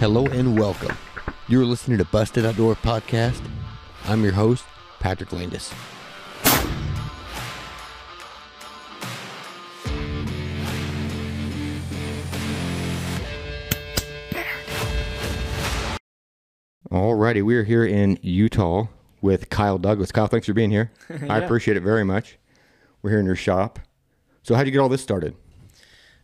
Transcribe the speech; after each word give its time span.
Hello 0.00 0.24
and 0.28 0.58
welcome. 0.58 0.96
You're 1.46 1.66
listening 1.66 1.98
to 1.98 2.06
Busted 2.06 2.46
Outdoor 2.46 2.74
Podcast. 2.74 3.42
I'm 4.06 4.22
your 4.22 4.32
host, 4.32 4.64
Patrick 4.98 5.30
Landis. 5.30 5.74
Alrighty, 16.90 17.42
we 17.42 17.56
are 17.56 17.64
here 17.64 17.84
in 17.84 18.18
Utah 18.22 18.86
with 19.20 19.50
Kyle 19.50 19.76
Douglas. 19.76 20.10
Kyle, 20.10 20.28
thanks 20.28 20.46
for 20.46 20.54
being 20.54 20.70
here. 20.70 20.92
I 21.28 21.36
appreciate 21.36 21.76
it 21.76 21.82
very 21.82 22.04
much. 22.04 22.38
We're 23.02 23.10
here 23.10 23.20
in 23.20 23.26
your 23.26 23.36
shop. 23.36 23.78
So, 24.42 24.54
how'd 24.54 24.64
you 24.64 24.72
get 24.72 24.78
all 24.78 24.88
this 24.88 25.02
started? 25.02 25.36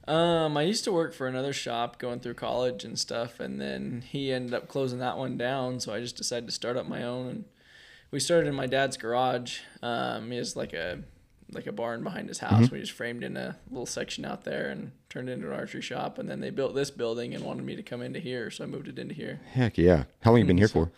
Um, 0.09 0.56
I 0.56 0.62
used 0.62 0.84
to 0.84 0.92
work 0.92 1.12
for 1.15 1.27
another 1.27 1.52
shop 1.52 1.98
going 1.98 2.20
through 2.20 2.34
college 2.34 2.84
and 2.84 2.98
stuff, 2.98 3.41
and 3.41 3.60
then 3.60 4.02
he 4.09 4.33
ended 4.33 4.55
up 4.55 4.69
closing 4.69 5.01
that 5.01 5.19
one 5.19 5.37
down. 5.37 5.80
So 5.80 5.92
I 5.92 6.01
just 6.01 6.16
decided 6.16 6.47
to 6.47 6.52
start 6.52 6.77
up 6.77 6.87
my 6.88 7.02
own, 7.02 7.27
and 7.28 7.45
we 8.12 8.20
started 8.20 8.47
in 8.48 8.55
my 8.55 8.66
dad's 8.66 8.97
garage. 8.97 9.61
Um, 9.83 10.30
he 10.30 10.37
has 10.37 10.55
like 10.56 10.73
a 10.73 11.00
like 11.52 11.66
a 11.69 11.73
barn 11.73 12.02
behind 12.02 12.28
his 12.28 12.38
house. 12.38 12.70
We 12.73 12.80
just 12.80 12.91
framed 12.92 13.23
in 13.23 13.37
a 13.37 13.56
little 13.70 13.87
section 13.87 14.24
out 14.24 14.42
there 14.45 14.69
and 14.69 14.91
turned 15.09 15.28
it 15.28 15.33
into 15.33 15.47
an 15.47 15.52
archery 15.55 15.80
shop. 15.80 16.19
And 16.19 16.28
then 16.28 16.41
they 16.41 16.50
built 16.50 16.75
this 16.75 16.91
building 16.91 17.34
and 17.34 17.45
wanted 17.45 17.64
me 17.64 17.77
to 17.77 17.84
come 17.84 18.02
into 18.02 18.19
here, 18.19 18.50
so 18.50 18.64
I 18.64 18.66
moved 18.66 18.88
it 18.88 18.98
into 18.98 19.14
here. 19.14 19.41
Heck 19.52 19.78
yeah. 19.78 20.05
How 20.23 20.33
long 20.33 20.41
you 20.41 20.45
been 20.47 20.59
here 20.59 20.66
for? 20.66 20.91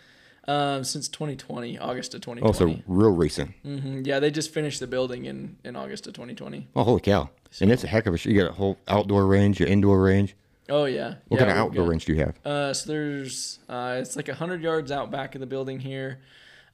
Um, 0.46 0.84
since 0.84 1.08
2020, 1.08 1.78
August 1.78 2.14
of 2.14 2.22
2020. 2.22 2.40
Oh, 2.48 2.52
so 2.77 2.82
real 2.86 3.10
recent. 3.10 3.50
hmm 3.62 4.00
Yeah, 4.04 4.18
they 4.20 4.30
just 4.30 4.52
finished 4.52 4.80
the 4.80 4.86
building 4.86 5.27
in 5.27 5.56
in 5.64 5.77
August 5.77 6.06
of 6.06 6.14
2020. 6.14 6.68
Oh, 6.74 6.84
holy 6.84 7.00
cow. 7.02 7.28
And 7.60 7.70
it's 7.72 7.84
a 7.84 7.86
heck 7.88 8.06
of 8.06 8.14
a 8.14 8.18
sh 8.18 8.26
You 8.26 8.38
got 8.40 8.50
a 8.50 8.54
whole 8.54 8.78
outdoor 8.88 9.27
range, 9.27 9.58
your 9.60 9.68
indoor 9.68 10.02
range. 10.02 10.36
Oh 10.68 10.84
yeah. 10.84 11.14
What 11.28 11.41
yeah, 11.41 11.46
kind 11.46 11.50
of 11.50 11.56
outdoor 11.56 11.84
got- 11.84 11.90
range 11.90 12.05
do 12.05 12.12
you 12.12 12.20
have? 12.20 12.38
Uh, 12.44 12.74
so 12.74 12.90
there's 12.92 13.58
uh, 13.68 13.96
it's 14.00 14.16
like 14.16 14.28
hundred 14.28 14.62
yards 14.62 14.92
out 14.92 15.10
back 15.10 15.34
of 15.34 15.40
the 15.40 15.46
building 15.46 15.80
here, 15.80 16.20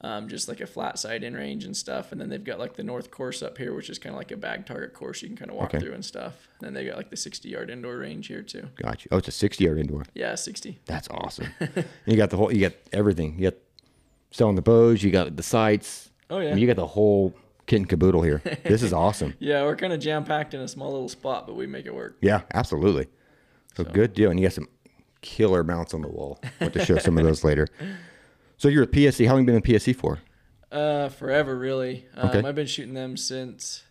um, 0.01 0.29
just 0.29 0.49
like 0.49 0.61
a 0.61 0.67
flat 0.67 0.99
side 0.99 1.23
in 1.23 1.35
range 1.35 1.65
and 1.65 1.77
stuff. 1.77 2.11
And 2.11 2.21
then 2.21 2.29
they've 2.29 2.43
got 2.43 2.59
like 2.59 2.75
the 2.75 2.83
north 2.83 3.13
course 3.13 3.41
up 3.41 3.57
here, 3.57 3.73
which 3.73 3.89
is 3.89 4.01
kind 4.01 4.13
of 4.13 4.19
like 4.19 4.33
a 4.33 4.37
bag 4.37 4.67
target 4.67 4.95
course 4.95 5.23
you 5.23 5.29
can 5.29 5.37
kind 5.37 5.51
of 5.51 5.57
walk 5.57 5.69
Okay. 5.75 5.79
through 5.79 5.95
and 5.95 6.05
stuff. 6.05 6.49
And 6.59 6.67
then 6.67 6.75
they 6.75 6.85
got 6.89 6.97
like 6.97 7.11
the 7.11 7.17
sixty 7.17 7.51
yard 7.51 7.71
indoor 7.71 7.99
range 7.99 8.27
here 8.27 8.43
too. 8.43 8.69
Gotcha. 8.75 9.09
Oh, 9.13 9.19
it's 9.19 9.29
a 9.29 9.33
60 9.33 9.63
yard 9.65 9.79
indoor. 9.79 10.03
Yeah, 10.13 10.35
sixty. 10.35 10.81
That's 10.87 11.09
awesome. 11.11 11.47
you 12.07 12.17
got 12.17 12.31
the 12.31 12.37
whole, 12.37 12.53
you 12.53 12.61
got 12.63 12.73
everything. 12.93 13.37
You 13.39 13.51
got 13.53 13.59
selling 14.33 14.57
the 14.57 14.63
bows, 14.63 15.05
you 15.05 15.13
got 15.13 15.37
the 15.37 15.43
sights. 15.45 16.11
Oh 16.31 16.39
I 16.39 16.43
yeah. 16.45 16.51
mean, 16.51 16.59
you 16.59 16.67
got 16.67 16.77
the 16.77 16.87
whole 16.89 17.33
kit 17.67 17.79
and 17.81 17.89
caboodle 17.89 18.23
here. 18.23 18.41
this 18.65 18.83
is 18.83 18.93
awesome. 18.93 19.35
yeah, 19.39 19.63
we're 19.63 19.77
kind 19.77 19.93
of 19.93 20.01
jam 20.01 20.25
packed 20.25 20.55
in 20.55 20.61
a 20.61 20.69
small 20.69 20.91
little 20.93 21.09
spot, 21.09 21.47
but 21.47 21.55
we 21.57 21.67
make 21.67 21.87
it 21.87 21.95
work. 21.95 22.17
Yeah, 22.21 22.43
absolutely. 22.53 23.09
So, 23.77 23.85
good 23.85 24.15
deal. 24.15 24.31
And 24.31 24.39
you 24.39 24.47
got 24.47 24.53
some 24.53 24.69
killer 25.21 25.65
mounts 25.65 25.95
on 25.95 26.03
the 26.03 26.09
wall. 26.09 26.39
Want 26.61 26.75
to 26.75 26.85
show 26.85 26.99
some 26.99 27.19
of 27.19 27.25
those 27.25 27.45
later. 27.45 27.67
So 28.57 28.69
you're 28.69 28.85
a 28.85 28.87
PSE. 28.87 29.27
How 29.27 29.33
long 29.33 29.41
you 29.43 29.47
been 29.47 29.57
in 29.57 29.63
PSE 29.63 29.97
for? 29.97 30.21
Uh, 30.71 31.09
forever 31.09 31.59
really. 31.59 32.07
Um, 32.17 32.29
Okay. 32.31 32.49
I've 32.49 32.55
been 32.55 32.69
shooting 32.69 32.95
them 32.95 33.17
since. 33.17 33.83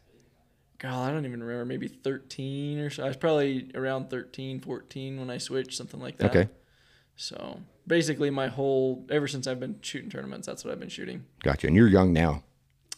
God, 0.80 1.10
I 1.10 1.14
don't 1.14 1.26
even 1.26 1.44
remember. 1.44 1.66
Maybe 1.66 1.90
13 1.90 2.80
or 2.80 2.90
so. 2.90 3.04
I 3.04 3.08
was 3.08 3.18
probably 3.18 3.70
around 3.76 4.10
13, 4.10 4.62
14 4.62 5.20
when 5.20 5.30
I 5.30 5.38
switched, 5.38 5.74
something 5.74 6.00
like 6.00 6.18
that. 6.18 6.30
Okay. 6.36 6.50
So 7.18 7.60
basically, 7.86 8.30
my 8.30 8.48
whole 8.48 9.06
ever 9.10 9.28
since 9.28 9.48
I've 9.48 9.60
been 9.60 9.80
shooting 9.82 10.10
tournaments, 10.10 10.48
that's 10.48 10.64
what 10.64 10.72
I've 10.72 10.80
been 10.80 10.90
shooting. 10.90 11.26
Gotcha. 11.44 11.68
And 11.68 11.76
you're 11.76 11.90
young 11.90 12.14
now. 12.14 12.44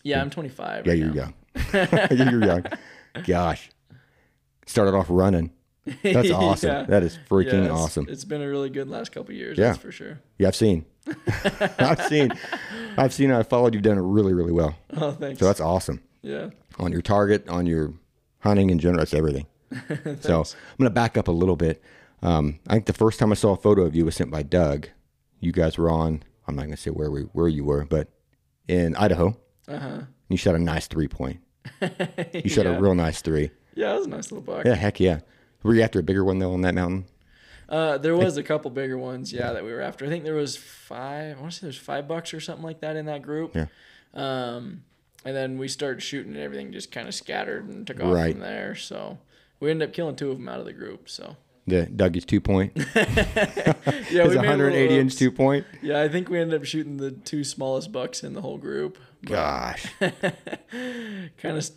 Yeah, 0.06 0.22
I'm 0.22 0.30
25. 0.30 0.86
Yeah, 0.86 0.92
right 0.92 0.98
you're 1.00 1.08
now. 1.14 1.34
young. 1.74 2.08
you're 2.32 2.46
young. 2.46 2.66
Gosh. 3.26 3.70
Started 4.68 4.94
off 4.96 5.08
running. 5.10 5.52
That's 6.04 6.32
awesome. 6.32 6.70
Yeah. 6.70 6.84
That 6.84 7.04
is 7.04 7.18
freaking 7.30 7.54
Yeah, 7.54 7.64
it's- 7.66 7.72
awesome. 7.80 8.06
It's 8.10 8.24
been 8.24 8.42
a 8.42 8.48
really 8.48 8.70
good 8.70 8.88
last 8.90 9.12
couple 9.12 9.32
of 9.32 9.38
years. 9.38 9.58
Yeah. 9.58 9.70
That's 9.70 9.80
for 9.80 9.92
sure. 9.92 10.20
Yeah, 10.38 10.48
I've 10.50 10.56
seen. 10.56 10.86
I've 11.80 12.02
seen. 12.08 12.32
I've 12.98 13.14
seen. 13.14 13.32
I 13.32 13.44
followed. 13.44 13.74
You've 13.74 13.84
done 13.84 13.98
it 13.98 14.02
really, 14.02 14.34
really 14.34 14.52
well. 14.52 14.76
Oh, 14.96 15.12
thanks. 15.12 15.40
So 15.40 15.46
that's 15.46 15.60
awesome. 15.62 16.02
yeah. 16.22 16.50
On 16.80 16.92
your 16.92 17.02
target, 17.02 17.48
on 17.50 17.66
your 17.66 17.94
hunting 18.40 18.70
in 18.70 18.80
general, 18.80 19.00
that's 19.00 19.14
everything. 19.14 19.46
so 20.22 20.42
I'm 20.42 20.78
going 20.78 20.86
to 20.86 20.90
back 20.90 21.18
up 21.18 21.28
a 21.28 21.32
little 21.32 21.56
bit. 21.56 21.82
Um, 22.22 22.60
I 22.68 22.74
think 22.74 22.86
the 22.86 22.94
first 22.94 23.20
time 23.20 23.32
I 23.32 23.36
saw 23.36 23.52
a 23.54 23.58
photo 23.58 23.84
of 23.84 23.96
you 23.96 24.06
was 24.06 24.16
sent 24.16 24.30
by 24.32 24.44
Doug. 24.44 24.88
You 25.40 25.52
guys 25.52 25.78
were 25.78 25.90
on. 25.90 26.24
I'm 26.48 26.56
not 26.56 26.64
going 26.64 26.76
to 26.76 26.82
say 26.82 26.92
where 26.92 27.10
we 27.12 27.22
where 27.34 27.48
you 27.48 27.64
were, 27.66 27.86
but 27.86 28.10
in 28.68 28.96
Idaho. 28.96 29.38
Uh 29.68 29.78
huh. 29.80 30.02
You 30.30 30.38
shot 30.38 30.56
a 30.56 30.60
nice 30.60 30.88
three 30.88 31.08
point. 31.08 31.40
You 31.82 32.50
shot 32.50 32.66
yeah. 32.66 32.78
a 32.78 32.80
real 32.80 32.94
nice 32.96 33.22
three. 33.22 33.50
Yeah, 33.74 33.90
that 33.90 33.98
was 33.98 34.06
a 34.08 34.10
nice 34.10 34.32
little 34.32 34.42
buck. 34.42 34.66
Yeah, 34.66 34.76
heck 34.76 35.00
yeah. 35.00 35.20
Were 35.64 35.74
you 35.74 35.82
after 35.82 36.00
a 36.00 36.04
bigger 36.04 36.24
one 36.24 36.40
though 36.40 36.54
on 36.54 36.62
that 36.62 36.76
mountain? 36.76 37.06
Uh, 37.68 37.98
there 37.98 38.16
was 38.16 38.38
a 38.38 38.44
couple 38.44 38.70
bigger 38.70 38.98
ones, 38.98 39.34
yeah, 39.34 39.52
that 39.54 39.64
we 39.66 39.72
were 39.74 39.82
after. 39.82 40.06
I 40.06 40.10
think 40.10 40.24
there 40.24 40.36
was 40.36 40.56
five. 40.56 41.38
I 41.38 41.42
want 41.42 41.54
to 41.54 41.58
say 41.60 41.66
there's 41.66 41.78
five 41.78 42.08
bucks 42.08 42.34
or 42.34 42.40
something 42.40 42.64
like 42.64 42.82
that 42.82 42.96
in 42.96 43.08
that 43.08 43.24
group. 43.24 43.56
Yeah. 43.56 43.66
Um, 44.14 44.84
and 45.26 45.36
then 45.36 45.58
we 45.58 45.68
started 45.68 46.02
shooting, 46.02 46.34
and 46.34 46.42
everything 46.42 46.72
just 46.72 46.92
kind 46.92 47.08
of 47.08 47.16
scattered 47.16 47.68
and 47.68 47.88
took 47.88 48.00
off 48.00 48.14
Right. 48.14 48.34
from 48.34 48.42
there. 48.42 48.76
So 48.76 49.18
we 49.60 49.72
ended 49.72 49.90
up 49.90 49.96
killing 49.96 50.16
two 50.16 50.30
of 50.30 50.38
them 50.38 50.48
out 50.48 50.60
of 50.60 50.66
the 50.66 50.74
group. 50.74 51.10
So 51.10 51.38
The 51.66 51.88
Dougie's 51.88 52.26
two 52.26 52.40
point. 52.40 52.74
yeah, 52.96 54.22
a 54.24 54.28
180 54.36 55.00
inch 55.00 55.16
two 55.16 55.32
point. 55.32 55.66
Yeah, 55.82 56.02
I 56.02 56.08
think 56.08 56.30
we 56.30 56.40
ended 56.40 56.60
up 56.62 56.66
shooting 56.68 56.98
the 56.98 57.10
two 57.12 57.44
smallest 57.44 57.92
bucks 57.92 58.24
in 58.24 58.34
the 58.34 58.42
whole 58.42 58.60
group. 58.60 59.00
Gosh. 59.26 59.86
kind 60.00 61.58
of 61.58 61.70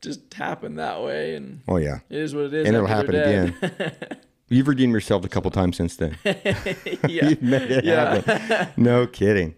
just 0.00 0.34
happened 0.34 0.78
that 0.78 1.02
way, 1.02 1.34
and 1.36 1.60
Oh 1.68 1.76
yeah. 1.76 2.00
it 2.10 2.18
is 2.18 2.34
what 2.34 2.44
it 2.46 2.54
is. 2.54 2.66
And 2.66 2.74
it'll 2.76 2.88
happen 2.88 3.12
they're. 3.12 3.92
You've 4.48 4.68
redeemed 4.68 4.92
yourself 4.92 5.24
a 5.24 5.28
couple 5.28 5.50
times 5.50 5.76
since 5.76 5.96
then. 5.96 6.18
yeah. 6.24 7.28
You've 7.30 7.42
made 7.42 7.70
it 7.70 7.84
Yeah. 7.84 8.20
happen. 8.20 8.68
No 8.82 9.06
kidding. 9.06 9.54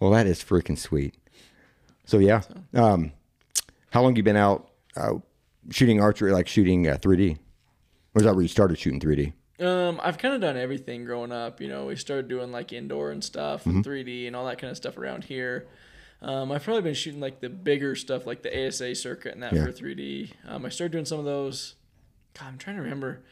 Well, 0.00 0.10
that 0.12 0.26
is 0.26 0.42
freaking 0.42 0.78
sweet. 0.78 1.14
So 2.06 2.18
yeah. 2.18 2.42
Um, 2.72 3.12
how 3.90 4.02
long 4.02 4.16
you 4.16 4.22
been 4.22 4.36
out 4.36 4.70
uh, 4.96 5.14
shooting 5.70 6.00
archery, 6.00 6.32
like 6.32 6.48
shooting 6.48 6.88
uh, 6.88 6.96
3D? 6.96 7.36
Or 8.14 8.20
is 8.20 8.24
that 8.24 8.34
where 8.34 8.42
you 8.42 8.48
started 8.48 8.78
shooting 8.78 9.00
3D? 9.00 9.32
Um, 9.60 10.00
I've 10.02 10.18
kind 10.18 10.34
of 10.34 10.40
done 10.40 10.56
everything 10.56 11.04
growing 11.04 11.30
up. 11.32 11.60
You 11.60 11.68
know, 11.68 11.86
we 11.86 11.96
started 11.96 12.28
doing 12.28 12.50
like 12.50 12.72
indoor 12.72 13.10
and 13.10 13.22
stuff, 13.22 13.60
Mm-hmm. 13.64 13.76
and 13.76 13.84
3D 13.84 14.26
and 14.26 14.34
all 14.36 14.46
that 14.46 14.58
kind 14.58 14.70
of 14.70 14.76
stuff 14.76 14.96
around 14.96 15.24
here. 15.24 15.66
Um, 16.24 16.50
I've 16.52 16.64
probably 16.64 16.82
been 16.82 16.94
shooting 16.94 17.20
like 17.20 17.40
the 17.40 17.50
bigger 17.50 17.94
stuff, 17.94 18.26
like 18.26 18.42
the 18.42 18.66
ASA 18.68 18.94
circuit 18.94 19.34
and 19.34 19.42
that 19.42 19.52
Yeah. 19.52 19.64
for 19.66 19.72
3D. 19.72 20.30
Um, 20.46 20.64
I 20.64 20.70
started 20.70 20.92
doing 20.92 21.04
some 21.04 21.18
of 21.18 21.24
those. 21.24 21.74
God, 22.38 22.46
I'm 22.48 22.58
trying 22.58 22.76
to 22.76 22.82
remember. 22.82 23.22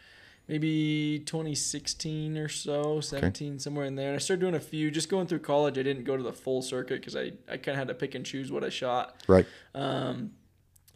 Maybe 0.48 1.22
2016 1.24 2.36
or 2.36 2.48
so, 2.48 3.00
17, 3.00 3.58
somewhere 3.60 3.86
in 3.86 3.94
there. 3.94 4.08
And 4.08 4.16
I 4.16 4.18
started 4.18 4.40
doing 4.40 4.54
a 4.54 4.60
few. 4.60 4.90
Just 4.90 5.08
going 5.08 5.26
through 5.26 5.38
college, 5.38 5.78
I 5.78 5.82
didn't 5.82 6.04
go 6.04 6.16
to 6.16 6.22
the 6.22 6.32
full 6.32 6.60
circuit 6.62 7.00
because 7.00 7.16
I, 7.16 7.32
I 7.48 7.56
kind 7.56 7.68
of 7.68 7.76
had 7.76 7.88
to 7.88 7.94
pick 7.94 8.14
and 8.14 8.26
choose 8.26 8.50
what 8.52 8.62
I 8.64 8.68
shot. 8.68 9.22
Right. 9.28 9.46
Um, 9.74 10.32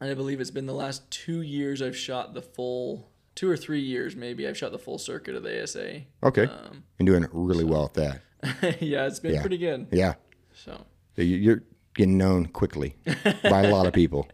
and 0.00 0.10
I 0.10 0.14
believe 0.14 0.40
it's 0.40 0.50
been 0.50 0.66
the 0.66 0.74
last 0.74 1.10
two 1.10 1.40
years 1.40 1.80
I've 1.80 1.96
shot 1.96 2.34
the 2.34 2.42
full, 2.42 3.08
two 3.34 3.48
or 3.48 3.56
three 3.56 3.80
years 3.80 4.14
maybe, 4.16 4.46
I've 4.46 4.58
shot 4.58 4.72
the 4.72 4.78
full 4.78 4.98
circuit 4.98 5.34
of 5.34 5.42
the 5.44 5.62
ASA. 5.62 6.02
Okay. 6.22 6.44
Um, 6.44 6.82
Been 6.98 7.06
doing 7.06 7.26
really 7.32 7.64
well 7.64 7.84
at 7.86 7.94
that. 7.94 8.20
yeah, 8.82 9.06
it's 9.06 9.20
been 9.20 9.34
Yeah. 9.34 9.40
pretty 9.40 9.58
good. 9.58 9.86
Yeah. 9.92 10.14
So, 10.54 10.84
So 11.14 11.22
You're 11.22 11.62
getting 11.96 12.16
known 12.16 12.46
quickly 12.46 12.94
by 13.42 13.62
a 13.64 13.70
lot 13.70 13.86
of 13.86 13.92
people. 13.92 14.28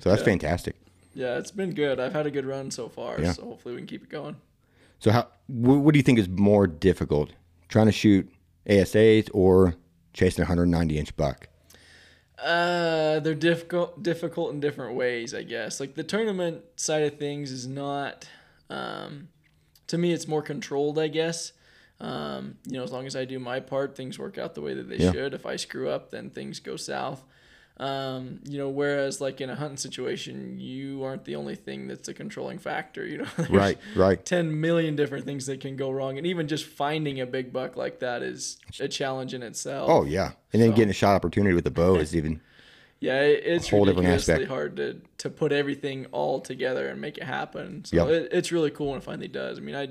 So 0.00 0.10
that's 0.10 0.22
fantastic. 0.32 0.74
yeah, 1.14 1.38
it's 1.38 1.50
been 1.52 1.72
good. 1.74 2.00
I've 2.00 2.12
had 2.12 2.26
a 2.26 2.30
good 2.30 2.46
run 2.46 2.70
so 2.70 2.88
far. 2.88 3.20
Yeah. 3.20 3.32
So 3.32 3.44
hopefully 3.44 3.74
we 3.74 3.80
can 3.80 3.86
keep 3.86 4.02
it 4.02 4.08
going. 4.08 4.36
So 4.98 5.10
how 5.12 5.22
wh- 5.46 5.80
what 5.84 5.92
do 5.92 5.98
you 5.98 6.02
think 6.02 6.18
is 6.18 6.28
more 6.28 6.66
difficult, 6.66 7.32
trying 7.68 7.86
to 7.86 7.92
shoot 7.92 8.28
ASAs 8.68 9.28
or 9.32 9.74
chasing 10.12 10.42
a 10.42 10.46
190 10.46 10.98
inch 10.98 11.16
buck? 11.16 11.48
Uh, 12.42 13.20
they're 13.20 13.34
difficult, 13.34 14.02
difficult 14.02 14.52
in 14.52 14.60
different 14.60 14.96
ways, 14.96 15.32
I 15.34 15.42
guess. 15.44 15.78
Like 15.80 15.94
the 15.94 16.02
tournament 16.04 16.62
side 16.76 17.02
of 17.04 17.18
things 17.18 17.50
is 17.52 17.66
not, 17.66 18.28
um, 18.68 19.28
to 19.86 19.96
me, 19.98 20.12
it's 20.12 20.26
more 20.26 20.42
controlled, 20.42 20.98
I 20.98 21.08
guess. 21.08 21.52
Um, 22.00 22.56
you 22.66 22.72
know, 22.76 22.82
as 22.82 22.92
long 22.92 23.06
as 23.06 23.14
I 23.16 23.24
do 23.24 23.38
my 23.38 23.60
part, 23.60 23.96
things 23.96 24.18
work 24.18 24.36
out 24.38 24.54
the 24.54 24.60
way 24.60 24.74
that 24.74 24.88
they 24.88 24.96
Yeah. 24.96 25.12
should. 25.12 25.34
If 25.34 25.46
I 25.46 25.56
screw 25.56 25.88
up, 25.88 26.10
then 26.10 26.30
things 26.30 26.60
go 26.60 26.76
south. 26.76 27.24
Um, 27.76 28.38
you 28.44 28.56
know, 28.56 28.68
whereas 28.68 29.20
like 29.20 29.40
in 29.40 29.50
a 29.50 29.56
hunting 29.56 29.76
situation, 29.78 30.60
you 30.60 31.02
aren't 31.02 31.24
the 31.24 31.34
only 31.34 31.56
thing 31.56 31.88
that's 31.88 32.06
a 32.08 32.14
controlling 32.14 32.58
factor. 32.58 33.04
You 33.04 33.18
know, 33.18 33.26
Right, 33.50 33.78
right. 33.96 34.24
10 34.24 34.60
million 34.60 34.94
different 34.94 35.24
things 35.24 35.46
that 35.46 35.60
can 35.60 35.76
go 35.76 35.90
wrong. 35.90 36.16
And 36.16 36.26
even 36.26 36.46
just 36.46 36.66
finding 36.66 37.20
a 37.20 37.26
big 37.26 37.52
buck 37.52 37.76
like 37.76 37.98
that 38.00 38.22
is 38.22 38.58
a 38.78 38.86
challenge 38.86 39.34
in 39.34 39.42
itself. 39.42 39.90
Oh 39.90 40.04
yeah, 40.04 40.32
and 40.52 40.62
then 40.62 40.70
So- 40.70 40.76
getting 40.76 40.90
a 40.90 40.94
shot 40.94 41.16
opportunity 41.16 41.54
with 41.54 41.64
the 41.64 41.70
bow 41.72 41.96
is 41.96 42.14
even 42.14 42.40
Yeah, 43.00 43.20
it, 43.22 43.42
it's 43.44 43.68
whole 43.68 43.80
ridiculously 43.84 44.34
aspect. 44.34 44.48
hard 44.48 44.76
to, 44.76 45.00
to 45.18 45.28
put 45.28 45.50
everything 45.52 46.06
all 46.06 46.40
together 46.40 46.88
and 46.88 47.00
make 47.00 47.18
it 47.18 47.24
happen. 47.24 47.84
So 47.84 47.96
Yep. 47.96 48.08
it, 48.08 48.28
it's 48.32 48.52
really 48.52 48.70
cool 48.70 48.90
when 48.90 48.98
it 48.98 49.04
finally 49.04 49.28
does. 49.28 49.58
I 49.58 49.60
mean, 49.62 49.74
I 49.74 49.88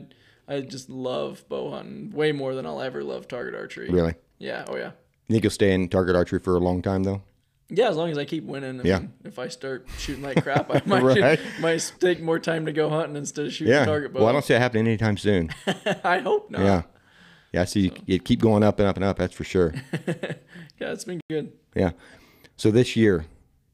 I 0.48 0.62
just 0.62 0.90
love 0.90 1.44
bow 1.50 1.72
hunting 1.72 2.12
way 2.12 2.32
more 2.32 2.54
than 2.56 2.66
I'll 2.66 2.82
ever 2.82 3.04
love 3.04 3.28
target 3.28 3.56
archery. 3.56 3.90
really. 3.90 4.16
Yeah. 4.40 4.66
Oh 4.68 4.76
yeah. 4.76 4.92
You 5.28 5.34
think 5.36 5.44
you'll 5.44 5.52
stay 5.52 5.74
in 5.74 5.88
target 5.90 6.16
archery 6.16 6.40
for 6.40 6.56
a 6.56 6.60
long 6.60 6.82
time 6.82 7.04
though? 7.04 7.22
Yeah, 7.70 7.90
as 7.90 7.96
long 7.96 8.12
as 8.12 8.18
I 8.18 8.26
keep 8.26 8.44
winning. 8.44 8.82
I 8.82 8.84
Yeah. 8.84 9.00
mean, 9.00 9.14
if 9.24 9.40
I 9.40 9.48
start 9.48 9.88
shooting 9.98 10.22
like 10.24 10.44
crap, 10.44 10.70
I 10.70 10.82
might 10.86 11.02
Right. 11.02 11.40
might 11.62 11.94
take 12.00 12.22
more 12.22 12.40
time 12.40 12.66
to 12.66 12.74
go 12.74 12.90
hunting 12.90 13.16
instead 13.16 13.46
of 13.48 13.54
shooting 13.54 13.74
Yeah. 13.74 13.86
target 13.86 14.14
bow. 14.14 14.20
Well, 14.20 14.30
I 14.30 14.32
don't 14.34 14.44
see 14.44 14.54
it 14.54 14.60
happening 14.60 14.86
anytime 14.88 15.18
soon. 15.18 15.50
I 16.04 16.20
hope 16.20 16.52
not. 16.52 16.62
yeah. 16.62 16.82
Yeah, 17.54 17.66
so 17.66 17.80
you, 17.80 17.92
you 18.08 18.18
keep 18.20 18.42
going 18.42 18.64
up 18.64 18.80
and 18.80 18.88
up 18.88 18.96
and 18.96 19.06
up. 19.06 19.18
That's 19.18 19.34
for 19.34 19.44
sure. 19.44 19.74
yeah, 20.08 20.92
it's 20.92 21.04
been 21.06 21.22
good. 21.30 21.54
Yeah. 21.76 21.92
So 22.58 22.70
this 22.72 22.96
year, 22.96 23.26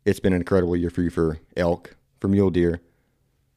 it's 0.06 0.19
been 0.19 0.33
an 0.33 0.42
incredible 0.42 0.75
year 0.75 0.89
for 0.89 1.01
you 1.01 1.10
for 1.10 1.39
elk, 1.57 1.95
for 2.19 2.27
mule 2.27 2.50
deer. 2.51 2.81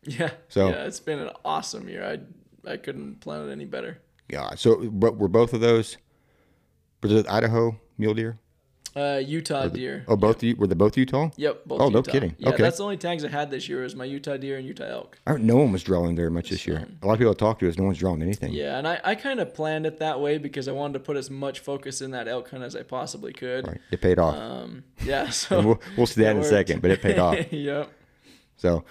Yeah. 0.04 0.30
So- 0.48 0.70
yeah, 0.70 0.84
it's 0.84 1.00
been 1.00 1.18
an 1.18 1.30
awesome 1.44 1.88
year. 1.88 2.04
I 2.04 2.20
I 2.66 2.76
couldn't 2.76 3.20
plan 3.20 3.48
it 3.48 3.52
any 3.52 3.64
better. 3.64 3.98
Yeah. 4.28 4.54
So, 4.54 4.88
but 4.90 5.16
were 5.16 5.28
both 5.28 5.52
of 5.52 5.60
those? 5.60 5.96
Was 7.02 7.12
it 7.12 7.28
Idaho 7.28 7.78
mule 7.98 8.14
deer? 8.14 8.38
Uh, 8.94 9.20
Utah 9.24 9.68
deer. 9.68 10.04
Oh, 10.06 10.16
both 10.16 10.42
you 10.42 10.54
were 10.56 10.66
they 10.66 10.74
both 10.74 10.98
Utah? 10.98 11.30
Yep. 11.36 11.64
Both 11.64 11.80
Oh, 11.80 11.88
no 11.88 12.02
kidding. 12.02 12.36
Yeah, 12.38 12.50
Okay. 12.50 12.62
that's 12.62 12.76
the 12.76 12.82
only 12.84 12.98
tags 12.98 13.24
I 13.24 13.28
had 13.28 13.50
this 13.50 13.66
year 13.66 13.82
was 13.82 13.96
my 13.96 14.04
Utah 14.04 14.36
deer 14.36 14.58
and 14.58 14.66
Utah 14.66 14.84
elk. 14.84 15.18
I 15.26 15.32
don't, 15.32 15.44
no 15.44 15.56
one 15.56 15.72
was 15.72 15.82
drawing 15.82 16.14
very 16.14 16.30
much 16.30 16.50
this 16.50 16.66
year. 16.66 16.86
A 17.02 17.06
lot 17.06 17.14
of 17.14 17.18
people 17.18 17.32
I 17.32 17.34
talked 17.34 17.60
to 17.60 17.66
is 17.68 17.78
no 17.78 17.84
one's 17.84 17.96
drawing 17.98 18.20
anything. 18.20 18.52
Yeah, 18.52 18.76
and 18.76 18.86
I, 18.86 19.00
I 19.02 19.14
kind 19.14 19.40
of 19.40 19.54
planned 19.54 19.86
it 19.86 19.98
that 20.00 20.20
way 20.20 20.36
because 20.36 20.68
I 20.68 20.72
wanted 20.72 20.92
to 20.94 21.00
put 21.00 21.16
as 21.16 21.30
much 21.30 21.60
focus 21.60 22.02
in 22.02 22.10
that 22.10 22.28
elk 22.28 22.50
hunt 22.50 22.64
as 22.64 22.76
I 22.76 22.82
possibly 22.82 23.32
could. 23.32 23.66
Right. 23.66 23.80
It 23.90 24.02
paid 24.02 24.18
off. 24.18 24.36
Um, 24.36 24.84
yeah, 25.02 25.30
so 25.30 25.62
we'll, 25.62 25.80
we'll 25.96 26.06
see 26.06 26.20
that 26.22 26.36
in 26.36 26.42
a 26.42 26.44
second, 26.44 26.82
but 26.82 26.90
it 26.90 27.00
paid 27.00 27.18
off. 27.18 27.38
yep. 27.50 27.90
So, 28.56 28.84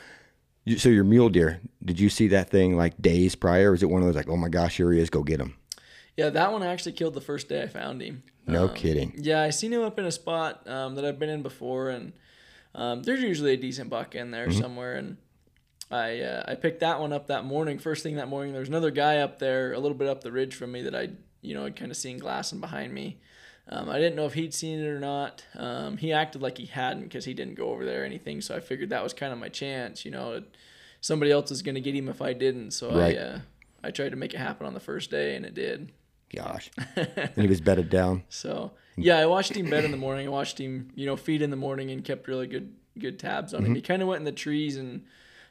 you, 0.66 0.78
so 0.78 0.90
your 0.90 1.04
mule 1.04 1.30
deer, 1.30 1.62
did 1.84 2.00
you 2.00 2.10
see 2.10 2.28
that 2.30 2.50
thing 2.50 2.76
like 2.78 3.02
days 3.02 3.36
prior? 3.36 3.70
Or 3.70 3.72
was 3.72 3.84
it 3.84 3.90
one 3.90 4.02
of 4.02 4.08
those 4.08 4.16
like, 4.16 4.30
oh 4.30 4.38
my 4.38 4.50
gosh, 4.50 4.78
here 4.78 4.92
he 4.92 5.00
is, 5.00 5.10
go 5.10 5.24
get 5.24 5.40
him? 5.40 5.56
Yeah, 6.18 6.30
that 6.30 6.52
one 6.52 6.62
I 6.64 6.68
actually 6.68 6.92
killed 6.94 7.14
the 7.14 7.22
first 7.22 7.48
day 7.50 7.64
I 7.64 7.68
found 7.68 8.02
him. 8.02 8.24
No 8.48 8.68
Um, 8.68 8.74
kidding. 8.76 9.14
Yeah, 9.18 9.42
I 9.42 9.50
seen 9.50 9.72
him 9.74 9.82
up 9.82 9.98
in 10.00 10.06
a 10.06 10.12
spot 10.12 10.68
um, 10.68 10.96
that 10.96 11.06
I've 11.06 11.18
been 11.20 11.30
in 11.30 11.42
before, 11.42 11.90
and 11.90 12.14
um, 12.76 13.04
there's 13.04 13.22
usually 13.22 13.54
a 13.54 13.58
decent 13.58 13.90
buck 13.90 14.14
in 14.16 14.32
there 14.32 14.48
Mm-hmm. 14.48 14.60
somewhere. 14.62 14.96
And 14.96 15.18
I 15.90 16.20
uh, 16.22 16.44
I 16.48 16.56
picked 16.56 16.80
that 16.82 17.00
one 17.00 17.14
up 17.14 17.28
that 17.28 17.46
morning. 17.46 17.80
First 17.80 18.04
thing 18.04 18.16
that 18.16 18.28
morning, 18.28 18.52
there 18.52 18.60
was 18.62 18.70
another 18.70 18.92
guy 18.92 19.18
up 19.18 19.40
there, 19.40 19.74
a 19.74 19.80
little 19.80 19.98
bit 19.98 20.08
up 20.10 20.22
the 20.22 20.32
ridge 20.32 20.56
from 20.56 20.72
me 20.72 20.82
that 20.84 20.96
I 20.96 21.10
you 21.42 21.54
know 21.54 21.64
had 21.64 21.76
kind 21.76 21.92
of 21.92 21.98
seen 21.98 22.18
glassing 22.18 22.60
behind 22.60 22.94
me. 22.94 23.20
Um, 23.72 23.90
I 23.90 23.98
didn't 24.00 24.16
know 24.16 24.26
if 24.26 24.34
he'd 24.34 24.54
seen 24.54 24.80
it 24.80 24.88
or 24.88 25.00
not. 25.00 25.46
Um, 25.56 25.98
he 25.98 26.12
acted 26.12 26.42
like 26.42 26.58
he 26.58 26.66
hadn't 26.66 27.04
because 27.04 27.24
he 27.24 27.34
didn't 27.34 27.56
go 27.56 27.70
over 27.70 27.86
there 27.86 28.02
or 28.02 28.06
anything. 28.06 28.42
So 28.42 28.56
I 28.56 28.60
figured 28.60 28.90
that 28.90 29.02
was 29.02 29.14
kind 29.14 29.32
of 29.32 29.40
my 29.40 29.48
chance. 29.48 30.04
You 30.04 30.12
know, 30.12 30.44
somebody 31.00 31.32
else 31.32 31.50
was 31.50 31.62
going 31.62 31.76
to 31.76 31.82
get 31.82 31.96
him 31.96 32.10
if 32.10 32.22
I 32.22 32.34
didn't. 32.34 32.72
So 32.72 32.94
Right. 32.94 33.18
I 33.18 33.22
uh, 33.22 33.40
I 33.84 33.92
tried 33.92 34.10
to 34.10 34.16
make 34.16 34.34
it 34.34 34.38
happen 34.38 34.68
on 34.68 34.74
the 34.74 34.80
first 34.80 35.10
day, 35.10 35.36
and 35.36 35.46
it 35.46 35.56
did. 35.56 35.92
Gosh. 36.36 36.70
and 36.96 37.32
he 37.36 37.48
was 37.48 37.62
bedded 37.62 37.90
down. 37.90 38.24
So 38.30 38.72
yeah, 38.98 39.18
I 39.18 39.26
watched 39.26 39.56
him 39.56 39.70
bed 39.70 39.86
in 39.86 39.92
the 39.92 39.98
morning. 39.98 40.28
I 40.28 40.30
watched 40.30 40.60
him, 40.60 40.92
you 40.96 41.06
know, 41.06 41.16
feed 41.16 41.42
in 41.42 41.50
the 41.50 41.56
morning 41.56 41.92
and 41.92 42.04
kept 42.04 42.28
really 42.28 42.48
good 42.48 42.74
good 43.00 43.20
tabs 43.20 43.54
on 43.54 43.66
him. 43.66 43.74
He 43.74 43.82
kind 43.82 44.02
of 44.02 44.08
went 44.10 44.20
in 44.20 44.26
the 44.26 44.32
trees 44.34 44.76
and, 44.76 45.06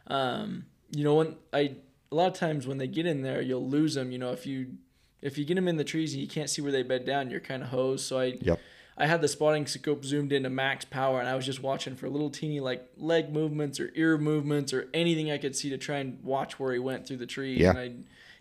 um, 0.09 0.67
you 0.91 1.05
know, 1.05 1.15
when 1.15 1.37
I 1.53 1.77
a 2.13 2.15
lot 2.15 2.27
of 2.29 2.35
times 2.35 2.67
when 2.67 2.79
they 2.79 2.87
get 2.87 3.07
in 3.07 3.23
there, 3.23 3.41
you'll 3.41 3.69
lose 3.69 3.95
them. 3.95 4.13
You 4.13 4.19
know, 4.19 4.33
if 4.33 4.47
you 4.47 4.75
if 5.23 5.39
you 5.39 5.45
get 5.45 5.55
them 5.55 5.69
in 5.69 5.77
the 5.77 5.85
trees 5.85 6.13
and 6.13 6.23
you 6.23 6.29
can't 6.29 6.49
see 6.51 6.63
where 6.63 6.73
they 6.73 6.83
bed 6.83 7.05
down, 7.05 7.31
you're 7.31 7.41
kind 7.41 7.63
of 7.63 7.69
hosed. 7.69 8.07
So 8.07 8.19
I 8.19 8.39
Yep. 8.41 8.61
I 8.97 9.07
had 9.07 9.23
the 9.23 9.29
spotting 9.29 9.67
scope 9.67 10.05
zoomed 10.05 10.31
into 10.33 10.51
max 10.51 10.85
power 10.85 11.21
and 11.21 11.29
I 11.29 11.35
was 11.35 11.47
just 11.47 11.63
watching 11.63 11.97
for 11.97 12.09
little 12.11 12.29
teeny 12.29 12.61
like 12.61 12.87
leg 12.99 13.33
movements 13.33 13.81
or 13.81 13.91
ear 13.95 14.19
movements 14.19 14.75
or 14.75 14.89
anything 14.93 15.31
I 15.31 15.39
could 15.39 15.57
see 15.57 15.71
to 15.71 15.79
try 15.79 15.99
and 15.99 16.23
watch 16.23 16.59
where 16.59 16.73
he 16.73 16.79
went 16.79 17.07
through 17.07 17.17
the 17.17 17.27
trees. 17.27 17.61
Yeah. 17.61 17.71
And 17.71 17.79
I 17.79 17.93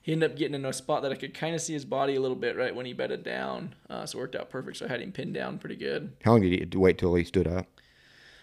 he 0.01 0.13
ended 0.13 0.31
up 0.31 0.37
getting 0.37 0.55
in 0.55 0.65
a 0.65 0.73
spot 0.73 1.03
that 1.03 1.11
I 1.11 1.15
could 1.15 1.33
kind 1.33 1.53
of 1.53 1.61
see 1.61 1.73
his 1.73 1.85
body 1.85 2.15
a 2.15 2.21
little 2.21 2.35
bit 2.35 2.57
right 2.57 2.73
when 2.75 2.85
he 2.85 2.93
bedded 2.93 3.23
down. 3.23 3.75
Uh, 3.89 4.05
so 4.05 4.17
it 4.17 4.21
worked 4.21 4.35
out 4.35 4.49
perfect. 4.49 4.77
So 4.77 4.85
I 4.85 4.89
had 4.89 5.01
him 5.01 5.11
pinned 5.11 5.33
down 5.33 5.59
pretty 5.59 5.75
good. 5.75 6.13
How 6.23 6.31
long 6.31 6.41
did 6.41 6.73
he 6.73 6.77
wait 6.77 6.97
till 6.97 7.15
he 7.15 7.23
stood 7.23 7.47
up? 7.47 7.67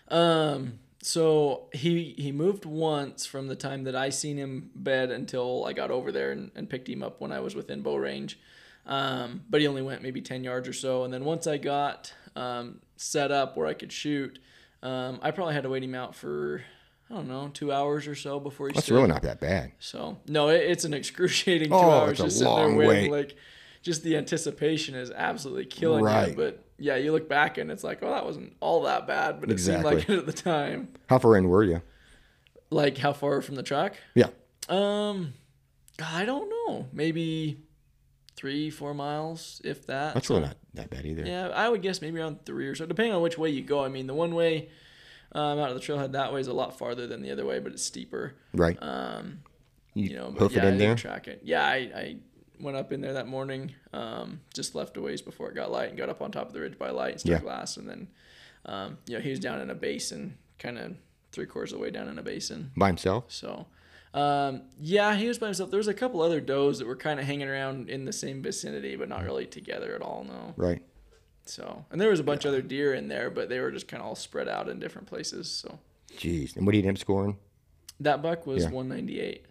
Um, 0.08 0.78
so 1.02 1.68
he 1.72 2.14
he 2.18 2.32
moved 2.32 2.64
once 2.64 3.26
from 3.26 3.46
the 3.48 3.56
time 3.56 3.84
that 3.84 3.94
I 3.94 4.08
seen 4.10 4.36
him 4.36 4.70
bed 4.74 5.10
until 5.10 5.64
I 5.64 5.72
got 5.72 5.90
over 5.90 6.10
there 6.10 6.32
and, 6.32 6.50
and 6.54 6.68
picked 6.68 6.88
him 6.88 7.02
up 7.02 7.20
when 7.20 7.32
I 7.32 7.40
was 7.40 7.54
within 7.54 7.82
bow 7.82 7.96
range. 7.96 8.38
Um, 8.86 9.42
but 9.50 9.60
he 9.60 9.66
only 9.66 9.82
went 9.82 10.02
maybe 10.02 10.20
ten 10.20 10.44
yards 10.44 10.68
or 10.68 10.72
so, 10.72 11.04
and 11.04 11.12
then 11.12 11.24
once 11.24 11.46
I 11.46 11.56
got 11.58 12.12
um, 12.36 12.80
set 12.96 13.32
up 13.32 13.56
where 13.56 13.66
I 13.66 13.74
could 13.74 13.90
shoot, 13.92 14.38
um, 14.82 15.18
I 15.22 15.32
probably 15.32 15.54
had 15.54 15.64
to 15.64 15.68
wait 15.70 15.82
him 15.82 15.94
out 15.94 16.14
for 16.14 16.62
I 17.10 17.14
don't 17.14 17.28
know 17.28 17.48
two 17.52 17.72
hours 17.72 18.06
or 18.06 18.14
so 18.14 18.38
before 18.40 18.68
he. 18.68 18.74
That's 18.74 18.86
stood. 18.86 18.94
really 18.96 19.08
not 19.08 19.22
that 19.22 19.40
bad. 19.40 19.72
So 19.80 20.18
no, 20.28 20.48
it, 20.50 20.62
it's 20.70 20.84
an 20.84 20.94
excruciating 20.94 21.68
two 21.70 21.74
Oh, 21.74 21.90
hours 21.90 22.18
just 22.18 22.38
sitting 22.38 22.54
there 22.54 22.74
waiting. 22.74 23.10
wait. 23.10 23.26
Like, 23.28 23.36
just 23.82 24.02
the 24.02 24.16
anticipation 24.16 24.94
is 24.94 25.10
absolutely 25.10 25.66
killing 25.66 26.04
Right. 26.04 26.30
you. 26.30 26.34
But 26.36 26.64
yeah, 26.78 26.96
you 26.96 27.12
look 27.12 27.28
back 27.28 27.58
and 27.58 27.70
it's 27.70 27.84
like, 27.84 28.02
oh, 28.02 28.10
that 28.10 28.24
wasn't 28.24 28.54
all 28.60 28.82
that 28.82 29.06
bad, 29.06 29.40
but 29.40 29.50
it 29.50 29.58
seemed 29.60 29.84
like 29.84 30.08
it 30.08 30.18
at 30.18 30.26
the 30.26 30.32
time. 30.32 30.88
How 31.08 31.18
far 31.18 31.36
in 31.36 31.48
were 31.48 31.64
you? 31.64 31.82
Like 32.70 32.98
how 32.98 33.12
far 33.12 33.40
from 33.42 33.54
the 33.54 33.62
track? 33.62 33.96
Yeah. 34.14 34.28
Um, 34.68 35.34
I 36.04 36.24
don't 36.24 36.48
know. 36.50 36.88
Maybe 36.92 37.62
three, 38.34 38.70
four 38.70 38.92
miles, 38.94 39.60
if 39.64 39.86
that. 39.86 40.14
That's 40.14 40.28
really 40.28 40.42
not 40.42 40.56
that 40.74 40.90
bad 40.90 41.06
either. 41.06 41.24
Yeah, 41.24 41.48
I 41.48 41.68
would 41.68 41.82
guess 41.82 42.02
maybe 42.02 42.18
around 42.18 42.44
three 42.44 42.66
or 42.66 42.74
so, 42.74 42.86
depending 42.86 43.14
on 43.14 43.22
which 43.22 43.38
way 43.38 43.48
you 43.50 43.62
go. 43.62 43.84
I 43.84 43.88
mean, 43.88 44.06
the 44.06 44.14
one 44.14 44.34
way 44.34 44.68
um, 45.32 45.58
out 45.58 45.70
of 45.70 45.74
the 45.74 45.80
trailhead 45.80 46.12
that 46.12 46.32
way 46.32 46.40
is 46.40 46.46
a 46.48 46.52
lot 46.52 46.76
farther 46.78 47.06
than 47.06 47.22
the 47.22 47.30
other 47.30 47.46
way, 47.46 47.58
but 47.58 47.72
it's 47.72 47.82
steeper. 47.82 48.34
Right. 48.52 48.76
Um, 48.80 49.40
you, 49.94 50.10
you 50.10 50.16
know, 50.16 50.30
but 50.30 50.40
hoof 50.40 50.52
yeah, 50.52 50.64
it 50.64 50.68
in 50.68 50.74
I 50.74 50.78
there? 50.78 50.94
track 50.96 51.28
it. 51.28 51.40
Yeah, 51.44 51.64
I, 51.64 51.74
I 51.74 52.16
went 52.60 52.76
up 52.76 52.92
in 52.92 53.00
there 53.00 53.12
that 53.14 53.26
morning, 53.26 53.72
um, 53.92 54.40
just 54.54 54.74
left 54.74 54.96
a 54.96 55.00
ways 55.02 55.22
before 55.22 55.48
it 55.50 55.54
got 55.54 55.70
light 55.70 55.88
and 55.90 55.98
got 55.98 56.08
up 56.08 56.22
on 56.22 56.30
top 56.32 56.46
of 56.48 56.52
the 56.52 56.60
ridge 56.60 56.78
by 56.78 56.90
light 56.90 57.12
and 57.12 57.20
started 57.20 57.38
Yeah. 57.38 57.42
glass. 57.44 57.76
And 57.76 57.88
then, 57.88 58.08
um, 58.64 58.98
you 59.06 59.14
know, 59.16 59.20
he 59.20 59.30
was 59.30 59.38
down 59.40 59.60
in 59.60 59.70
a 59.70 59.74
basin, 59.74 60.38
kind 60.58 60.78
of 60.78 60.96
three 61.32 61.46
quarters 61.46 61.72
of 61.72 61.78
the 61.78 61.82
way 61.82 61.90
down 61.90 62.08
in 62.08 62.18
a 62.18 62.22
basin. 62.22 62.70
By 62.76 62.88
himself? 62.88 63.24
So, 63.28 63.66
um, 64.14 64.62
yeah, 64.80 65.14
he 65.16 65.28
was 65.28 65.38
by 65.38 65.46
himself. 65.46 65.70
There 65.70 65.78
was 65.78 65.88
a 65.88 65.94
couple 65.94 66.22
other 66.22 66.40
does 66.40 66.78
that 66.78 66.86
were 66.86 66.96
kind 66.96 67.20
of 67.20 67.26
hanging 67.26 67.48
around 67.48 67.90
in 67.90 68.04
the 68.06 68.12
same 68.12 68.42
vicinity, 68.42 68.96
but 68.96 69.08
not 69.08 69.24
really 69.24 69.46
together 69.46 69.94
at 69.94 70.00
all. 70.02 70.24
No. 70.24 70.54
Right. 70.56 70.82
So, 71.44 71.84
and 71.90 72.00
there 72.00 72.10
was 72.10 72.18
a 72.20 72.24
bunch 72.24 72.44
of 72.44 72.48
other 72.48 72.62
deer 72.62 72.92
in 72.94 73.08
there, 73.08 73.30
but 73.30 73.48
they 73.48 73.60
were 73.60 73.70
just 73.70 73.86
kind 73.86 74.00
of 74.02 74.08
all 74.08 74.14
spread 74.16 74.48
out 74.48 74.68
in 74.68 74.80
different 74.80 75.06
places. 75.06 75.48
So 75.50 75.78
Jeez. 76.16 76.56
And 76.56 76.64
what 76.66 76.72
did 76.72 76.82
he 76.82 76.88
end 76.88 76.96
up 76.96 77.00
scoring? 77.00 77.36
that 78.00 78.20
buck 78.22 78.46
was 78.46 78.64
Yeah. 78.64 78.70
198. 78.70 79.46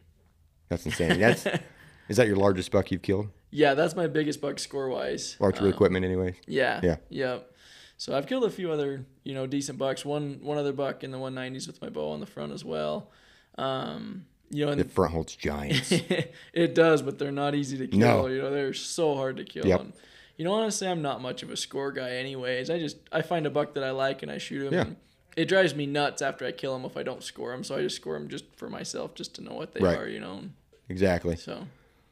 That's 0.70 0.86
insane. 0.86 1.20
That's 1.20 1.46
is 2.10 2.18
that 2.18 2.28
your 2.28 2.36
largest 2.38 2.72
buck 2.72 2.92
you've 2.92 3.02
killed? 3.02 3.30
Yeah, 3.52 3.74
that's 3.74 3.96
my 3.96 4.08
biggest 4.08 4.42
buck 4.42 4.60
score 4.60 4.90
wise. 4.90 5.38
Archery 5.40 5.70
equipment, 5.70 6.04
anyway. 6.06 6.36
Yeah. 6.46 6.80
Yeah. 6.84 6.98
Yep. 7.10 7.52
So 7.98 8.16
I've 8.18 8.28
killed 8.28 8.44
a 8.44 8.50
few 8.50 8.72
other, 8.72 9.06
you 9.24 9.34
know, 9.34 9.48
decent 9.48 9.78
bucks. 9.78 10.04
One 10.04 10.40
one 10.42 10.58
other 10.58 10.74
buck 10.74 11.04
in 11.06 11.12
the 11.12 11.18
190s 11.18 11.66
with 11.68 11.82
my 11.82 11.88
bow 11.90 12.10
on 12.12 12.20
the 12.20 12.26
front 12.26 12.52
as 12.52 12.66
well. 12.66 13.10
Um, 13.58 14.26
you 14.50 14.66
know, 14.66 14.76
The 14.76 14.84
front 14.84 15.14
holds 15.14 15.36
giants. 15.36 15.92
it 16.54 16.76
does, 16.76 17.02
but 17.02 17.18
they're 17.18 17.32
not 17.32 17.56
easy 17.56 17.78
to 17.78 17.88
kill. 17.88 18.00
No. 18.00 18.28
You 18.28 18.42
know, 18.42 18.52
they're 18.52 18.74
so 18.74 19.16
hard 19.16 19.38
to 19.38 19.46
kill. 19.46 19.66
Yep. 19.66 19.80
And, 19.80 19.94
you 20.38 20.44
know, 20.44 20.54
honestly, 20.54 20.88
I'm 20.88 21.02
not 21.02 21.22
much 21.22 21.42
of 21.44 21.50
a 21.50 21.56
score 21.58 21.92
guy, 21.94 22.12
anyways. 22.18 22.70
I 22.70 22.78
just 22.80 22.98
I 23.12 23.22
find 23.22 23.46
a 23.46 23.50
buck 23.50 23.74
that 23.76 23.84
I 23.84 23.92
like 23.92 24.22
and 24.24 24.32
I 24.32 24.38
shoot 24.38 24.68
him. 24.68 24.74
Yeah. 24.74 24.82
And 24.82 24.96
it 25.38 25.46
drives 25.48 25.74
me 25.74 25.86
nuts 25.86 26.22
after 26.22 26.46
I 26.46 26.52
kill 26.52 26.76
him 26.76 26.84
if 26.84 26.98
I 26.98 27.04
don't 27.04 27.24
score 27.24 27.54
him. 27.54 27.64
So 27.64 27.76
I 27.78 27.82
just 27.82 27.96
score 27.96 28.16
him 28.18 28.28
just 28.28 28.44
for 28.58 28.70
myself, 28.70 29.16
just 29.16 29.36
to 29.36 29.42
know 29.42 29.54
what 29.54 29.74
they 29.74 29.80
Right. 29.80 29.98
are. 29.98 30.08
You 30.10 30.20
know. 30.20 30.42
exactly. 30.90 31.38
So 31.38 31.66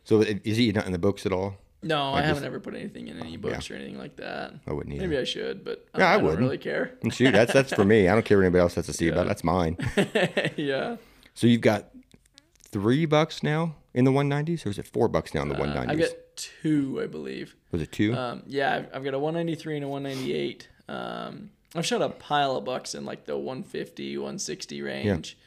So 0.03 0.21
is 0.21 0.57
he 0.57 0.71
not 0.71 0.85
in 0.85 0.91
the 0.91 0.99
books 0.99 1.25
at 1.25 1.31
all? 1.31 1.55
no, 1.85 2.13
I, 2.13 2.21
haven't 2.21 2.45
ever 2.45 2.61
put 2.61 2.75
anything 2.75 3.09
in 3.09 3.19
any 3.19 3.35
books 3.35 3.69
or 3.69 3.75
anything 3.75 3.97
like 3.97 4.15
that. 4.15 4.53
I 4.65 4.71
wouldn't 4.71 4.95
either. 4.95 5.05
Maybe 5.07 5.17
I 5.19 5.25
should, 5.25 5.65
but 5.65 5.85
Yeah, 5.97 6.07
I 6.07 6.13
I, 6.13 6.15
don't 6.15 6.23
wouldn't. 6.23 6.41
really 6.41 6.57
care. 6.57 6.91
And 7.01 7.13
shoot, 7.13 7.31
that's 7.33 7.51
that's 7.51 7.73
for 7.73 7.83
me. 7.83 8.07
I 8.07 8.13
don't 8.13 8.23
care 8.23 8.37
what 8.37 8.43
anybody 8.45 8.61
else 8.61 8.75
has 8.75 8.85
to 8.85 8.93
see 8.93 9.09
about. 9.09 9.25
it. 9.25 9.27
That's 9.29 9.43
mine. 9.43 9.77
yeah. 10.55 10.95
So 11.33 11.47
you've 11.47 11.61
got 11.61 11.89
three 12.71 13.05
bucks 13.05 13.43
now 13.43 13.75
in 13.93 14.05
the 14.05 14.11
190s, 14.11 14.65
or 14.65 14.69
is 14.69 14.79
it 14.79 14.87
four 14.87 15.07
bucks 15.09 15.33
now 15.33 15.41
in 15.41 15.49
the 15.49 15.55
Uh, 15.55 15.59
190s? 15.65 15.89
I've 15.89 15.99
got 15.99 16.09
two, 16.35 16.99
I 17.03 17.07
believe. 17.07 17.55
was 17.71 17.81
it 17.81 17.91
two? 17.91 18.13
Um, 18.15 18.43
yeah, 18.47 18.75
I've, 18.75 18.87
I've 18.95 19.03
got 19.03 19.13
a 19.13 19.19
193 19.19 19.75
and 19.77 19.85
a 19.85 19.87
198. 19.89 20.67
Um, 20.87 21.51
I've 21.75 21.85
shot 21.85 22.01
a 22.01 22.09
pile 22.09 22.55
of 22.55 22.63
bucks 22.65 22.95
in 22.95 23.03
like 23.05 23.25
the 23.25 23.35
150, 23.37 24.17
160 24.17 24.81
range, 24.81 25.37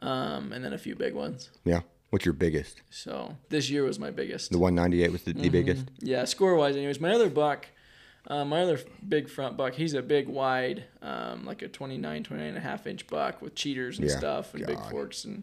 um, 0.00 0.52
and 0.52 0.64
then 0.64 0.72
a 0.72 0.78
few 0.78 0.94
big 0.94 1.14
ones. 1.14 1.50
yeah. 1.64 1.80
What's 2.10 2.24
your 2.24 2.32
biggest? 2.34 2.80
So 2.90 3.36
this 3.50 3.68
year 3.70 3.84
was 3.84 3.98
my 3.98 4.10
biggest. 4.10 4.50
The 4.50 4.58
198 4.58 5.12
was 5.12 5.22
the, 5.22 5.32
Mm-hmm. 5.32 5.42
the 5.42 5.48
biggest. 5.50 5.84
Yeah, 6.00 6.24
score 6.24 6.54
wise, 6.56 6.74
anyways. 6.76 7.00
My 7.00 7.12
other 7.12 7.28
buck, 7.28 7.66
uh, 8.26 8.44
my 8.44 8.62
other 8.62 8.80
big 9.06 9.28
front 9.28 9.56
buck, 9.56 9.74
he's 9.74 9.94
a 9.94 10.02
big 10.02 10.26
wide, 10.28 10.84
um, 11.02 11.44
like 11.44 11.60
a 11.62 11.68
29, 11.68 12.24
29 12.24 12.48
and 12.48 12.56
a 12.56 12.60
half 12.60 12.86
inch 12.86 13.06
buck 13.08 13.42
with 13.42 13.54
cheaters 13.54 13.98
and 13.98 14.08
Yeah, 14.08 14.16
stuff 14.16 14.54
and 14.54 14.66
big 14.66 14.80
forks. 14.90 15.24
And 15.24 15.42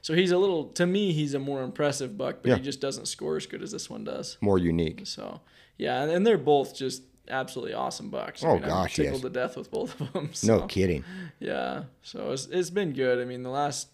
so 0.00 0.14
he's 0.14 0.30
a 0.30 0.38
little, 0.38 0.64
to 0.70 0.86
me, 0.86 1.12
he's 1.12 1.34
a 1.34 1.38
more 1.38 1.62
impressive 1.62 2.16
buck, 2.16 2.36
but 2.42 2.48
Yeah. 2.50 2.56
he 2.56 2.62
just 2.62 2.80
doesn't 2.80 3.06
score 3.06 3.36
as 3.36 3.44
good 3.46 3.62
as 3.62 3.72
this 3.72 3.90
one 3.90 4.04
does. 4.04 4.38
More 4.40 4.58
unique. 4.58 5.06
So 5.06 5.40
yeah, 5.76 6.02
and 6.04 6.26
they're 6.26 6.38
both 6.38 6.74
just 6.74 7.02
absolutely 7.28 7.74
awesome 7.74 8.08
bucks. 8.08 8.42
Oh, 8.42 8.56
I'm 8.56 8.62
gosh, 8.62 8.94
tickled 8.96 9.16
yes. 9.16 9.22
to 9.22 9.28
death 9.30 9.56
with 9.58 9.70
both 9.70 10.00
of 10.00 10.10
them. 10.14 10.30
No 10.42 10.62
kidding. 10.66 11.04
Yeah, 11.38 11.82
so 12.02 12.32
it's 12.32 12.46
it's 12.46 12.70
been 12.70 12.94
good. 12.94 13.18
I 13.20 13.26
mean, 13.26 13.42
the 13.42 13.50
last 13.50 13.88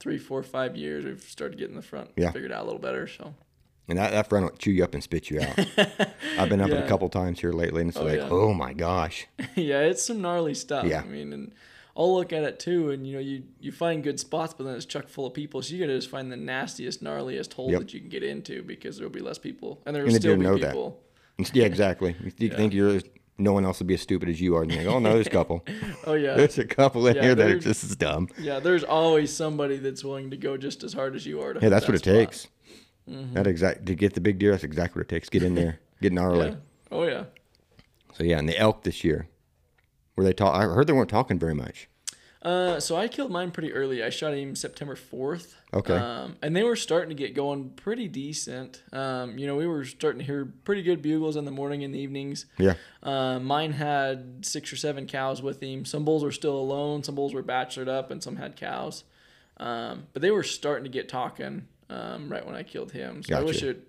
three, 0.00 0.18
four, 0.18 0.42
five 0.42 0.76
years, 0.76 1.04
we've 1.04 1.22
started 1.22 1.58
getting 1.58 1.76
the 1.76 1.82
front 1.82 2.10
Yeah. 2.16 2.30
figured 2.30 2.52
out 2.52 2.62
a 2.62 2.66
little 2.66 2.80
better. 2.80 3.06
So 3.06 3.34
And 3.88 3.98
that, 3.98 4.10
that 4.12 4.28
front 4.28 4.44
will 4.44 4.56
chew 4.58 4.70
you 4.70 4.84
up 4.84 4.94
and 4.94 5.02
spit 5.02 5.30
you 5.30 5.40
out. 5.40 5.58
I've 6.38 6.48
been 6.48 6.60
up 6.60 6.70
it 6.70 6.84
a 6.84 6.86
couple 6.88 7.08
times 7.08 7.40
here 7.40 7.52
lately, 7.52 7.80
and 7.82 7.88
it's 7.90 7.98
Oh, 7.98 8.04
like, 8.04 8.18
yeah. 8.18 8.28
oh 8.30 8.52
my 8.54 8.72
gosh. 8.74 9.26
yeah, 9.56 9.80
it's 9.80 10.02
some 10.04 10.20
gnarly 10.20 10.54
stuff. 10.54 10.86
Yeah. 10.86 11.00
I 11.00 11.04
mean, 11.04 11.32
and 11.32 11.52
I'll 11.96 12.14
look 12.14 12.32
at 12.32 12.44
it 12.44 12.60
too, 12.60 12.90
and 12.90 13.06
you 13.06 13.14
know, 13.14 13.18
you 13.20 13.42
you 13.58 13.72
find 13.72 14.04
good 14.04 14.20
spots, 14.20 14.54
but 14.56 14.64
then 14.64 14.76
it's 14.76 14.84
chuck 14.86 15.08
full 15.08 15.26
of 15.26 15.34
people, 15.34 15.62
so 15.62 15.74
you 15.74 15.80
gotta 15.80 15.96
just 15.96 16.08
find 16.10 16.30
the 16.30 16.36
nastiest, 16.36 17.02
gnarliest 17.02 17.54
hole 17.54 17.70
Yep. 17.72 17.80
that 17.80 17.94
you 17.94 17.98
can 17.98 18.08
get 18.08 18.22
into 18.22 18.62
because 18.62 18.96
there'll 18.98 19.12
be 19.12 19.18
less 19.20 19.38
people, 19.38 19.82
and 19.84 19.96
there'll 19.96 20.08
And 20.08 20.16
still 20.16 20.36
be 20.36 20.42
know 20.44 20.56
that. 20.58 20.68
people. 20.74 21.00
Yeah, 21.52 21.64
exactly. 21.64 22.14
You 22.38 22.50
think 22.50 22.72
you're 22.72 23.00
no 23.38 23.52
one 23.52 23.64
else 23.64 23.78
will 23.78 23.86
be 23.86 23.94
as 23.94 24.02
stupid 24.02 24.28
as 24.28 24.40
you 24.40 24.56
are, 24.56 24.62
and 24.62 24.72
you're 24.72 24.82
like, 24.84 24.92
oh 24.94 24.98
no, 24.98 25.14
there's 25.14 25.26
a 25.28 25.30
couple. 25.30 25.64
Oh 26.06 26.14
yeah, 26.14 26.34
There's 26.34 26.58
a 26.58 26.64
couple 26.64 27.06
in 27.06 27.16
Yeah, 27.16 27.22
here 27.22 27.34
that 27.34 27.50
are 27.50 27.58
just 27.58 27.84
as 27.84 27.94
dumb. 27.96 28.28
yeah. 28.38 28.60
There's 28.60 28.82
always 28.84 29.34
somebody 29.34 29.76
that's 29.76 30.02
willing 30.02 30.30
to 30.30 30.36
go 30.36 30.56
just 30.56 30.82
as 30.84 30.92
hard 30.92 31.14
as 31.14 31.26
you 31.26 31.40
are. 31.42 31.54
To 31.54 31.60
Yeah, 31.60 31.68
that's 31.68 31.86
that 31.86 31.92
what 31.92 31.96
it 31.96 32.04
spot. 32.04 32.14
takes. 32.14 32.48
That 33.06 33.14
mm-hmm. 33.14 33.48
exact 33.48 33.86
to 33.86 33.94
get 33.94 34.14
the 34.14 34.20
big 34.20 34.38
deer. 34.38 34.50
That's 34.50 34.64
exactly 34.64 35.00
what 35.00 35.06
it 35.06 35.14
takes. 35.14 35.28
Get 35.28 35.42
in 35.42 35.54
there, 35.54 35.80
get 36.02 36.12
gnarly. 36.12 36.48
Yeah. 36.48 36.54
Oh 36.90 37.04
yeah. 37.04 37.24
So 38.14 38.24
yeah, 38.24 38.38
and 38.38 38.48
the 38.48 38.58
elk 38.58 38.82
this 38.82 39.04
year, 39.04 39.28
were 40.16 40.24
they 40.24 40.32
talk? 40.32 40.54
I 40.54 40.62
heard 40.64 40.86
they 40.86 40.92
weren't 40.92 41.10
talking 41.10 41.38
very 41.38 41.54
much. 41.54 41.88
Uh, 42.48 42.80
so 42.80 42.96
I 42.96 43.08
killed 43.08 43.30
mine 43.30 43.50
pretty 43.50 43.72
early. 43.74 44.02
I 44.02 44.08
shot 44.08 44.32
him 44.32 44.56
September 44.56 44.96
fourth. 44.96 45.54
Okay. 45.74 45.94
Um, 45.96 46.36
and 46.40 46.56
they 46.56 46.62
were 46.62 46.76
starting 46.76 47.10
to 47.10 47.14
get 47.14 47.34
going 47.34 47.70
pretty 47.70 48.08
decent. 48.08 48.82
Um, 48.90 49.36
you 49.36 49.46
know, 49.46 49.54
we 49.56 49.66
were 49.66 49.84
starting 49.84 50.20
to 50.20 50.24
hear 50.24 50.46
pretty 50.64 50.82
good 50.82 51.02
bugles 51.02 51.36
in 51.36 51.44
the 51.44 51.50
morning 51.50 51.84
and 51.84 51.94
the 51.94 51.98
evenings. 51.98 52.46
Yeah, 52.56 52.74
Uh, 53.02 53.38
mine 53.38 53.72
had 53.72 54.46
six 54.46 54.72
or 54.72 54.76
seven 54.76 55.06
cows 55.06 55.42
with 55.42 55.62
him. 55.62 55.84
Some 55.84 56.06
bulls 56.06 56.24
were 56.24 56.32
still 56.32 56.56
alone. 56.56 57.02
Some 57.02 57.14
bulls 57.14 57.34
were 57.34 57.42
bachelored 57.42 57.88
up, 57.88 58.10
and 58.10 58.22
some 58.22 58.36
had 58.36 58.56
cows. 58.56 59.04
Um, 59.58 60.06
but 60.14 60.22
they 60.22 60.30
were 60.30 60.42
starting 60.44 60.84
to 60.84 60.90
get 60.90 61.08
talking 61.08 61.66
um, 61.90 62.30
right 62.32 62.46
when 62.46 62.54
I 62.54 62.62
killed 62.62 62.92
him. 62.92 63.22
So 63.24 63.36
I 63.36 63.42
wish 63.42 63.62
it. 63.62 63.86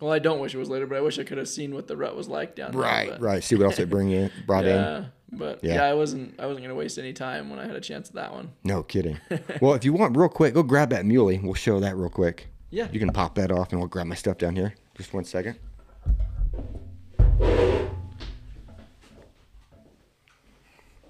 Well, 0.00 0.10
I 0.10 0.18
don't 0.18 0.40
wish 0.40 0.54
it 0.54 0.58
was 0.58 0.70
later, 0.70 0.86
but 0.86 0.96
I 0.96 1.02
wish 1.02 1.18
I 1.18 1.24
could 1.24 1.36
have 1.38 1.48
seen 1.48 1.74
what 1.74 1.86
the 1.86 1.96
rut 1.96 2.16
was 2.16 2.26
like 2.26 2.56
down 2.56 2.72
there. 2.72 2.80
right, 2.80 3.20
right. 3.20 3.44
See 3.44 3.54
what 3.54 3.66
else 3.66 3.76
they 3.76 3.84
bring 3.84 4.10
in, 4.10 4.30
brought 4.46 4.64
in. 4.64 5.06
But 5.32 5.62
Yeah. 5.62 5.74
yeah. 5.74 5.84
I 5.84 5.94
wasn't. 5.94 6.38
I 6.40 6.46
wasn't 6.46 6.64
gonna 6.64 6.74
waste 6.74 6.98
any 6.98 7.12
time 7.12 7.50
when 7.50 7.58
I 7.58 7.66
had 7.66 7.76
a 7.76 7.80
chance 7.80 8.08
at 8.08 8.14
that 8.14 8.32
one. 8.32 8.50
No 8.64 8.82
kidding. 8.82 9.18
well, 9.60 9.74
if 9.74 9.84
you 9.84 9.92
want, 9.92 10.16
real 10.16 10.28
quick, 10.28 10.54
go 10.54 10.62
grab 10.62 10.90
that 10.90 11.06
muley. 11.06 11.38
We'll 11.38 11.54
show 11.54 11.78
that 11.80 11.96
real 11.96 12.10
quick. 12.10 12.48
Yeah. 12.70 12.88
You 12.92 12.98
can 12.98 13.10
pop 13.10 13.34
that 13.36 13.50
off, 13.50 13.70
and 13.70 13.80
we'll 13.80 13.88
grab 13.88 14.06
my 14.06 14.14
stuff 14.14 14.38
down 14.38 14.56
here. 14.56 14.74
Just 14.96 15.12
one 15.14 15.24
second. 15.24 15.58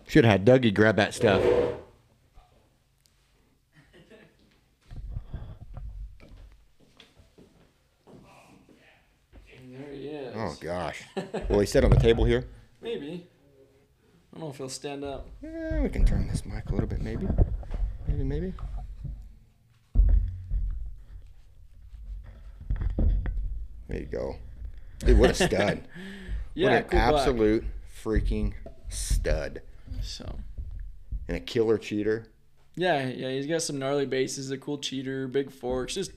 Should 0.07 0.25
have 0.25 0.41
had 0.41 0.45
Dougie 0.45 0.75
grab 0.75 0.97
that 0.97 1.15
stuff. 1.15 1.41
There 9.71 9.93
he 9.93 10.09
is. 10.09 10.35
Oh 10.37 10.57
gosh. 10.61 11.03
well, 11.49 11.61
he 11.61 11.67
sit 11.67 11.85
on 11.85 11.91
the 11.91 11.99
table 11.99 12.25
here? 12.25 12.47
Maybe. 12.81 13.29
I 14.41 14.43
don't 14.43 14.49
know 14.49 14.53
if 14.55 14.57
he'll 14.57 14.69
stand 14.71 15.05
up. 15.05 15.29
Yeah, 15.43 15.83
we 15.83 15.91
can 15.91 16.07
turn 16.07 16.27
this 16.27 16.47
mic 16.47 16.71
a 16.71 16.73
little 16.73 16.87
bit, 16.87 17.03
maybe. 17.03 17.29
Maybe, 18.09 18.25
maybe. 18.25 18.55
There 23.89 23.99
you 23.99 24.07
go. 24.07 24.37
Dude, 25.01 25.19
what 25.19 25.29
a 25.29 25.35
stud. 25.35 25.83
Yeah, 26.55 26.69
what 26.69 26.73
an 26.73 26.85
cool 26.85 26.99
absolute 26.99 27.65
freaking 28.03 28.55
stud. 28.89 29.61
So. 30.03 30.39
And 31.29 31.37
a 31.37 31.41
killer 31.41 31.77
cheater. 31.77 32.27
Yeah, 32.77 33.09
yeah, 33.09 33.31
he's 33.31 33.47
got 33.47 33.61
some 33.61 33.79
gnarly 33.79 34.07
bases, 34.07 34.51
a 34.51 34.57
cool 34.57 34.79
cheater, 34.79 35.29
big 35.29 35.53
forks, 35.53 35.95
just, 35.95 36.13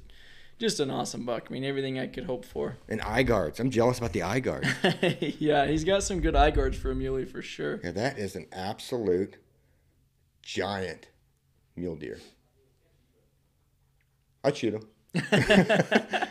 just 0.63 0.79
an 0.79 0.89
awesome 0.89 1.25
buck. 1.25 1.47
I 1.49 1.53
mean, 1.53 1.63
everything 1.63 1.99
I 1.99 2.07
could 2.07 2.25
hope 2.25 2.45
for. 2.45 2.77
And 2.89 3.01
eye 3.01 3.23
guards. 3.23 3.59
I'm 3.59 3.69
jealous 3.69 3.97
about 3.97 4.13
the 4.13 4.23
eye 4.23 4.39
guards. 4.39 4.67
yeah, 5.39 5.67
he's 5.67 5.83
got 5.83 6.03
some 6.03 6.21
good 6.21 6.35
eye 6.35 6.51
guards 6.51 6.77
for 6.77 6.91
a 6.91 6.95
muley 6.95 7.25
for 7.25 7.41
sure. 7.41 7.79
yeah, 7.83 7.91
that 7.91 8.17
is 8.17 8.35
an 8.35 8.47
absolute 8.51 9.37
giant 10.41 11.09
mule 11.75 11.95
deer. 11.95 12.19
I'd 14.43 14.57
shoot 14.57 14.73
him. 14.73 14.87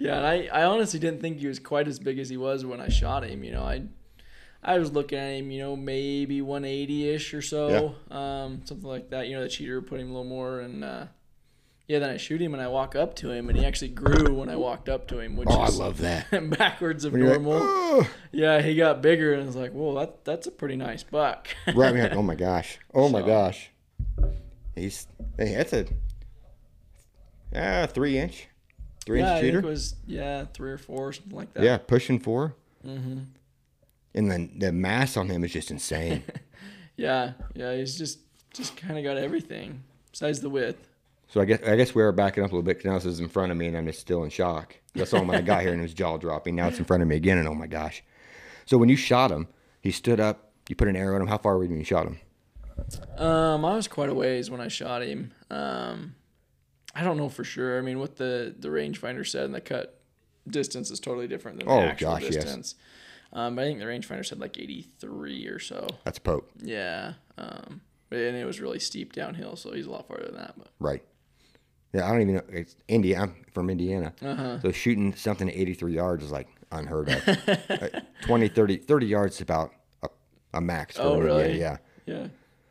Yeah, 0.00 0.16
and 0.16 0.26
I, 0.26 0.48
I 0.50 0.64
honestly 0.64 0.98
didn't 0.98 1.20
think 1.20 1.40
he 1.40 1.46
was 1.46 1.58
quite 1.58 1.86
as 1.86 1.98
big 1.98 2.18
as 2.18 2.30
he 2.30 2.38
was 2.38 2.64
when 2.64 2.80
I 2.80 2.88
shot 2.88 3.22
him. 3.22 3.44
You 3.44 3.52
know, 3.52 3.62
I, 3.62 3.82
I 4.62 4.78
was 4.78 4.92
looking 4.92 5.18
at 5.18 5.32
him, 5.32 5.50
you 5.50 5.60
know, 5.60 5.76
maybe 5.76 6.40
180 6.40 7.10
ish 7.10 7.34
or 7.34 7.42
so, 7.42 7.94
um, 8.10 8.62
something 8.64 8.88
like 8.88 9.10
that. 9.10 9.28
You 9.28 9.36
know, 9.36 9.42
the 9.42 9.48
cheater 9.50 9.82
put 9.82 10.00
him 10.00 10.08
a 10.08 10.12
little 10.12 10.24
more, 10.24 10.60
and 10.60 10.82
uh, 10.82 11.04
yeah, 11.90 11.98
then 11.98 12.10
I 12.10 12.16
shoot 12.18 12.40
him 12.40 12.54
and 12.54 12.62
I 12.62 12.68
walk 12.68 12.94
up 12.94 13.16
to 13.16 13.30
him, 13.32 13.48
and 13.48 13.58
he 13.58 13.64
actually 13.66 13.88
grew 13.88 14.32
when 14.34 14.48
I 14.48 14.54
walked 14.56 14.88
up 14.88 15.08
to 15.08 15.18
him, 15.18 15.36
which 15.36 15.48
Oh, 15.50 15.58
I 15.60 15.68
love 15.70 15.98
that. 15.98 16.30
backwards 16.58 17.04
of 17.04 17.14
you're 17.14 17.30
like, 17.32 17.40
normal. 17.42 17.60
"Oh." 17.62 18.08
Yeah, 18.30 18.62
he 18.62 18.76
got 18.76 19.02
bigger, 19.02 19.32
and 19.34 19.42
I 19.42 19.46
was 19.46 19.56
like, 19.56 19.72
whoa, 19.72 19.98
that 19.98 20.24
that's 20.24 20.46
a 20.46 20.50
pretty 20.52 20.76
nice 20.76 21.02
buck. 21.02 21.48
Right, 21.74 21.94
like, 21.94 22.12
oh 22.12 22.22
my 22.22 22.34
gosh, 22.48 22.78
oh 22.94 23.08
my 23.08 23.20
So- 23.20 23.26
gosh. 23.26 23.70
He's 24.76 25.06
hey, 25.36 25.54
that's 25.56 25.72
a 25.72 25.86
uh, 27.54 27.86
three 27.88 28.18
inch, 28.18 28.46
three 29.04 29.20
yeah, 29.20 29.32
I 29.32 29.34
inch 29.38 29.40
think 29.52 29.64
it 29.64 29.68
was 29.68 29.96
yeah 30.06 30.44
three 30.54 30.70
or 30.70 30.78
four, 30.78 31.12
something 31.12 31.36
like 31.36 31.52
that. 31.54 31.62
yeah, 31.64 31.78
pushing 31.78 32.18
4 32.20 32.54
Mm-hmm. 32.86 33.18
And 34.14 34.30
then 34.30 34.52
the 34.58 34.72
mass 34.72 35.16
on 35.18 35.28
him 35.28 35.44
is 35.44 35.52
just 35.52 35.70
insane. 35.70 36.22
Yeah, 36.96 37.32
yeah, 37.54 37.74
he's 37.76 37.96
just 37.96 38.18
just 38.52 38.76
kind 38.76 38.98
of 38.98 39.04
got 39.04 39.16
everything 39.16 39.82
besides 40.12 40.40
the 40.40 40.50
width. 40.50 40.86
So 41.30 41.40
I 41.40 41.44
guess 41.44 41.60
I 41.66 41.76
guess 41.76 41.94
we 41.94 42.02
are 42.02 42.12
backing 42.12 42.44
up 42.44 42.50
a 42.50 42.54
little 42.54 42.62
bit 42.62 42.78
because 42.78 42.84
now 42.90 42.94
this 42.94 43.06
is 43.06 43.20
in 43.20 43.28
front 43.28 43.50
of 43.52 43.58
me 43.58 43.66
and 43.66 43.76
I'm 43.76 43.86
just 43.86 44.00
still 44.00 44.22
in 44.24 44.30
shock. 44.30 44.76
I 44.96 45.04
saw 45.04 45.18
him 45.18 45.28
when 45.28 45.38
I 45.38 45.42
got 45.42 45.62
here 45.62 45.72
and 45.72 45.80
it 45.80 45.84
was 45.84 45.94
jaw 46.02 46.16
dropping. 46.18 46.56
Now 46.56 46.68
it's 46.68 46.78
in 46.78 46.84
front 46.84 47.02
of 47.02 47.08
me 47.08 47.16
again 47.16 47.38
and 47.38 47.48
oh 47.48 47.54
my 47.54 47.66
gosh. 47.66 48.02
So 48.66 48.76
when 48.78 48.88
you 48.88 48.96
shot 48.96 49.30
him, 49.30 49.48
he 49.80 49.90
stood 49.90 50.20
up. 50.20 50.52
You 50.68 50.76
put 50.76 50.88
an 50.88 50.96
arrow 50.96 51.16
in 51.16 51.22
him. 51.22 51.28
How 51.28 51.38
far 51.38 51.56
were 51.56 51.64
you 51.64 51.70
when 51.70 51.78
you 51.78 51.84
shot 51.84 52.06
him? 52.06 52.18
Um, 53.18 53.64
I 53.64 53.74
was 53.74 53.88
quite 53.88 54.08
a 54.08 54.14
ways 54.14 54.50
when 54.50 54.60
I 54.60 54.68
shot 54.68 55.02
him. 55.02 55.32
Um, 55.50 56.14
I 56.94 57.04
don't 57.04 57.16
know 57.16 57.28
for 57.28 57.44
sure. 57.44 57.78
I 57.78 57.82
mean, 57.82 57.98
what 57.98 58.16
the 58.16 58.54
the 58.58 58.68
rangefinder 58.68 59.26
said 59.26 59.44
and 59.44 59.54
the 59.54 59.60
cut 59.60 60.00
distance 60.48 60.90
is 60.90 61.00
totally 61.00 61.28
different 61.28 61.58
than 61.58 61.66
the 61.68 61.72
Oh, 61.72 61.80
actual 61.80 62.10
gosh, 62.12 62.22
yes. 62.30 62.74
Um, 63.32 63.54
but 63.54 63.62
I 63.62 63.64
think 63.66 63.78
the 63.78 63.84
rangefinder 63.84 64.26
said 64.26 64.40
like 64.40 64.58
83 64.58 65.46
or 65.46 65.58
so. 65.60 65.86
That's 66.04 66.18
Pope, 66.18 66.50
Yeah. 66.60 67.12
Um, 67.38 67.80
and 68.10 68.36
it 68.36 68.44
was 68.44 68.60
really 68.60 68.80
steep 68.80 69.12
downhill, 69.12 69.54
so 69.54 69.72
he's 69.72 69.86
a 69.86 69.90
lot 69.90 70.08
farther 70.08 70.26
than 70.26 70.34
that. 70.36 70.54
But 70.58 70.68
right? 70.80 71.02
Yeah, 71.92 72.06
I 72.06 72.12
don't 72.12 72.22
even 72.22 72.34
know. 72.36 72.42
It's 72.50 72.76
India. 72.88 73.20
I'm 73.20 73.34
from 73.52 73.68
Indiana. 73.70 74.12
Uh-huh. 74.22 74.60
So 74.60 74.70
shooting 74.72 75.14
something 75.14 75.48
at 75.48 75.54
83 75.56 75.92
yards 75.94 76.24
is 76.24 76.30
like 76.30 76.48
unheard 76.72 77.08
of. 77.08 77.22
Uh, 77.70 78.00
20, 78.22 78.48
30, 78.48 78.76
30 78.78 79.06
yards 79.06 79.34
is 79.36 79.40
about 79.40 79.72
a, 80.02 80.08
a 80.54 80.60
max. 80.60 80.96
For 80.96 81.02
Oh, 81.02 81.18
really? 81.18 81.58
Yeah. 81.58 81.78
yeah, 82.06 82.28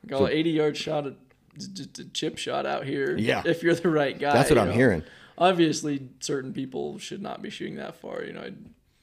got 0.07 0.21
an 0.23 0.29
80 0.31 0.49
yard 0.51 0.77
shot, 0.77 1.07
at, 1.07 1.13
just 1.57 1.99
a 1.99 2.05
chip 2.09 2.37
shot 2.37 2.65
out 2.65 2.85
here. 2.85 3.17
Yeah. 3.17 3.41
If 3.45 3.63
you're 3.63 3.75
the 3.75 3.89
right 3.89 4.17
guy. 4.17 4.31
That's 4.33 4.49
what 4.49 4.59
I'm 4.59 4.67
know. 4.67 4.73
hearing. 4.73 5.03
Obviously, 5.37 6.09
certain 6.19 6.53
people 6.53 6.97
should 6.99 7.21
not 7.21 7.41
be 7.41 7.49
shooting 7.49 7.75
that 7.77 7.95
far. 7.95 8.23
You 8.23 8.33
know, 8.33 8.41
I'd- 8.41 8.55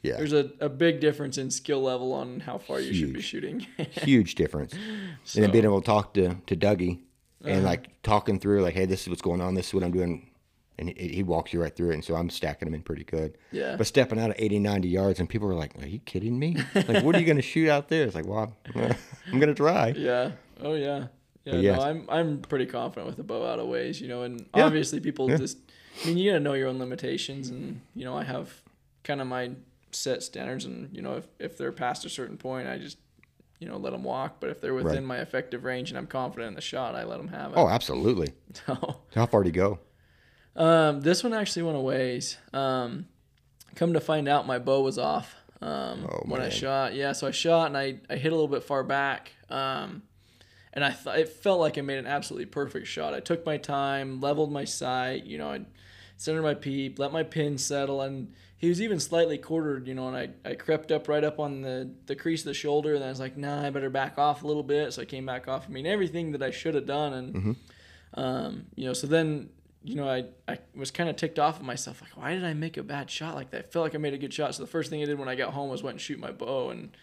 Yeah. 0.02 0.16
there's 0.18 0.32
a, 0.32 0.50
a 0.61 0.68
big 0.68 1.00
difference 1.00 1.37
in 1.38 1.50
skill 1.50 1.82
level 1.82 2.12
on 2.12 2.40
how 2.40 2.58
far 2.58 2.78
you 2.80 2.94
should 2.94 3.12
be 3.12 3.20
shooting. 3.23 3.61
Huge 3.90 4.35
difference. 4.35 4.73
And 4.75 5.42
then 5.44 5.50
being 5.50 5.64
able 5.64 5.80
to 5.80 5.87
talk 5.87 6.14
to, 6.14 6.37
to 6.46 6.56
Dougie 6.56 7.00
and 7.45 7.57
Uh-huh. 7.59 7.66
like 7.66 8.02
talking 8.02 8.38
through, 8.40 8.62
like, 8.62 8.75
hey, 8.75 8.87
this 8.87 9.02
is 9.02 9.09
what's 9.09 9.23
going 9.23 9.40
on. 9.40 9.55
This 9.55 9.69
is 9.69 9.75
what 9.75 9.83
I'm 9.85 9.93
doing. 9.93 10.31
And 10.78 10.90
he, 10.90 11.09
he 11.09 11.23
walks 11.23 11.52
you 11.55 11.62
right 11.62 11.75
through 11.75 11.90
it. 11.90 11.95
And 11.95 12.05
so 12.05 12.14
I'm 12.16 12.28
stacking 12.28 12.66
them 12.66 12.75
in 12.75 12.83
pretty 12.83 13.05
good. 13.05 13.38
Yeah. 13.50 13.76
But 13.76 13.87
stepping 13.87 14.19
out 14.21 14.31
at 14.31 14.40
80, 14.40 14.59
90 14.59 14.88
yards, 14.88 15.21
and 15.21 15.28
people 15.28 15.49
were 15.49 15.55
like, 15.55 15.73
are 15.83 15.87
you 15.88 16.00
kidding 16.00 16.38
me? 16.38 16.57
Like, 16.75 17.02
what 17.02 17.14
are 17.16 17.19
you 17.19 17.25
going 17.25 17.37
to 17.43 17.43
shoot 17.43 17.69
out 17.69 17.88
there? 17.88 18.05
It's 18.05 18.14
like, 18.14 18.26
well, 18.26 18.52
I'm, 18.75 18.90
going 19.40 19.49
to 19.49 19.55
try. 19.55 19.88
yeah. 19.97 20.33
Oh 20.62 20.75
yeah. 20.75 21.07
Yeah. 21.45 21.55
Yeah. 21.57 21.76
No, 21.76 21.83
I'm 21.83 22.07
I'm 22.09 22.38
pretty 22.43 22.66
confident 22.66 23.07
with 23.07 23.16
the 23.16 23.23
bow 23.23 23.47
out 23.47 23.59
of 23.59 23.69
ways. 23.69 24.00
You 24.00 24.09
know, 24.09 24.23
and 24.23 24.47
Yeah. 24.57 24.64
obviously 24.64 25.00
people 25.00 25.31
Yeah. 25.31 25.37
just. 25.37 25.59
I 26.02 26.09
mean, 26.09 26.19
you 26.19 26.31
gotta 26.31 26.40
know 26.43 26.55
your 26.55 26.69
own 26.69 26.78
limitations, 26.78 27.49
and 27.50 27.81
you 27.95 28.05
know, 28.05 28.16
I 28.16 28.25
have 28.25 28.52
kind 29.05 29.21
of 29.21 29.26
my 29.28 29.52
set 29.93 30.23
standards, 30.23 30.64
and 30.64 30.95
you 30.95 31.00
know, 31.02 31.16
if 31.16 31.26
if 31.38 31.57
they're 31.57 31.73
past 31.73 32.05
a 32.05 32.09
certain 32.09 32.37
point, 32.37 32.69
I 32.69 32.78
just 32.78 32.99
you 33.58 33.68
know 33.68 33.76
let 33.76 33.90
them 33.92 34.04
walk. 34.04 34.36
But 34.40 34.50
if 34.50 34.60
they're 34.60 34.75
within 34.75 34.94
Right. 34.94 35.02
my 35.04 35.18
effective 35.18 35.64
range 35.64 35.90
and 35.90 35.98
I'm 35.98 36.06
confident 36.06 36.48
in 36.48 36.54
the 36.54 36.60
shot, 36.60 36.94
I 36.94 37.04
let 37.04 37.16
them 37.18 37.28
have 37.28 37.52
it. 37.52 37.56
Oh, 37.56 37.68
absolutely. 37.68 38.32
So, 38.66 39.00
How 39.14 39.26
far 39.26 39.42
do 39.42 39.48
you 39.48 39.52
go? 39.52 39.78
um, 40.56 41.00
this 41.02 41.22
one 41.22 41.34
actually 41.34 41.62
went 41.62 41.76
a 41.76 41.80
ways. 41.80 42.38
Um, 42.52 43.06
come 43.75 43.92
to 43.92 44.00
find 44.00 44.28
out, 44.28 44.46
my 44.46 44.58
bow 44.58 44.80
was 44.80 44.98
off 44.98 45.34
um, 45.60 46.06
Oh, 46.10 46.22
when 46.26 46.40
I 46.40 46.48
shot. 46.48 46.94
Yeah, 46.94 47.12
so 47.12 47.26
I 47.26 47.30
shot 47.30 47.66
and 47.66 47.76
I, 47.76 47.98
I 48.08 48.16
hit 48.16 48.32
a 48.32 48.34
little 48.34 48.48
bit 48.48 48.62
far 48.64 48.82
back. 48.82 49.32
Um, 49.50 50.02
and 50.72 50.84
I 50.84 50.90
th- 50.90 51.16
it 51.16 51.28
felt 51.28 51.60
like 51.60 51.76
I 51.78 51.80
made 51.82 51.98
an 51.98 52.06
absolutely 52.06 52.46
perfect 52.46 52.86
shot. 52.86 53.12
I 53.14 53.20
took 53.20 53.44
my 53.46 53.56
time, 53.58 54.20
leveled 54.20 54.50
my 54.52 54.64
sight, 54.64 55.25
you 55.25 55.36
know, 55.38 55.50
I 55.50 55.60
centered 56.16 56.42
my 56.42 56.54
peep, 56.54 56.99
let 56.99 57.12
my 57.12 57.23
pin 57.23 57.58
settle, 57.58 58.00
and 58.00 58.32
he 58.58 58.68
was 58.68 58.80
even 58.80 58.99
slightly 58.99 59.37
quartered, 59.37 59.87
you 59.87 59.94
know, 59.94 60.08
and 60.08 60.16
I, 60.16 60.50
I 60.50 60.54
crept 60.54 60.90
up 60.90 61.08
right 61.08 61.23
up 61.23 61.38
on 61.38 61.61
the, 61.61 61.90
the 62.06 62.16
crease 62.16 62.40
of 62.40 62.46
the 62.46 62.54
shoulder, 62.54 62.94
and 62.94 63.04
I 63.04 63.08
was 63.08 63.20
like, 63.20 63.37
nah, 63.37 63.62
I 63.62 63.70
better 63.70 63.90
back 63.90 64.18
off 64.18 64.42
a 64.42 64.46
little 64.46 64.62
bit. 64.62 64.94
So 64.94 65.02
I 65.02 65.04
came 65.04 65.26
back 65.26 65.46
off. 65.46 65.66
I 65.68 65.70
mean, 65.70 65.87
everything 65.87 66.32
that 66.32 66.42
I 66.42 66.50
should 66.50 66.75
have 66.75 66.87
done, 66.87 67.12
and 67.12 67.56
um, 68.14 68.66
you 68.75 68.87
know, 68.87 68.94
so 68.94 69.06
then, 69.06 69.50
you 69.85 69.94
know, 69.94 70.08
I, 70.08 70.25
I 70.49 70.58
was 70.75 70.90
kind 70.90 71.11
of 71.11 71.16
ticked 71.16 71.38
off 71.38 71.56
at 71.56 71.64
myself, 71.64 72.00
like, 72.00 72.16
why 72.16 72.32
did 72.32 72.44
I 72.44 72.54
make 72.54 72.78
a 72.78 72.82
bad 72.82 73.11
shot 73.11 73.35
like 73.35 73.50
that? 73.50 73.58
I 73.58 73.68
felt 73.68 73.85
like 73.85 73.94
I 73.94 73.99
made 73.99 74.14
a 74.14 74.18
good 74.18 74.32
shot. 74.32 74.54
So 74.54 74.62
the 74.62 74.68
first 74.68 74.88
thing 74.88 75.02
I 75.02 75.04
did 75.04 75.18
when 75.18 75.28
I 75.28 75.35
got 75.35 75.52
home 75.52 75.68
was 75.68 75.82
went 75.82 75.96
and 75.96 76.00
shoot 76.00 76.18
my 76.18 76.32
bow, 76.32 76.70
and 76.70 76.96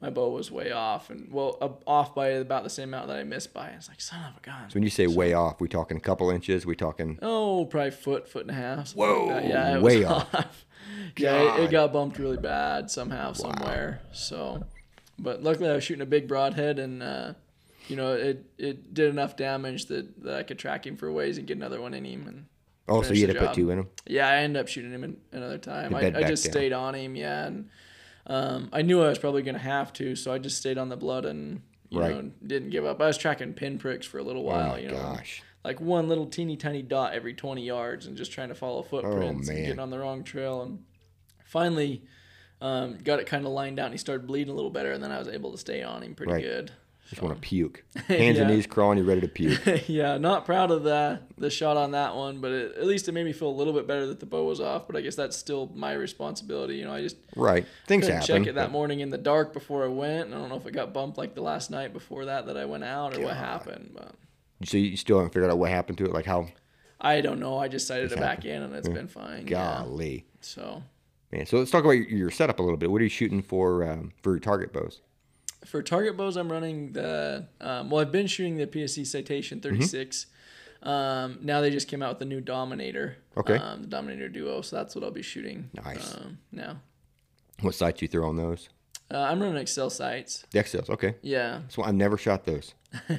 my 0.00 0.10
bow 0.10 0.30
was 0.30 0.50
way 0.50 0.72
off 0.72 1.10
and 1.10 1.30
well 1.30 1.58
uh, 1.60 1.68
off 1.86 2.14
by 2.14 2.28
about 2.28 2.64
the 2.64 2.70
same 2.70 2.88
amount 2.88 3.08
that 3.08 3.16
I 3.18 3.24
missed 3.24 3.52
by. 3.52 3.68
It's 3.68 3.88
like 3.88 4.00
son 4.00 4.20
of 4.30 4.36
a 4.36 4.40
gun. 4.40 4.70
So 4.70 4.74
when 4.74 4.82
you 4.82 4.90
say 4.90 5.06
way 5.06 5.32
off, 5.34 5.60
we 5.60 5.68
talking 5.68 5.96
a 5.96 6.00
couple 6.00 6.30
inches? 6.30 6.64
We 6.64 6.74
talking? 6.74 7.18
Oh, 7.22 7.66
probably 7.66 7.90
foot, 7.90 8.28
foot 8.28 8.42
and 8.42 8.50
a 8.50 8.54
half. 8.54 8.92
Whoa, 8.92 9.26
like 9.26 9.44
yeah, 9.44 9.76
it 9.76 9.82
way 9.82 9.98
was 9.98 10.06
off. 10.06 10.66
yeah, 11.16 11.56
it, 11.56 11.64
it 11.64 11.70
got 11.70 11.92
bumped 11.92 12.18
really 12.18 12.38
bad 12.38 12.90
somehow, 12.90 13.32
somewhere. 13.32 14.00
So, 14.12 14.64
but 15.18 15.42
luckily 15.42 15.68
I 15.68 15.74
was 15.74 15.84
shooting 15.84 16.02
a 16.02 16.06
big 16.06 16.26
broadhead, 16.28 16.78
and 16.78 17.02
uh, 17.02 17.34
you 17.88 17.96
know 17.96 18.14
it 18.14 18.46
it 18.56 18.94
did 18.94 19.10
enough 19.10 19.36
damage 19.36 19.86
that, 19.86 20.22
that 20.22 20.34
I 20.34 20.42
could 20.44 20.58
track 20.58 20.86
him 20.86 20.96
for 20.96 21.08
a 21.08 21.12
ways 21.12 21.36
and 21.36 21.46
get 21.46 21.56
another 21.56 21.80
one 21.80 21.94
in 21.94 22.04
him. 22.04 22.26
And 22.26 22.46
Oh, 22.88 23.02
so 23.02 23.12
you 23.12 23.26
had 23.26 23.36
to 23.36 23.40
put 23.46 23.54
two 23.54 23.70
in 23.70 23.80
him? 23.80 23.88
yeah, 24.06 24.28
I 24.28 24.38
ended 24.38 24.60
up 24.60 24.66
shooting 24.66 24.90
him 24.90 25.04
an, 25.04 25.16
another 25.30 25.58
time. 25.58 25.94
I, 25.94 26.06
I 26.06 26.22
just 26.24 26.44
down. 26.44 26.52
stayed 26.52 26.72
on 26.72 26.94
him, 26.94 27.14
yeah, 27.14 27.44
and 27.46 27.68
um, 28.26 28.68
I 28.72 28.82
knew 28.82 29.02
I 29.02 29.08
was 29.08 29.18
probably 29.18 29.42
gonna 29.42 29.58
have 29.58 29.92
to, 29.94 30.14
so 30.16 30.32
I 30.32 30.38
just 30.38 30.58
stayed 30.58 30.78
on 30.78 30.88
the 30.88 30.96
blood 30.96 31.24
and 31.24 31.62
you 31.88 31.98
Right. 32.00 32.10
know 32.10 32.30
didn't 32.46 32.70
give 32.70 32.84
up. 32.84 33.00
I 33.00 33.06
was 33.06 33.18
tracking 33.18 33.52
pinpricks 33.54 34.06
for 34.06 34.18
a 34.18 34.22
little 34.22 34.44
while, 34.44 34.74
oh 34.74 34.78
you 34.78 34.88
know 34.88 34.94
gosh. 34.94 35.42
like 35.64 35.80
one 35.80 36.08
little 36.08 36.26
teeny 36.26 36.56
tiny 36.56 36.82
dot 36.82 37.12
every 37.14 37.34
20 37.34 37.62
yards 37.64 38.06
and 38.06 38.16
just 38.16 38.30
trying 38.32 38.48
to 38.48 38.54
follow 38.54 38.82
footprints 38.82 39.48
Oh, 39.48 39.52
man. 39.52 39.56
and 39.56 39.66
getting 39.66 39.80
on 39.80 39.90
the 39.90 39.98
wrong 39.98 40.22
trail 40.24 40.62
and 40.62 40.84
finally 41.44 42.02
um, 42.60 42.98
got 42.98 43.18
it 43.20 43.26
kind 43.26 43.46
of 43.46 43.52
lined 43.52 43.78
out 43.78 43.86
and 43.86 43.94
he 43.94 43.98
started 43.98 44.26
bleeding 44.26 44.52
a 44.52 44.54
little 44.54 44.70
better 44.70 44.92
and 44.92 45.02
then 45.02 45.10
I 45.10 45.18
was 45.18 45.28
able 45.28 45.50
to 45.52 45.58
stay 45.58 45.82
on 45.82 46.02
him 46.02 46.14
pretty 46.14 46.32
Right. 46.32 46.42
good. 46.42 46.72
Just 47.10 47.22
want 47.22 47.34
to 47.34 47.40
puke. 47.40 47.82
Hands 48.06 48.38
and 48.38 48.48
knees 48.48 48.68
crawling, 48.68 48.96
you're 48.96 49.06
ready 49.06 49.20
to 49.20 49.28
puke. 49.28 49.60
yeah, 49.88 50.16
not 50.16 50.46
proud 50.46 50.70
of 50.70 50.84
the 50.84 51.18
the 51.36 51.50
shot 51.50 51.76
on 51.76 51.90
that 51.90 52.14
one, 52.14 52.40
but 52.40 52.52
it, 52.52 52.76
at 52.76 52.86
least 52.86 53.08
it 53.08 53.12
made 53.12 53.24
me 53.24 53.32
feel 53.32 53.48
a 53.48 53.50
little 53.50 53.72
bit 53.72 53.88
better 53.88 54.06
that 54.06 54.20
the 54.20 54.26
bow 54.26 54.44
was 54.44 54.60
off. 54.60 54.86
But 54.86 54.94
I 54.94 55.00
guess 55.00 55.16
that's 55.16 55.36
still 55.36 55.72
my 55.74 55.92
responsibility. 55.92 56.76
You 56.76 56.84
know, 56.84 56.92
I 56.92 57.02
just 57.02 57.16
right. 57.34 57.66
Things 57.88 58.06
happen. 58.06 58.26
check 58.26 58.46
it 58.46 58.54
that 58.54 58.70
morning 58.70 59.00
in 59.00 59.10
the 59.10 59.18
dark 59.18 59.52
before 59.52 59.84
I 59.84 59.88
went. 59.88 60.26
and 60.26 60.34
I 60.34 60.38
don't 60.38 60.48
know 60.48 60.56
if 60.56 60.66
it 60.66 60.72
got 60.72 60.94
bumped 60.94 61.18
like 61.18 61.34
the 61.34 61.42
last 61.42 61.68
night 61.68 61.92
before 61.92 62.26
that 62.26 62.46
that 62.46 62.56
I 62.56 62.64
went 62.64 62.84
out 62.84 63.16
or 63.16 63.24
what 63.24 63.36
happened, 63.36 63.90
but 63.92 64.14
So 64.64 64.76
you 64.76 64.96
still 64.96 65.16
haven't 65.16 65.32
figured 65.32 65.50
out 65.50 65.58
what 65.58 65.70
happened 65.70 65.98
to 65.98 66.04
it? 66.04 66.12
Like 66.12 66.26
how? 66.26 66.46
I 67.00 67.22
don't 67.22 67.40
know. 67.40 67.58
I 67.58 67.66
just 67.66 67.88
sighted 67.88 68.12
it 68.12 68.20
back 68.20 68.44
in 68.44 68.62
and 68.62 68.72
it's 68.74 68.88
been 68.88 69.08
fine. 69.08 69.48
Yeah. 69.48 69.82
Golly. 69.82 70.26
So 70.42 70.84
Man, 71.32 71.46
so 71.46 71.58
let's 71.58 71.70
talk 71.70 71.84
about 71.84 71.92
your, 71.92 72.08
your 72.08 72.30
setup 72.30 72.58
a 72.58 72.62
little 72.62 72.76
bit. 72.76 72.90
What 72.90 73.00
are 73.00 73.04
you 73.04 73.10
shooting 73.10 73.42
for 73.42 73.88
um, 73.88 74.12
for 74.22 74.32
your 74.32 74.40
target 74.40 74.72
bows? 74.72 75.00
For 75.64 75.82
target 75.82 76.16
bows, 76.16 76.36
I'm 76.36 76.50
running 76.50 76.92
the 76.92 77.46
um, 77.60 77.90
well. 77.90 78.00
I've 78.00 78.12
been 78.12 78.26
shooting 78.26 78.56
the 78.56 78.66
PSE 78.66 79.06
Citation 79.06 79.60
36. 79.60 80.26
Um, 80.82 81.38
now 81.42 81.60
they 81.60 81.68
just 81.70 81.88
came 81.88 82.02
out 82.02 82.08
with 82.12 82.18
the 82.20 82.24
new 82.24 82.40
Dominator. 82.40 83.18
Okay. 83.36 83.56
Um, 83.56 83.82
the 83.82 83.88
Dominator 83.88 84.28
Duo. 84.30 84.62
So 84.62 84.76
that's 84.76 84.94
what 84.94 85.04
I'll 85.04 85.10
be 85.10 85.22
shooting. 85.22 85.68
Nice. 85.74 86.14
Um, 86.16 86.38
now 86.50 86.80
What 87.60 87.74
sights 87.74 88.00
you 88.00 88.08
throw 88.08 88.26
on 88.28 88.36
those? 88.36 88.70
uh, 89.12 89.18
I'm 89.18 89.42
running 89.42 89.62
Axcel 89.62 89.90
sights. 89.92 90.44
The 90.52 90.60
Axcels, 90.60 90.88
Okay. 90.88 91.16
Yeah. 91.20 91.60
So 91.68 91.82
I've 91.82 91.94
never 91.94 92.16
shot 92.16 92.44
those. 92.46 92.72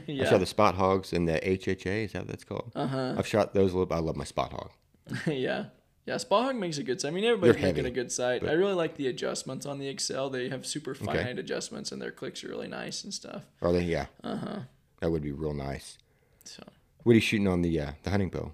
yeah. 0.08 0.24
I 0.26 0.30
shot 0.30 0.40
the 0.40 0.46
spot 0.48 0.74
hogs 0.76 1.14
and 1.14 1.28
the 1.30 1.34
HHA. 1.40 2.06
Is 2.06 2.14
that 2.14 2.20
what 2.24 2.28
that's 2.30 2.44
called? 2.44 2.72
Uh 2.76 2.88
huh. 2.88 3.16
I've 3.18 3.28
shot 3.28 3.54
those 3.54 3.72
a 3.72 3.78
little. 3.78 3.86
Bit. 3.86 3.96
I 3.96 4.00
love 4.00 4.16
my 4.16 4.24
spot 4.24 4.52
hog. 4.52 4.72
yeah. 5.28 5.66
Yeah, 6.06 6.18
Spot 6.18 6.46
Hog 6.46 6.56
makes 6.56 6.78
a 6.80 6.84
good 6.84 7.00
sight. 7.00 7.10
I 7.10 7.12
mean, 7.12 7.24
everybody's 7.26 7.56
They're 7.56 7.62
making 7.64 7.84
heavy, 7.86 7.90
a 7.90 8.04
good 8.04 8.12
sight. 8.12 8.44
I 8.48 8.54
really 8.54 8.74
like 8.74 8.96
the 8.96 9.08
adjustments 9.08 9.66
on 9.68 9.78
the 9.78 9.94
Axcel. 9.94 10.32
They 10.32 10.50
have 10.50 10.66
super 10.66 10.96
finite 10.96 11.38
adjustments, 11.38 11.92
and 11.92 12.02
their 12.02 12.12
clicks 12.12 12.44
are 12.44 12.48
really 12.50 12.68
nice 12.68 13.04
and 13.04 13.14
stuff. 13.14 13.44
Are 13.62 13.72
they? 13.72 13.84
Yeah. 13.84 14.08
Uh 14.24 14.36
huh. 14.36 14.60
That 15.00 15.12
would 15.12 15.22
be 15.22 15.32
real 15.32 15.54
nice. 15.54 15.98
So. 16.44 16.64
What 17.04 17.12
are 17.12 17.16
you 17.16 17.22
shooting 17.22 17.48
on 17.48 17.62
the 17.62 17.80
uh, 17.80 17.92
the 18.04 18.10
hunting 18.10 18.30
bow? 18.30 18.52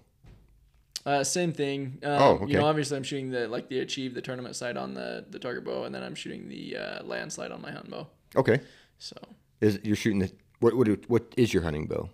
Uh, 1.06 1.24
same 1.24 1.54
thing. 1.54 2.00
Um, 2.04 2.22
Oh, 2.22 2.46
You 2.48 2.58
know, 2.58 2.66
obviously, 2.66 2.98
I'm 2.98 3.04
shooting 3.04 3.32
the 3.32 3.48
like 3.48 3.70
the 3.70 3.80
achieve 3.80 4.13
the 4.13 4.22
tournament 4.22 4.56
side 4.58 4.75
on 4.75 4.94
the 4.94 5.25
the 5.30 5.39
target 5.39 5.63
bow, 5.63 5.86
and 5.86 5.96
then 5.96 6.04
I'm 6.04 6.16
shooting 6.16 6.50
the 6.50 6.75
uh, 6.77 7.04
landslide 7.04 7.51
on 7.51 7.62
my 7.62 7.72
hunting 7.72 7.92
bow. 7.92 8.08
Okay. 8.36 8.60
So 9.00 9.16
Is 9.62 9.80
you're 9.84 9.96
shooting 9.96 10.20
the 10.20 10.32
what? 10.60 10.75
What, 10.75 10.88
what 11.10 11.34
is 11.38 11.54
your 11.54 11.63
hunting 11.63 11.88
bow? 11.88 12.10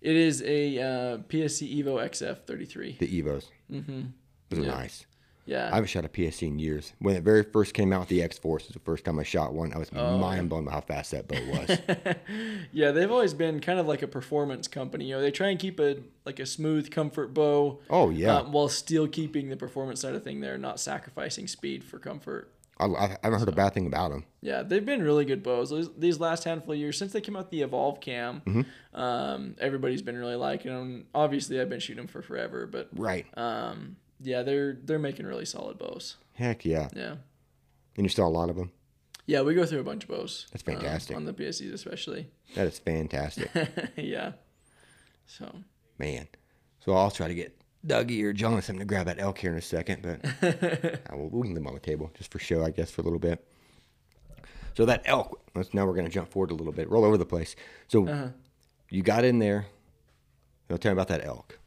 it 0.00 0.14
is 0.14 0.42
a 0.42 0.78
uh, 0.78 1.18
PSE 1.28 1.82
Evo 1.82 1.96
XF33. 2.08 2.98
The 2.98 3.22
Evos. 3.22 3.46
Mm-hmm. 3.72 4.00
Those 4.50 4.60
are 4.60 4.62
Yeah. 4.62 4.74
nice. 4.74 5.06
Yeah. 5.46 5.70
I 5.72 5.76
haven't 5.76 5.88
shot 5.88 6.04
a 6.04 6.08
PSE 6.10 6.46
in 6.46 6.58
years. 6.58 6.92
When 6.98 7.16
it 7.16 7.22
very 7.22 7.42
first 7.42 7.72
came 7.72 7.90
out, 7.90 8.08
the 8.08 8.22
X 8.22 8.36
Force 8.36 8.66
was 8.66 8.74
the 8.74 8.80
first 8.80 9.06
time 9.06 9.18
I 9.18 9.22
shot 9.22 9.54
one. 9.54 9.72
I 9.72 9.78
was 9.78 9.88
Oh, 9.96 10.18
mind 10.18 10.50
blown 10.50 10.66
by 10.66 10.72
how 10.72 10.82
fast 10.82 11.12
that 11.12 11.26
bow 11.26 11.38
was. 11.50 11.78
yeah, 12.72 12.90
they've 12.90 13.10
always 13.10 13.32
been 13.32 13.60
kind 13.60 13.78
of 13.78 13.86
like 13.86 14.02
a 14.02 14.06
performance 14.08 14.68
company. 14.68 15.06
You 15.06 15.16
know, 15.16 15.22
they 15.22 15.30
try 15.30 15.48
and 15.48 15.58
keep 15.58 15.80
a 15.80 15.98
like 16.26 16.38
a 16.38 16.44
smooth 16.44 16.90
comfort 16.90 17.32
bow, 17.32 17.80
oh 17.88 18.10
yeah, 18.10 18.36
um, 18.40 18.52
while 18.52 18.68
still 18.68 19.08
keeping 19.08 19.48
the 19.48 19.56
performance 19.56 20.00
side 20.02 20.14
of 20.14 20.22
thing. 20.22 20.40
They're 20.40 20.58
not 20.58 20.80
sacrificing 20.80 21.46
speed 21.48 21.82
for 21.82 21.98
comfort. 21.98 22.52
I, 22.80 22.84
I 22.84 23.16
haven't 23.24 23.40
heard 23.40 23.48
a 23.48 23.52
bad 23.52 23.74
thing 23.74 23.86
about 23.86 24.10
them. 24.10 24.24
Yeah, 24.42 24.62
they've 24.62 24.84
been 24.84 25.02
really 25.02 25.24
good 25.24 25.42
bows 25.42 25.70
these, 25.70 25.88
these 25.98 26.20
last 26.20 26.44
handful 26.44 26.74
of 26.74 26.78
years 26.78 26.96
since 26.96 27.12
they 27.12 27.20
came 27.20 27.34
out 27.36 27.50
the 27.50 27.62
Evolve 27.62 28.00
Cam. 28.00 28.40
Mm-hmm. 28.46 29.00
Um, 29.00 29.56
everybody's 29.58 30.02
been 30.02 30.16
really 30.16 30.36
liking 30.36 30.72
them. 30.72 31.06
Obviously, 31.14 31.60
I've 31.60 31.68
been 31.70 31.80
shooting 31.80 32.04
them 32.04 32.06
for 32.06 32.22
forever, 32.22 32.66
but 32.66 32.88
Right. 32.92 33.26
um, 33.36 33.96
yeah, 34.20 34.42
they're 34.42 34.74
they're 34.84 34.98
making 34.98 35.26
really 35.26 35.44
solid 35.44 35.78
bows. 35.78 36.16
Heck 36.34 36.64
yeah. 36.64 36.88
Yeah, 36.94 37.16
And 37.96 38.04
you 38.04 38.08
saw 38.08 38.26
a 38.26 38.28
lot 38.28 38.48
of 38.50 38.56
them. 38.56 38.70
yeah, 39.26 39.42
we 39.42 39.54
go 39.54 39.66
through 39.66 39.80
a 39.80 39.84
bunch 39.84 40.04
of 40.04 40.10
bows. 40.10 40.46
That's 40.52 40.62
um, 40.68 40.74
fantastic. 40.74 41.16
on 41.16 41.24
the 41.24 41.32
PSEs, 41.32 41.72
especially. 41.72 42.28
That 42.54 42.66
is 42.66 42.78
fantastic, 42.78 43.50
yeah. 43.96 44.32
So 45.26 45.50
man. 45.98 46.28
So 46.80 46.94
I'll 46.94 47.10
try 47.10 47.28
to 47.28 47.34
get 47.34 47.54
Dougie 47.86 48.22
or 48.24 48.32
Jonathan 48.32 48.78
to 48.78 48.84
grab 48.84 49.06
that 49.06 49.18
elk 49.20 49.38
here 49.38 49.50
in 49.52 49.58
a 49.58 49.62
second, 49.62 50.02
but 50.02 50.24
I 51.10 51.14
will, 51.14 51.28
we 51.28 51.42
can 51.42 51.50
leave 51.50 51.54
them 51.56 51.66
on 51.66 51.74
the 51.74 51.80
table 51.80 52.10
just 52.16 52.30
for 52.32 52.38
show, 52.38 52.64
I 52.64 52.70
guess, 52.70 52.90
for 52.90 53.02
a 53.02 53.04
little 53.04 53.18
bit. 53.18 53.44
So 54.74 54.84
that 54.86 55.02
elk. 55.06 55.40
Let's 55.54 55.74
now 55.74 55.84
we're 55.86 55.92
going 55.94 56.06
to 56.06 56.10
jump 56.10 56.30
forward 56.30 56.50
a 56.50 56.54
little 56.54 56.72
bit, 56.72 56.88
roll 56.88 57.04
over 57.04 57.16
the 57.18 57.26
place. 57.26 57.56
So 57.88 58.06
Uh-huh. 58.08 58.28
you 58.90 59.02
got 59.02 59.24
in 59.24 59.38
there. 59.40 59.66
Now 60.70 60.76
tell 60.76 60.90
me 60.90 60.94
about 60.94 61.08
that 61.08 61.24
elk. 61.24 61.58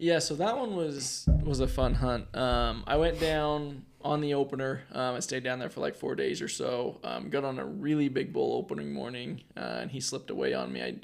Yeah, 0.00 0.18
so 0.18 0.34
that 0.36 0.56
one 0.56 0.76
was 0.76 1.28
was 1.44 1.60
a 1.60 1.68
fun 1.68 1.94
hunt. 1.94 2.34
Um, 2.34 2.84
I 2.86 2.96
went 2.96 3.20
down 3.20 3.84
on 4.00 4.22
the 4.22 4.32
opener. 4.32 4.82
Um, 4.92 5.14
I 5.16 5.20
stayed 5.20 5.44
down 5.44 5.58
there 5.58 5.68
for 5.68 5.80
like 5.80 5.94
four 5.94 6.14
days 6.14 6.40
or 6.40 6.48
so. 6.48 6.98
Um, 7.04 7.28
got 7.28 7.44
on 7.44 7.58
a 7.58 7.66
really 7.66 8.08
big 8.08 8.32
bull 8.32 8.56
opening 8.56 8.94
morning, 8.94 9.42
uh, 9.58 9.80
and 9.82 9.90
he 9.90 10.00
slipped 10.00 10.30
away 10.30 10.54
on 10.54 10.72
me. 10.72 10.82
I, 10.82 10.94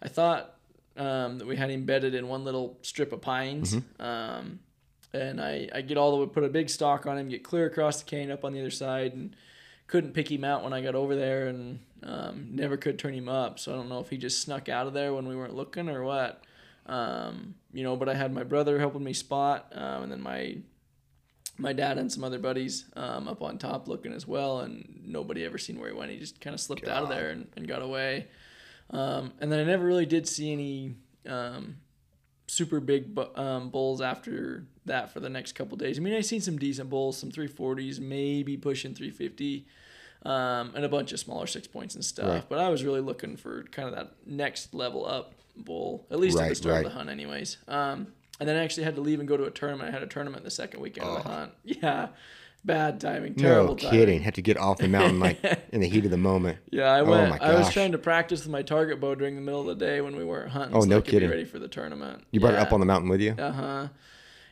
I 0.00 0.08
thought 0.08 0.54
um, 0.96 1.38
that 1.38 1.48
we 1.48 1.56
had 1.56 1.70
embedded 1.70 2.14
in 2.14 2.28
one 2.28 2.44
little 2.44 2.78
strip 2.82 3.12
of 3.12 3.20
pines. 3.20 3.74
Um, 3.98 4.60
and 5.12 5.40
I, 5.40 5.68
I 5.74 5.80
get 5.80 5.96
all 5.96 6.12
the 6.12 6.18
way, 6.18 6.30
put 6.32 6.44
a 6.44 6.48
big 6.48 6.70
stock 6.70 7.06
on 7.06 7.18
him, 7.18 7.28
get 7.28 7.42
clear 7.42 7.66
across 7.66 8.02
the 8.02 8.04
cane 8.04 8.30
up 8.30 8.44
on 8.44 8.52
the 8.52 8.60
other 8.60 8.70
side, 8.70 9.14
and 9.14 9.34
couldn't 9.88 10.12
pick 10.12 10.30
him 10.30 10.44
out 10.44 10.62
when 10.62 10.72
I 10.72 10.80
got 10.80 10.94
over 10.94 11.16
there, 11.16 11.48
and 11.48 11.80
um, 12.04 12.50
never 12.52 12.76
could 12.76 13.00
turn 13.00 13.14
him 13.14 13.28
up. 13.28 13.58
So 13.58 13.72
I 13.72 13.76
don't 13.76 13.88
know 13.88 13.98
if 13.98 14.10
he 14.10 14.16
just 14.16 14.42
snuck 14.42 14.68
out 14.68 14.86
of 14.86 14.92
there 14.92 15.12
when 15.12 15.26
we 15.26 15.34
weren't 15.34 15.56
looking 15.56 15.88
or 15.88 16.04
what. 16.04 16.44
Um, 16.88 17.54
you 17.72 17.84
know, 17.84 17.96
but 17.96 18.08
I 18.08 18.14
had 18.14 18.32
my 18.32 18.44
brother 18.44 18.78
helping 18.78 19.04
me 19.04 19.12
spot, 19.12 19.72
um, 19.74 20.04
and 20.04 20.12
then 20.12 20.22
my 20.22 20.58
my 21.58 21.72
dad 21.72 21.98
and 21.98 22.10
some 22.10 22.22
other 22.22 22.38
buddies 22.38 22.84
um, 22.94 23.26
up 23.26 23.42
on 23.42 23.58
top 23.58 23.88
looking 23.88 24.12
as 24.12 24.26
well, 24.26 24.60
and 24.60 25.02
nobody 25.04 25.44
ever 25.44 25.58
seen 25.58 25.78
where 25.78 25.90
he 25.90 25.96
went. 25.96 26.10
He 26.10 26.18
just 26.18 26.40
kind 26.40 26.54
of 26.54 26.60
slipped 26.60 26.86
out 26.86 27.02
of 27.02 27.08
there 27.08 27.30
and, 27.30 27.48
and 27.56 27.66
got 27.66 27.82
away. 27.82 28.28
Um, 28.90 29.32
and 29.40 29.50
then 29.50 29.58
I 29.58 29.64
never 29.64 29.84
really 29.84 30.06
did 30.06 30.28
see 30.28 30.52
any 30.52 30.94
um, 31.28 31.78
super 32.46 32.80
big 32.80 33.14
bu- 33.14 33.34
um, 33.34 33.70
bulls 33.70 34.00
after 34.00 34.66
that 34.86 35.12
for 35.12 35.20
the 35.20 35.28
next 35.28 35.52
couple 35.52 35.76
days. 35.76 35.98
I 35.98 36.00
mean, 36.00 36.14
I 36.14 36.20
seen 36.20 36.40
some 36.40 36.58
decent 36.58 36.90
bulls, 36.90 37.18
some 37.18 37.30
340s, 37.30 38.00
maybe 38.00 38.56
pushing 38.56 38.94
350, 38.94 39.66
um, 40.24 40.72
and 40.74 40.84
a 40.84 40.88
bunch 40.88 41.12
of 41.12 41.20
smaller 41.20 41.46
six 41.46 41.66
points 41.66 41.94
and 41.94 42.04
stuff. 42.04 42.28
Right. 42.28 42.48
But 42.48 42.60
I 42.60 42.68
was 42.68 42.84
really 42.84 43.00
looking 43.00 43.36
for 43.36 43.64
kind 43.64 43.88
of 43.88 43.94
that 43.94 44.12
next 44.26 44.74
level 44.74 45.04
up 45.06 45.34
bull, 45.64 46.06
at 46.10 46.18
least 46.18 46.36
at 46.36 46.42
the 46.42 46.48
Right, 46.48 46.56
start 46.56 46.70
of 46.72 46.76
right. 46.76 46.84
the 46.84 46.90
hunt, 46.98 47.10
anyways. 47.10 47.58
Um, 47.68 48.08
and 48.40 48.48
then 48.48 48.56
I 48.56 48.64
actually 48.64 48.84
had 48.84 48.94
to 48.96 49.00
leave 49.00 49.18
and 49.20 49.28
go 49.28 49.36
to 49.36 49.44
a 49.44 49.50
tournament. 49.50 49.88
I 49.88 49.92
had 49.92 50.02
a 50.02 50.06
tournament 50.06 50.44
the 50.44 50.50
second 50.50 50.80
weekend 50.80 51.06
of 51.06 51.22
the 51.22 51.28
hunt. 51.28 51.52
Yeah, 51.64 52.08
bad 52.64 53.00
timing, 53.00 53.34
terrible 53.34 53.70
Oh. 53.70 53.74
no 53.74 53.76
timing. 53.76 53.90
kidding. 53.98 54.20
Had 54.22 54.34
to 54.36 54.42
get 54.42 54.56
off 54.56 54.78
the 54.78 54.88
mountain 54.88 55.20
like 55.20 55.38
in 55.72 55.80
the 55.80 55.88
heat 55.88 56.04
of 56.04 56.10
the 56.10 56.16
moment. 56.16 56.58
Yeah, 56.70 56.90
I 56.92 57.00
Oh 57.00 57.04
went. 57.04 57.30
my 57.30 57.38
I 57.40 57.54
was 57.54 57.66
gosh. 57.66 57.74
trying 57.74 57.92
to 57.92 57.98
practice 57.98 58.40
with 58.44 58.50
my 58.50 58.62
target 58.62 59.00
bow 59.00 59.14
during 59.14 59.34
the 59.36 59.40
middle 59.40 59.60
of 59.60 59.66
the 59.78 59.84
day 59.84 60.00
when 60.00 60.16
we 60.16 60.24
weren't 60.24 60.50
hunting. 60.50 60.76
Oh, 60.76 60.80
so 60.80 60.86
no 60.86 60.98
I 60.98 61.00
could 61.00 61.10
kidding. 61.10 61.28
Be 61.28 61.34
ready 61.34 61.44
for 61.44 61.58
the 61.58 61.68
tournament. 61.68 62.24
You 62.30 62.40
brought 62.40 62.54
it 62.54 62.60
up 62.60 62.72
on 62.72 62.80
the 62.80 62.86
mountain 62.86 63.08
with 63.10 63.20
you? 63.20 63.34
Uh 63.38 63.52
huh. 63.52 63.88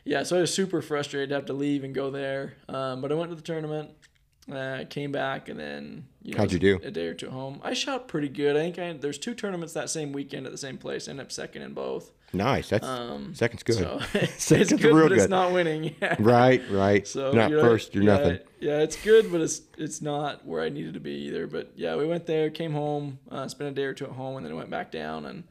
Yeah, 0.05 0.23
so 0.23 0.37
I 0.37 0.41
was 0.41 0.53
super 0.53 0.81
frustrated 0.81 1.29
to 1.29 1.35
have 1.35 1.45
to 1.47 1.53
leave 1.53 1.83
and 1.83 1.93
go 1.93 2.09
there. 2.11 2.53
Um, 2.69 3.01
but 3.01 3.11
I 3.11 3.15
went 3.15 3.29
to 3.29 3.35
the 3.35 3.41
tournament, 3.41 3.91
uh, 4.51 4.83
came 4.89 5.11
back, 5.11 5.49
and 5.49 5.59
then 5.59 6.05
you 6.21 6.33
know, 6.33 6.39
How'd 6.39 6.51
you 6.51 6.59
do? 6.59 6.79
A 6.83 6.91
day 6.91 7.07
or 7.07 7.13
two 7.13 7.29
home. 7.29 7.59
I 7.63 7.73
shot 7.73 8.07
pretty 8.07 8.29
good. 8.29 8.55
I 8.55 8.59
think 8.59 8.79
I, 8.79 8.93
there's 8.93 9.17
two 9.17 9.33
tournaments 9.33 9.73
that 9.73 9.89
same 9.89 10.13
weekend 10.13 10.45
at 10.45 10.51
the 10.51 10.57
same 10.57 10.77
place. 10.77 11.07
Ended 11.07 11.25
up 11.25 11.31
second 11.31 11.61
in 11.63 11.73
both. 11.73 12.11
Nice. 12.33 12.69
That's 12.69 12.85
Um, 12.85 13.33
second's 13.33 13.63
good. 13.63 13.75
So 13.75 13.99
it's 14.13 14.43
Second's 14.43 14.81
good, 14.81 14.93
real 14.93 15.07
but 15.07 15.17
it's 15.17 15.29
not 15.29 15.53
winning. 15.53 15.95
Right, 16.19 16.61
right. 16.69 17.07
So 17.07 17.31
not 17.31 17.49
you 17.49 17.57
know, 17.57 17.61
first, 17.61 17.95
you're 17.95 18.03
yeah, 18.03 18.17
nothing. 18.17 18.39
Yeah, 18.59 18.79
it's 18.79 18.95
good, 19.01 19.31
but 19.31 19.41
it's 19.41 19.61
it's 19.77 20.01
not 20.01 20.45
where 20.45 20.61
I 20.61 20.69
needed 20.69 20.93
to 20.95 20.99
be 20.99 21.11
either. 21.27 21.47
But 21.47 21.71
yeah, 21.75 21.95
we 21.95 22.05
went 22.05 22.25
there, 22.25 22.49
came 22.49 22.73
home, 22.73 23.19
uh, 23.31 23.47
spent 23.47 23.69
a 23.69 23.73
day 23.73 23.83
or 23.83 23.93
two 23.93 24.05
at 24.05 24.11
home, 24.11 24.37
and 24.37 24.45
then 24.45 24.55
went 24.55 24.69
back 24.69 24.91
down. 24.91 25.25
And 25.25 25.43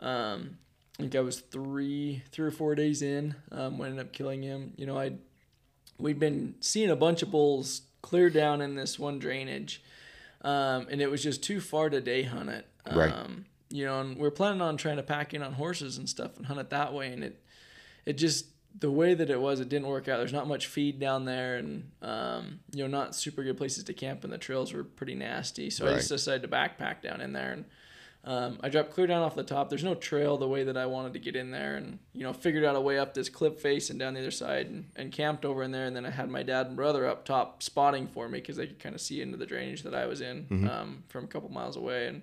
um, 0.00 0.58
I 0.98 1.02
think 1.02 1.14
I 1.14 1.20
was 1.20 1.40
three 1.40 2.22
three 2.32 2.46
or 2.46 2.50
four 2.50 2.74
days 2.74 3.02
in 3.02 3.34
um, 3.52 3.78
when 3.78 3.88
I 3.88 3.90
ended 3.90 4.06
up 4.06 4.12
killing 4.12 4.42
him. 4.42 4.72
You 4.76 4.86
know, 4.86 4.98
I 4.98 5.12
we'd 5.98 6.18
been 6.18 6.54
seeing 6.60 6.90
a 6.90 6.96
bunch 6.96 7.22
of 7.22 7.30
bulls 7.30 7.82
clear 8.02 8.30
down 8.30 8.60
in 8.60 8.74
this 8.74 8.98
one 8.98 9.18
drainage. 9.18 9.82
um, 10.42 10.86
and 10.90 11.00
it 11.00 11.10
was 11.10 11.22
just 11.22 11.42
too 11.42 11.60
far 11.60 11.90
to 11.90 12.00
day 12.00 12.22
hunt 12.22 12.48
it. 12.48 12.66
Um, 12.86 12.96
Right. 12.98 13.14
You 13.70 13.84
know, 13.84 14.00
and 14.00 14.16
we're 14.16 14.30
planning 14.30 14.62
on 14.62 14.76
trying 14.76 14.96
to 14.96 15.02
pack 15.02 15.34
in 15.34 15.42
on 15.42 15.52
horses 15.54 15.98
and 15.98 16.08
stuff 16.08 16.36
and 16.36 16.46
hunt 16.46 16.58
it 16.60 16.70
that 16.70 16.94
way, 16.94 17.12
and 17.12 17.22
it 17.24 17.42
it 18.06 18.12
just 18.14 18.46
the 18.78 18.90
way 18.90 19.12
that 19.14 19.28
it 19.28 19.40
was, 19.40 19.58
it 19.60 19.68
didn't 19.68 19.88
work 19.88 20.08
out. 20.08 20.18
There's 20.18 20.32
not 20.32 20.46
much 20.46 20.66
feed 20.68 20.98
down 21.00 21.24
there, 21.24 21.56
and 21.56 21.90
um, 22.00 22.60
you 22.72 22.82
know, 22.82 22.86
not 22.88 23.14
super 23.14 23.42
good 23.42 23.56
places 23.58 23.84
to 23.84 23.92
camp, 23.92 24.24
and 24.24 24.32
the 24.32 24.38
trails 24.38 24.72
were 24.72 24.84
pretty 24.84 25.14
nasty. 25.14 25.68
So 25.70 25.86
I 25.86 25.90
just 25.96 26.08
decided 26.08 26.42
to 26.42 26.48
backpack 26.48 27.02
down 27.02 27.20
in 27.20 27.32
there, 27.32 27.52
and 27.52 27.64
um, 28.28 28.58
I 28.62 28.68
dropped 28.68 28.90
clear 28.90 29.06
down 29.06 29.22
off 29.22 29.34
the 29.34 29.42
top. 29.42 29.70
There's 29.70 29.82
no 29.82 29.94
trail 29.94 30.36
the 30.36 30.46
way 30.46 30.62
that 30.64 30.76
I 30.76 30.84
wanted 30.84 31.14
to 31.14 31.18
get 31.18 31.34
in 31.34 31.50
there, 31.50 31.76
and 31.76 31.98
you 32.12 32.24
know, 32.24 32.34
figured 32.34 32.62
out 32.62 32.76
a 32.76 32.80
way 32.80 32.98
up 32.98 33.14
this 33.14 33.30
cliff 33.30 33.58
face 33.58 33.88
and 33.88 33.98
down 33.98 34.12
the 34.12 34.20
other 34.20 34.30
side, 34.30 34.66
and, 34.66 34.84
and 34.96 35.10
camped 35.10 35.46
over 35.46 35.62
in 35.62 35.70
there. 35.70 35.86
And 35.86 35.96
then 35.96 36.04
I 36.04 36.10
had 36.10 36.28
my 36.28 36.42
dad 36.42 36.66
and 36.66 36.76
brother 36.76 37.06
up 37.06 37.24
top 37.24 37.62
spotting 37.62 38.06
for 38.06 38.28
me 38.28 38.40
because 38.40 38.58
they 38.58 38.66
could 38.66 38.80
kind 38.80 38.94
of 38.94 39.00
see 39.00 39.22
into 39.22 39.38
the 39.38 39.46
drainage 39.46 39.82
that 39.82 39.94
I 39.94 40.04
was 40.04 40.20
in 40.20 40.46
um, 40.70 41.04
from 41.08 41.24
a 41.24 41.26
couple 41.26 41.48
miles 41.48 41.76
away, 41.76 42.06
and. 42.06 42.22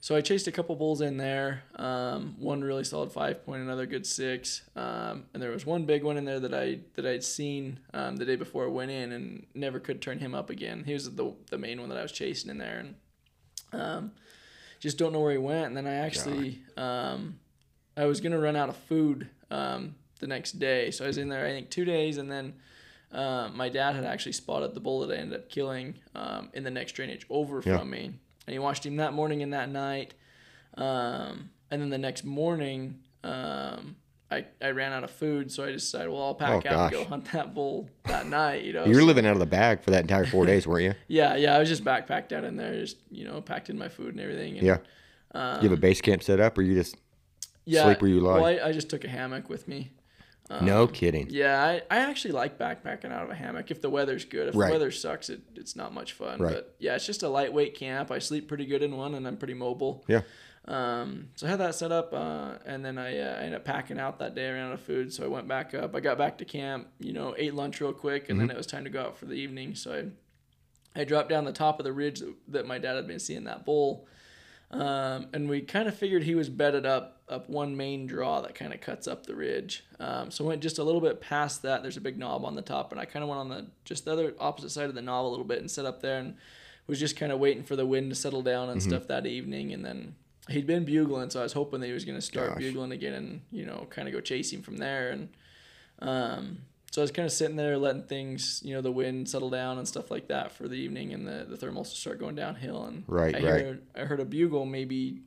So 0.00 0.14
I 0.14 0.20
chased 0.20 0.46
a 0.46 0.52
couple 0.52 0.76
bulls 0.76 1.00
in 1.00 1.16
there. 1.16 1.62
Um, 1.76 2.34
one 2.38 2.62
really 2.62 2.84
solid 2.84 3.10
five 3.10 3.42
point, 3.46 3.62
another 3.62 3.86
good 3.86 4.04
six, 4.04 4.60
um, 4.76 5.24
and 5.32 5.42
there 5.42 5.50
was 5.50 5.64
one 5.64 5.86
big 5.86 6.04
one 6.04 6.18
in 6.18 6.26
there 6.26 6.40
that 6.40 6.52
I 6.52 6.80
that 6.96 7.06
I'd 7.06 7.24
seen 7.24 7.80
um, 7.94 8.16
the 8.16 8.26
day 8.26 8.36
before 8.36 8.64
I 8.64 8.68
went 8.68 8.90
in 8.90 9.12
and 9.12 9.46
never 9.54 9.80
could 9.80 10.02
turn 10.02 10.18
him 10.18 10.34
up 10.34 10.50
again. 10.50 10.84
He 10.84 10.92
was 10.92 11.14
the 11.14 11.32
the 11.48 11.56
main 11.56 11.80
one 11.80 11.88
that 11.88 11.96
I 11.96 12.02
was 12.02 12.12
chasing 12.12 12.50
in 12.50 12.58
there, 12.58 12.80
and 12.80 12.94
um, 13.72 14.12
just 14.84 14.98
don't 14.98 15.12
know 15.12 15.20
where 15.20 15.32
he 15.32 15.38
went. 15.38 15.66
And 15.66 15.76
then 15.76 15.86
I 15.86 15.94
actually 15.94 16.60
um, 16.76 17.38
I 17.96 18.04
was 18.04 18.20
gonna 18.20 18.38
run 18.38 18.54
out 18.54 18.68
of 18.68 18.76
food 18.76 19.28
um, 19.50 19.94
the 20.20 20.26
next 20.28 20.52
day, 20.60 20.90
so 20.92 21.04
I 21.04 21.06
was 21.08 21.18
in 21.18 21.28
there 21.28 21.44
I 21.46 21.50
think 21.50 21.70
two 21.70 21.84
days, 21.84 22.18
and 22.18 22.30
then. 22.30 22.54
Um, 23.12 23.56
my 23.56 23.68
dad 23.68 23.94
had 23.94 24.04
actually 24.04 24.32
spotted 24.32 24.74
the 24.74 24.80
bull 24.80 25.06
that 25.06 25.14
I 25.16 25.20
ended 25.20 25.38
up 25.38 25.48
killing 25.48 25.94
um, 26.16 26.48
in 26.52 26.64
the 26.64 26.70
next 26.70 26.92
drainage 26.96 27.24
over 27.30 27.62
Yeah. 27.64 27.78
from 27.78 27.90
me, 27.90 28.06
and 28.06 28.52
he 28.52 28.58
watched 28.58 28.84
him 28.84 28.96
that 28.96 29.12
morning 29.12 29.40
and 29.40 29.52
that 29.52 29.68
night. 29.70 30.14
Um, 30.76 31.50
and 31.70 31.80
then 31.80 31.90
the 31.90 31.98
next 31.98 32.24
morning, 32.24 32.98
um, 33.22 33.94
I, 34.30 34.46
I 34.60 34.70
ran 34.70 34.92
out 34.92 35.04
of 35.04 35.10
food, 35.10 35.52
so 35.52 35.64
I 35.64 35.70
decided, 35.72 36.08
well, 36.10 36.22
I'll 36.22 36.34
pack 36.34 36.64
Oh, 36.66 36.70
out 36.70 36.80
and 36.80 36.92
go 36.92 37.04
hunt 37.04 37.30
that 37.32 37.54
bull 37.54 37.88
that 38.04 38.26
night. 38.26 38.64
You 38.64 38.72
know, 38.72 38.84
You 38.84 38.94
were 38.94 39.00
So- 39.00 39.06
living 39.06 39.26
out 39.26 39.34
of 39.34 39.38
the 39.38 39.46
bag 39.46 39.82
for 39.82 39.90
that 39.92 40.00
entire 40.00 40.24
four 40.26 40.46
days, 40.46 40.66
weren't 40.66 40.84
you? 40.84 40.94
yeah, 41.08 41.36
yeah. 41.36 41.54
I 41.54 41.58
was 41.58 41.68
just 41.68 41.84
backpacked 41.84 42.32
out 42.32 42.42
in 42.44 42.56
there, 42.56 42.74
just 42.80 42.96
you 43.10 43.24
know, 43.24 43.40
packed 43.40 43.70
in 43.70 43.78
my 43.78 43.88
food 43.88 44.08
and 44.14 44.20
everything. 44.20 44.56
And, 44.58 44.66
Yeah. 44.66 44.78
Um, 45.34 45.56
you 45.62 45.68
have 45.68 45.78
a 45.78 45.80
base 45.80 46.00
camp 46.00 46.22
set 46.22 46.40
up, 46.40 46.56
or 46.58 46.62
you 46.62 46.74
just 46.74 46.96
yeah. 47.64 47.84
sleep 47.84 48.00
where 48.00 48.10
you 48.10 48.20
lie? 48.20 48.34
Well, 48.36 48.44
I, 48.46 48.68
I 48.68 48.72
just 48.72 48.88
took 48.88 49.04
a 49.04 49.08
hammock 49.08 49.48
with 49.48 49.66
me. 49.68 49.90
Um, 50.50 50.64
no 50.66 50.86
kidding? 50.86 51.26
Yeah, 51.30 51.62
I, 51.62 51.82
I 51.90 51.98
actually 52.00 52.32
like 52.32 52.58
backpacking 52.58 53.10
out 53.12 53.24
of 53.24 53.30
a 53.30 53.34
hammock 53.34 53.70
if 53.70 53.80
the 53.80 53.88
weather's 53.90 54.24
good. 54.24 54.48
If 54.48 54.54
Right. 54.56 54.66
the 54.68 54.72
weather 54.74 54.90
sucks, 54.90 55.30
it, 55.30 55.40
it's 55.54 55.74
not 55.74 55.92
much 55.94 56.12
fun. 56.12 56.38
Right. 56.38 56.52
But 56.54 56.74
yeah, 56.78 56.94
it's 56.96 57.06
just 57.06 57.22
a 57.22 57.28
lightweight 57.28 57.74
camp. 57.74 58.10
I 58.10 58.18
sleep 58.18 58.46
pretty 58.46 58.66
good 58.66 58.82
in 58.82 58.96
one, 58.96 59.14
and 59.14 59.26
I'm 59.26 59.36
pretty 59.38 59.54
mobile. 59.54 60.04
Yeah. 60.06 60.20
Um, 60.66 61.28
so 61.34 61.46
I 61.46 61.50
had 61.50 61.60
that 61.60 61.74
set 61.74 61.92
up, 61.92 62.14
uh, 62.14 62.52
and 62.64 62.82
then 62.82 62.96
I, 62.96 63.18
uh, 63.18 63.34
I 63.34 63.38
ended 63.40 63.54
up 63.54 63.64
packing 63.64 63.98
out 63.98 64.18
that 64.20 64.34
day. 64.34 64.48
I 64.48 64.52
ran 64.52 64.68
out 64.68 64.72
of 64.72 64.80
food, 64.80 65.12
so 65.12 65.22
I 65.24 65.28
went 65.28 65.46
back 65.46 65.74
up. 65.74 65.94
I 65.94 66.00
got 66.00 66.16
back 66.16 66.38
to 66.38 66.46
camp, 66.46 66.88
you 66.98 67.12
know, 67.12 67.34
ate 67.36 67.54
lunch 67.54 67.80
real 67.82 67.92
quick, 67.92 68.30
and 68.30 68.40
then 68.40 68.50
it 68.50 68.56
was 68.56 68.66
time 68.66 68.84
to 68.84 68.90
go 68.90 69.02
out 69.02 69.18
for 69.18 69.26
the 69.26 69.34
evening. 69.34 69.74
So 69.74 70.10
I, 70.96 71.00
I 71.00 71.04
dropped 71.04 71.28
down 71.28 71.44
the 71.44 71.52
top 71.52 71.80
of 71.80 71.84
the 71.84 71.92
ridge 71.92 72.20
that, 72.20 72.34
that 72.48 72.66
my 72.66 72.78
dad 72.78 72.96
had 72.96 73.06
been 73.06 73.18
seeing 73.18 73.44
that 73.44 73.66
bull, 73.66 74.06
um, 74.70 75.26
and 75.34 75.50
we 75.50 75.60
kind 75.60 75.86
of 75.86 75.94
figured 75.94 76.22
he 76.22 76.34
was 76.34 76.48
bedded 76.48 76.86
up 76.86 77.10
up 77.28 77.48
one 77.48 77.74
main 77.76 78.06
draw 78.06 78.42
that 78.42 78.54
kind 78.54 78.72
of 78.74 78.80
cuts 78.80 79.06
up 79.08 79.24
the 79.24 79.34
ridge. 79.34 79.84
Um, 79.98 80.30
so 80.30 80.44
I 80.44 80.48
went 80.48 80.62
just 80.62 80.78
a 80.78 80.84
little 80.84 81.00
bit 81.00 81.20
past 81.20 81.62
that. 81.62 81.82
There's 81.82 81.96
a 81.96 82.02
big 82.02 82.18
knob 82.18 82.44
on 82.44 82.54
the 82.54 82.62
top, 82.62 82.90
and 82.90 83.00
I 83.00 83.04
kind 83.04 83.22
of 83.22 83.28
went 83.28 83.40
on 83.40 83.48
the 83.50 83.66
just 83.84 84.06
the 84.06 84.12
other 84.12 84.34
opposite 84.38 84.70
side 84.70 84.88
of 84.88 84.94
the 84.94 85.02
knob 85.02 85.26
a 85.26 85.28
little 85.28 85.44
bit 85.44 85.58
and 85.58 85.70
set 85.70 85.84
up 85.84 86.00
there 86.00 86.18
and 86.18 86.36
was 86.86 87.00
just 87.00 87.16
kind 87.16 87.32
of 87.32 87.38
waiting 87.38 87.64
for 87.64 87.76
the 87.76 87.86
wind 87.86 88.10
to 88.10 88.14
settle 88.14 88.42
down 88.42 88.70
and 88.70 88.82
stuff 88.82 89.06
that 89.08 89.26
evening, 89.26 89.72
and 89.72 89.84
then 89.84 90.14
he'd 90.48 90.66
been 90.66 90.84
bugling, 90.84 91.30
so 91.30 91.40
I 91.40 91.42
was 91.42 91.52
hoping 91.52 91.80
that 91.80 91.86
he 91.86 91.92
was 91.92 92.04
going 92.04 92.18
to 92.18 92.22
start 92.22 92.50
Gosh. 92.50 92.58
bugling 92.58 92.92
again 92.92 93.14
and 93.14 93.40
you 93.50 93.64
know 93.66 93.86
kind 93.90 94.08
of 94.08 94.14
go 94.14 94.20
chase 94.20 94.52
him 94.52 94.62
from 94.62 94.76
there. 94.78 95.10
And 95.10 95.28
um, 96.00 96.58
so 96.90 97.00
I 97.00 97.04
was 97.04 97.10
kind 97.10 97.26
of 97.26 97.32
sitting 97.32 97.56
there 97.56 97.76
letting 97.78 98.02
things, 98.04 98.60
you 98.64 98.74
know, 98.74 98.80
the 98.80 98.92
wind 98.92 99.28
settle 99.28 99.50
down 99.50 99.78
and 99.78 99.88
stuff 99.88 100.10
like 100.10 100.28
that 100.28 100.52
for 100.52 100.68
the 100.68 100.76
evening, 100.76 101.12
and 101.12 101.26
the 101.26 101.46
the 101.48 101.56
thermals 101.56 101.90
to 101.90 101.96
start 101.96 102.18
going 102.18 102.34
downhill. 102.34 102.84
And 102.84 103.04
Right, 103.06 103.34
I 103.34 103.38
right. 103.38 103.60
heard 103.64 103.82
I 103.96 104.00
heard 104.00 104.20
a 104.20 104.24
bugle 104.24 104.64
maybe 104.66 105.22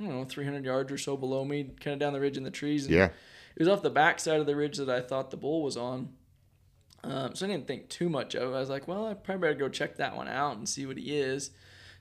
I 0.00 0.04
don't 0.04 0.12
know 0.12 0.24
300 0.24 0.64
yards 0.64 0.92
or 0.92 0.98
so 0.98 1.16
below 1.16 1.44
me, 1.44 1.70
kind 1.80 1.94
of 1.94 1.98
down 2.00 2.12
the 2.12 2.20
ridge 2.20 2.36
in 2.36 2.42
the 2.42 2.50
trees. 2.50 2.86
And 2.86 2.94
Yeah. 2.94 3.06
it 3.06 3.58
was 3.58 3.68
off 3.68 3.82
the 3.82 3.90
back 3.90 4.20
side 4.20 4.40
of 4.40 4.46
the 4.46 4.56
ridge 4.56 4.76
that 4.76 4.90
I 4.90 5.00
thought 5.00 5.30
the 5.30 5.38
bull 5.38 5.62
was 5.62 5.76
on. 5.76 6.10
Um, 7.02 7.34
so 7.34 7.46
I 7.46 7.50
didn't 7.50 7.66
think 7.66 7.88
too 7.88 8.08
much 8.08 8.34
of 8.34 8.52
it. 8.52 8.56
I 8.56 8.60
was 8.60 8.68
like, 8.68 8.88
well, 8.88 9.06
I 9.06 9.14
probably 9.14 9.48
better 9.48 9.58
go 9.58 9.68
check 9.68 9.96
that 9.96 10.16
one 10.16 10.28
out 10.28 10.56
and 10.56 10.68
see 10.68 10.86
what 10.86 10.98
he 10.98 11.16
is. 11.16 11.50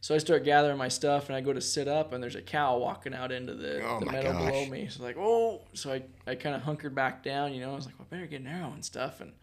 So 0.06 0.14
I 0.14 0.20
start 0.20 0.44
gathering 0.44 0.78
my 0.78 0.88
stuff 0.88 1.30
and 1.30 1.36
I 1.36 1.42
go 1.42 1.52
to 1.52 1.60
sit 1.60 1.88
up 1.88 2.14
and 2.14 2.22
there's 2.22 2.36
a 2.36 2.42
cow 2.44 2.78
walking 2.78 3.16
out 3.16 3.32
into 3.32 3.56
the, 3.56 3.82
Oh 3.84 4.00
the 4.00 4.06
meadow 4.06 4.34
below 4.34 4.68
me. 4.68 4.88
So 4.88 5.02
like, 5.02 5.18
oh, 5.18 5.64
so 5.74 5.94
I, 5.94 6.04
I 6.28 6.36
kind 6.36 6.56
of 6.56 6.62
hunkered 6.62 6.94
back 6.94 7.24
down, 7.24 7.56
you 7.56 7.62
know, 7.62 7.72
I 7.72 7.76
was 7.76 7.88
like, 7.88 7.98
well, 7.98 8.08
I 8.12 8.16
better 8.16 8.28
get 8.28 8.42
an 8.42 8.46
arrow 8.46 8.72
and 8.72 8.86
stuff. 8.86 9.20
And 9.20 9.34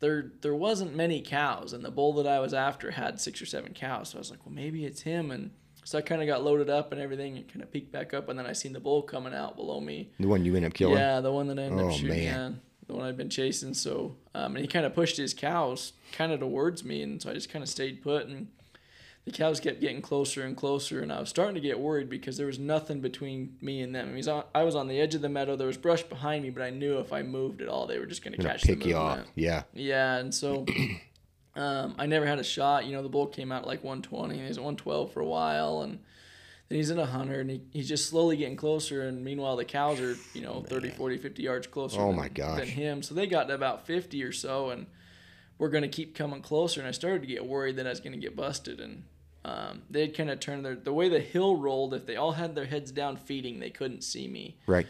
there, 0.00 0.32
there 0.40 0.54
wasn't 0.54 0.96
many 0.96 1.20
cows 1.20 1.74
and 1.74 1.84
the 1.84 1.90
bull 1.90 2.14
that 2.14 2.26
I 2.26 2.40
was 2.40 2.54
after 2.54 2.92
had 2.92 3.20
six 3.20 3.42
or 3.42 3.44
seven 3.44 3.74
cows. 3.74 4.08
So 4.08 4.16
I 4.16 4.20
was 4.20 4.30
like, 4.30 4.46
well, 4.46 4.54
maybe 4.54 4.86
it's 4.86 5.02
him. 5.02 5.30
And 5.30 5.50
so 5.84 5.98
I 5.98 6.00
kind 6.00 6.22
of 6.22 6.26
got 6.26 6.42
loaded 6.42 6.70
up 6.70 6.90
and 6.90 7.02
everything 7.02 7.36
and 7.36 7.46
kind 7.46 7.60
of 7.62 7.70
peeked 7.70 7.92
back 7.92 8.14
up. 8.14 8.30
And 8.30 8.38
then 8.38 8.46
I 8.46 8.54
seen 8.54 8.72
the 8.72 8.80
bull 8.80 9.02
coming 9.02 9.34
out 9.34 9.56
below 9.56 9.78
me. 9.78 10.10
The 10.18 10.26
one 10.26 10.42
you 10.42 10.56
end 10.56 10.64
up 10.64 10.72
killing. 10.72 10.96
Yeah, 10.96 11.20
the 11.20 11.32
one 11.32 11.48
that 11.48 11.58
I 11.58 11.64
ended 11.64 11.84
Oh, 11.84 11.88
up 11.90 11.94
shooting. 11.94 12.16
man. 12.24 12.52
Yeah, 12.52 12.58
the 12.86 12.94
one 12.94 13.04
I'd 13.06 13.18
been 13.18 13.28
chasing. 13.28 13.74
So, 13.74 14.16
um, 14.34 14.56
and 14.56 14.60
he 14.64 14.68
kind 14.68 14.86
of 14.86 14.94
pushed 14.94 15.18
his 15.18 15.34
cows 15.34 15.92
kind 16.12 16.32
of 16.32 16.40
towards 16.40 16.82
me, 16.82 17.02
and 17.02 17.20
so 17.20 17.28
I 17.30 17.34
just 17.34 17.50
kind 17.50 17.62
of 17.62 17.68
stayed 17.68 18.00
put. 18.00 18.26
And 18.26 18.46
the 19.28 19.36
cows 19.36 19.60
kept 19.60 19.80
getting 19.80 20.00
closer 20.00 20.42
and 20.42 20.56
closer, 20.56 21.00
and 21.00 21.12
I 21.12 21.20
was 21.20 21.28
starting 21.28 21.54
to 21.54 21.60
get 21.60 21.78
worried 21.78 22.08
because 22.08 22.36
there 22.36 22.46
was 22.46 22.58
nothing 22.58 23.00
between 23.00 23.56
me 23.60 23.82
and 23.82 23.94
them. 23.94 24.08
I, 24.08 24.12
mean, 24.12 24.42
I 24.54 24.62
was 24.62 24.74
on 24.74 24.88
the 24.88 24.98
edge 24.98 25.14
of 25.14 25.20
the 25.20 25.28
meadow. 25.28 25.54
There 25.54 25.66
was 25.66 25.76
brush 25.76 26.02
behind 26.02 26.42
me, 26.42 26.50
but 26.50 26.62
I 26.62 26.70
knew 26.70 26.98
if 26.98 27.12
I 27.12 27.22
moved 27.22 27.60
at 27.60 27.68
all, 27.68 27.86
they 27.86 27.98
were 27.98 28.06
just 28.06 28.24
going 28.24 28.34
to 28.36 28.42
catch 28.42 28.62
pick 28.62 28.80
the 28.80 28.88
you 28.88 28.96
off. 28.96 29.20
Yeah. 29.34 29.64
Yeah, 29.74 30.16
and 30.16 30.34
so 30.34 30.64
um, 31.56 31.94
I 31.98 32.06
never 32.06 32.26
had 32.26 32.38
a 32.38 32.44
shot. 32.44 32.86
You 32.86 32.92
know, 32.92 33.02
the 33.02 33.08
bull 33.10 33.26
came 33.26 33.52
out 33.52 33.66
like 33.66 33.84
120, 33.84 34.34
and 34.34 34.42
he 34.42 34.48
was 34.48 34.56
at 34.56 34.64
112 34.64 35.12
for 35.12 35.20
a 35.20 35.26
while, 35.26 35.82
and 35.82 35.98
then 36.68 36.76
he's 36.76 36.90
in 36.90 36.98
a 36.98 37.06
hunter, 37.06 37.40
and 37.40 37.50
he, 37.50 37.60
he's 37.70 37.88
just 37.88 38.08
slowly 38.08 38.38
getting 38.38 38.56
closer. 38.56 39.02
And 39.02 39.22
meanwhile, 39.22 39.56
the 39.56 39.64
cows 39.66 40.00
are, 40.00 40.16
you 40.32 40.40
know, 40.40 40.62
30, 40.66 40.90
40, 40.90 41.18
50 41.18 41.42
yards 41.42 41.66
closer 41.66 42.00
Oh 42.00 42.06
than, 42.06 42.16
my 42.16 42.28
gosh. 42.28 42.60
than 42.60 42.68
him. 42.68 43.02
So 43.02 43.14
they 43.14 43.26
got 43.26 43.48
to 43.48 43.54
about 43.54 43.86
50 43.86 44.22
or 44.22 44.32
so, 44.32 44.70
and 44.70 44.86
we're 45.58 45.70
going 45.70 45.82
to 45.82 45.88
keep 45.88 46.14
coming 46.14 46.40
closer. 46.40 46.80
And 46.80 46.88
I 46.88 46.92
started 46.92 47.22
to 47.22 47.26
get 47.28 47.44
worried 47.44 47.76
that 47.76 47.86
I 47.86 47.90
was 47.90 48.00
going 48.00 48.12
to 48.12 48.18
get 48.18 48.36
busted. 48.36 48.80
And 48.80 49.04
um, 49.48 49.82
they'd 49.90 50.14
kind 50.16 50.30
of 50.30 50.40
turn 50.40 50.62
their, 50.62 50.74
the 50.76 50.92
way 50.92 51.08
the 51.08 51.20
hill 51.20 51.56
rolled, 51.56 51.94
if 51.94 52.04
they 52.06 52.16
all 52.16 52.32
had 52.32 52.54
their 52.54 52.66
heads 52.66 52.90
down 52.92 53.16
feeding, 53.16 53.60
they 53.60 53.70
couldn't 53.70 54.02
see 54.02 54.26
me 54.28 54.56
Right. 54.66 54.86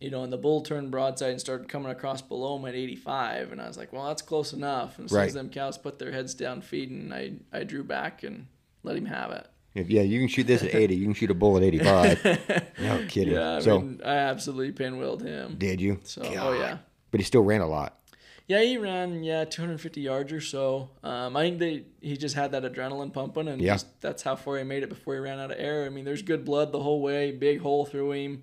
you 0.00 0.10
know, 0.10 0.22
and 0.22 0.32
the 0.32 0.36
bull 0.38 0.60
turned 0.62 0.90
broadside 0.90 1.30
and 1.32 1.40
started 1.40 1.68
coming 1.68 1.90
across 1.90 2.22
below 2.22 2.56
him 2.56 2.64
at 2.66 2.74
85, 2.74 3.50
and 3.52 3.60
I 3.60 3.66
was 3.66 3.76
like, 3.76 3.92
well, 3.92 4.06
that's 4.06 4.22
close 4.22 4.52
enough. 4.52 4.96
And 4.98 5.06
as 5.06 5.10
soon 5.10 5.18
Right. 5.18 5.26
as 5.26 5.34
them 5.34 5.50
cows 5.50 5.76
put 5.76 5.98
their 5.98 6.12
heads 6.12 6.34
down 6.34 6.60
feeding, 6.60 7.12
I, 7.12 7.32
I 7.52 7.64
drew 7.64 7.82
back 7.82 8.22
and 8.22 8.46
let 8.84 8.96
him 8.96 9.06
have 9.06 9.32
it. 9.32 9.46
If, 9.74 9.90
yeah, 9.90 10.02
you 10.02 10.18
can 10.20 10.28
shoot 10.28 10.46
this 10.46 10.62
at 10.62 10.74
80. 10.74 10.94
You 10.96 11.04
can 11.04 11.14
shoot 11.14 11.30
a 11.30 11.34
bull 11.34 11.56
at 11.56 11.62
85. 11.62 12.24
no 12.80 13.04
kidding. 13.08 13.34
Yeah, 13.34 13.56
I 13.56 13.60
so, 13.60 13.80
mean, 13.80 14.00
I 14.04 14.14
absolutely 14.14 14.72
pinwheeled 14.72 15.22
him. 15.22 15.56
did 15.58 15.80
you? 15.80 16.00
So, 16.04 16.22
oh 16.22 16.32
God. 16.34 16.58
yeah. 16.58 16.78
But 17.10 17.20
he 17.20 17.24
still 17.24 17.42
ran 17.42 17.60
a 17.60 17.66
lot. 17.66 17.97
Yeah, 18.48 18.62
he 18.62 18.78
ran 18.78 19.22
yeah 19.22 19.44
250 19.44 20.00
yards 20.00 20.32
or 20.32 20.40
so. 20.40 20.88
Um, 21.04 21.36
I 21.36 21.42
think 21.42 21.58
they 21.58 21.84
he 22.00 22.16
just 22.16 22.34
had 22.34 22.52
that 22.52 22.62
adrenaline 22.64 23.12
pumping, 23.12 23.46
and 23.46 23.60
Yeah. 23.60 23.74
just, 23.74 24.00
that's 24.00 24.22
how 24.22 24.36
far 24.36 24.56
he 24.58 24.64
made 24.64 24.82
it 24.82 24.88
before 24.88 25.14
he 25.14 25.20
ran 25.20 25.38
out 25.38 25.50
of 25.50 25.58
air. 25.60 25.84
I 25.84 25.90
mean, 25.90 26.04
there's 26.06 26.22
good 26.22 26.44
blood 26.46 26.72
the 26.72 26.80
whole 26.80 27.02
way, 27.02 27.30
big 27.30 27.60
hole 27.60 27.84
through 27.84 28.12
him, 28.12 28.42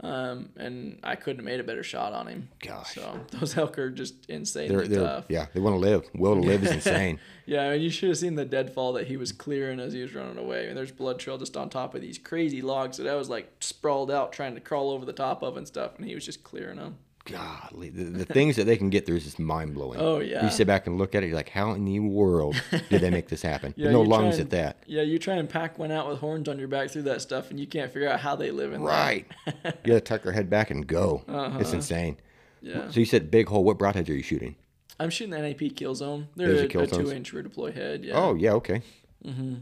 um, 0.00 0.48
and 0.56 0.98
I 1.04 1.14
couldn't 1.14 1.38
have 1.38 1.44
made 1.44 1.60
a 1.60 1.64
better 1.64 1.84
shot 1.84 2.12
on 2.12 2.26
him. 2.26 2.48
Gosh. 2.60 2.96
So 2.96 3.20
those 3.30 3.56
elk 3.56 3.78
are 3.78 3.88
just 3.90 4.26
They're, 4.26 4.36
insanely 4.36 4.88
they're, 4.88 5.00
tough. 5.04 5.26
yeah, 5.28 5.46
they 5.54 5.60
want 5.60 5.74
to 5.76 5.80
live. 5.80 6.10
Will 6.14 6.34
to 6.34 6.40
live 6.40 6.64
is 6.64 6.72
insane. 6.84 7.20
Yeah, 7.46 7.68
I 7.68 7.72
mean, 7.74 7.82
you 7.82 7.90
should 7.90 8.08
have 8.08 8.18
seen 8.18 8.34
the 8.34 8.44
deadfall 8.44 8.94
that 8.94 9.06
he 9.06 9.16
was 9.16 9.30
clearing 9.30 9.78
as 9.78 9.92
he 9.92 10.02
was 10.02 10.12
running 10.12 10.38
away. 10.38 10.64
I 10.64 10.66
mean, 10.66 10.74
there's 10.74 10.90
blood 10.90 11.20
trail 11.20 11.38
just 11.38 11.56
on 11.56 11.70
top 11.70 11.94
of 11.94 12.00
these 12.00 12.18
crazy 12.18 12.62
logs 12.62 12.96
that 12.96 13.06
I 13.06 13.14
was 13.14 13.28
like 13.28 13.48
sprawled 13.60 14.10
out 14.10 14.32
trying 14.32 14.56
to 14.56 14.60
crawl 14.60 14.90
over 14.90 15.04
the 15.04 15.12
top 15.12 15.44
of 15.44 15.56
and 15.56 15.68
stuff, 15.68 15.92
and 15.98 16.04
he 16.04 16.16
was 16.16 16.24
just 16.26 16.42
clearing 16.42 16.78
them. 16.78 16.96
Golly, 17.26 17.90
the, 17.90 18.04
the 18.04 18.24
things 18.24 18.56
that 18.56 18.64
they 18.64 18.76
can 18.76 18.88
get 18.90 19.04
through 19.06 19.16
is 19.16 19.24
just 19.24 19.38
mind 19.38 19.74
blowing. 19.74 19.98
Oh, 20.00 20.20
yeah. 20.20 20.44
You 20.44 20.50
sit 20.50 20.66
back 20.66 20.86
and 20.86 20.96
look 20.98 21.14
at 21.14 21.22
it, 21.22 21.26
you're 21.26 21.36
like, 21.36 21.48
how 21.48 21.72
in 21.72 21.84
the 21.84 21.98
world 22.00 22.60
did 22.88 23.00
they 23.02 23.10
make 23.10 23.28
this 23.28 23.42
happen? 23.42 23.74
Yeah, 23.76 23.90
no 23.90 24.02
lungs 24.02 24.36
and- 24.38 24.44
at 24.44 24.50
that. 24.50 24.82
Yeah, 24.86 25.02
you 25.02 25.18
try 25.18 25.34
and 25.34 25.48
pack 25.48 25.78
one 25.78 25.90
out 25.90 26.08
with 26.08 26.18
horns 26.20 26.48
on 26.48 26.58
your 26.58 26.68
back 26.68 26.90
through 26.90 27.02
that 27.02 27.20
stuff, 27.22 27.50
and 27.50 27.58
you 27.60 27.66
can't 27.66 27.92
figure 27.92 28.08
out 28.08 28.20
how 28.20 28.36
they 28.36 28.50
live 28.50 28.72
in 28.72 28.82
Right. 28.82 29.26
you 29.46 29.52
got 29.64 29.82
to 29.84 30.00
tuck 30.00 30.22
their 30.22 30.32
head 30.32 30.48
back 30.48 30.70
and 30.70 30.86
go. 30.86 31.22
It's 31.60 31.72
insane. 31.72 32.16
Yeah, 32.62 32.90
So 32.90 33.00
you 33.00 33.06
said 33.06 33.30
big 33.30 33.48
hole. 33.48 33.62
What 33.64 33.78
broadheads 33.78 34.08
are 34.08 34.14
you 34.14 34.22
shooting? 34.22 34.56
I'm 34.98 35.10
shooting 35.10 35.30
the 35.32 35.38
NAP 35.40 35.76
kill 35.76 35.94
zone. 35.94 36.28
They're 36.36 36.48
Those 36.48 36.62
are 36.62 36.64
a, 36.64 36.68
kill 36.68 36.80
a 36.82 36.86
two-inch 36.86 37.32
rear 37.32 37.42
deploy 37.42 37.70
head. 37.72 38.04
Yeah. 38.04 38.14
Oh, 38.16 38.34
yeah, 38.34 38.52
okay. 38.52 38.80
Mm-hmm. 39.24 39.54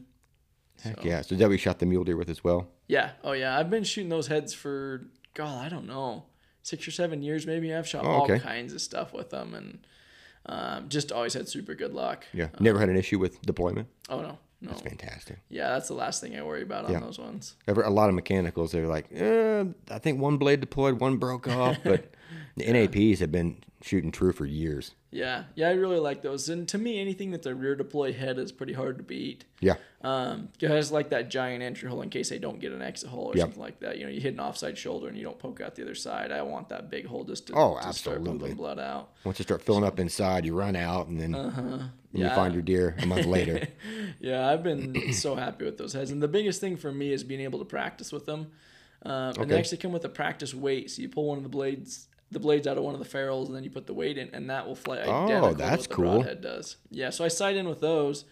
Heck 0.82 0.96
So- 1.00 1.02
yeah. 1.08 1.20
So 1.22 1.34
is 1.34 1.38
that 1.40 1.48
we 1.48 1.58
shot 1.58 1.78
the 1.80 1.86
mule 1.86 2.04
deer 2.04 2.16
with 2.16 2.28
as 2.28 2.44
well? 2.44 2.68
Yeah. 2.86 3.12
Oh 3.24 3.32
yeah. 3.32 3.58
I've 3.58 3.70
been 3.70 3.84
shooting 3.84 4.10
those 4.10 4.26
heads 4.28 4.52
for 4.54 5.06
God, 5.34 5.64
I 5.64 5.68
don't 5.68 5.86
know, 5.86 6.24
six 6.64 6.88
or 6.88 6.90
seven 6.90 7.22
years 7.22 7.46
maybe. 7.46 7.72
I've 7.72 7.86
shot 7.86 8.04
Oh, 8.04 8.08
all 8.08 8.38
kinds 8.38 8.72
of 8.72 8.80
stuff 8.80 9.12
with 9.12 9.30
them, 9.30 9.54
and 9.54 9.86
Um, 10.46 10.90
just 10.90 11.10
always 11.10 11.32
had 11.32 11.48
super 11.48 11.74
good 11.74 11.94
luck. 11.94 12.26
Yeah. 12.34 12.48
Never 12.60 12.78
had 12.78 12.90
an 12.90 12.96
issue 12.98 13.18
with 13.18 13.40
deployment. 13.42 13.88
Oh 14.10 14.20
no, 14.20 14.38
no. 14.60 14.72
Fantastic. 14.72 15.38
Yeah, 15.48 15.70
that's 15.70 15.88
the 15.88 15.94
last 15.94 16.20
thing 16.20 16.36
I 16.36 16.42
worry 16.42 16.60
about 16.62 16.84
on 16.84 16.92
Yeah. 16.92 17.00
those 17.00 17.18
ones. 17.18 17.54
Ever 17.66 17.80
a 17.82 17.88
lot 17.88 18.10
of 18.10 18.14
mechanicals, 18.14 18.70
they're 18.72 18.86
like, 18.86 19.06
eh, 19.14 19.64
I 19.90 19.98
think 20.00 20.20
one 20.20 20.36
blade 20.36 20.60
deployed, 20.60 21.00
one 21.00 21.16
broke 21.16 21.48
off, 21.48 21.78
but 21.84 22.12
the 22.56 22.70
NAPs 22.72 23.20
have 23.20 23.32
been 23.32 23.56
shooting 23.82 24.10
true 24.12 24.32
for 24.32 24.46
years. 24.46 24.92
Yeah, 25.10 25.44
yeah, 25.54 25.68
I 25.68 25.72
really 25.74 25.98
like 26.00 26.22
those. 26.22 26.48
And 26.48 26.66
to 26.68 26.78
me, 26.78 26.98
anything 27.00 27.30
that's 27.30 27.46
a 27.46 27.54
rear 27.54 27.76
deploy 27.76 28.12
head 28.12 28.38
is 28.38 28.50
pretty 28.50 28.72
hard 28.72 28.96
to 28.98 29.04
beat. 29.04 29.44
Yeah. 29.60 29.74
Um, 30.00 30.48
because 30.58 30.90
like 30.90 31.10
that 31.10 31.28
giant 31.30 31.62
entry 31.62 31.88
hole 31.88 32.02
in 32.02 32.10
case 32.10 32.30
they 32.30 32.38
don't 32.40 32.58
get 32.58 32.72
an 32.72 32.82
exit 32.82 33.10
hole 33.10 33.26
or 33.26 33.36
Yep. 33.36 33.40
something 33.44 33.60
like 33.62 33.78
that. 33.80 33.96
You 33.98 34.04
know, 34.06 34.10
you 34.10 34.20
hit 34.20 34.34
an 34.34 34.40
offside 34.40 34.76
shoulder 34.76 35.06
and 35.06 35.16
you 35.16 35.22
don't 35.22 35.38
poke 35.38 35.60
out 35.60 35.76
the 35.76 35.82
other 35.82 35.94
side. 35.94 36.32
I 36.32 36.42
want 36.42 36.68
that 36.70 36.90
big 36.90 37.06
hole 37.06 37.22
just 37.24 37.46
to, 37.48 37.52
Oh, 37.54 37.78
to 37.80 37.92
start 37.92 38.24
pumping 38.24 38.54
blood 38.54 38.80
out. 38.80 39.10
Once 39.22 39.38
you 39.38 39.44
start 39.44 39.62
filling 39.62 39.84
up 39.84 40.00
inside, 40.00 40.44
you 40.44 40.54
run 40.56 40.74
out, 40.74 41.06
and 41.06 41.20
then 41.20 41.34
Uh-huh. 41.34 41.78
Yeah. 42.12 42.30
you 42.30 42.34
find 42.34 42.54
your 42.54 42.62
deer 42.62 42.96
a 43.00 43.06
month 43.06 43.26
later. 43.26 43.68
Yeah, 44.20 44.48
I've 44.48 44.62
been 44.62 45.12
so 45.12 45.34
happy 45.36 45.64
with 45.64 45.76
those 45.78 45.92
heads. 45.92 46.10
And 46.10 46.22
the 46.22 46.28
biggest 46.28 46.60
thing 46.60 46.76
for 46.76 46.90
me 46.90 47.12
is 47.12 47.22
being 47.22 47.40
able 47.42 47.58
to 47.60 47.64
practice 47.66 48.10
with 48.12 48.24
them. 48.26 48.50
Um, 49.04 49.34
and 49.38 49.50
they 49.50 49.58
actually 49.58 49.78
come 49.78 49.92
with 49.92 50.04
a 50.06 50.08
practice 50.08 50.54
weight. 50.54 50.90
So 50.90 51.02
you 51.02 51.08
pull 51.10 51.26
one 51.28 51.36
of 51.36 51.42
the 51.44 51.50
blades, 51.50 52.08
the 52.34 52.40
blades 52.40 52.66
out 52.66 52.76
of 52.76 52.84
one 52.84 52.94
of 52.94 52.98
the 53.00 53.06
ferrules, 53.06 53.48
and 53.48 53.56
then 53.56 53.64
you 53.64 53.70
put 53.70 53.86
the 53.86 53.94
weight 53.94 54.18
in, 54.18 54.28
and 54.34 54.50
that 54.50 54.66
will 54.66 54.74
fly 54.74 54.98
Oh, 55.06 55.50
to 55.52 55.56
that's 55.56 55.82
what 55.82 55.88
the 55.88 55.94
cool. 55.94 56.04
broadhead 56.16 56.40
does. 56.42 56.76
Yeah, 56.90 57.10
so 57.10 57.24
I 57.24 57.28
sight 57.28 57.56
in 57.56 57.68
with 57.68 57.80
those. 57.80 58.24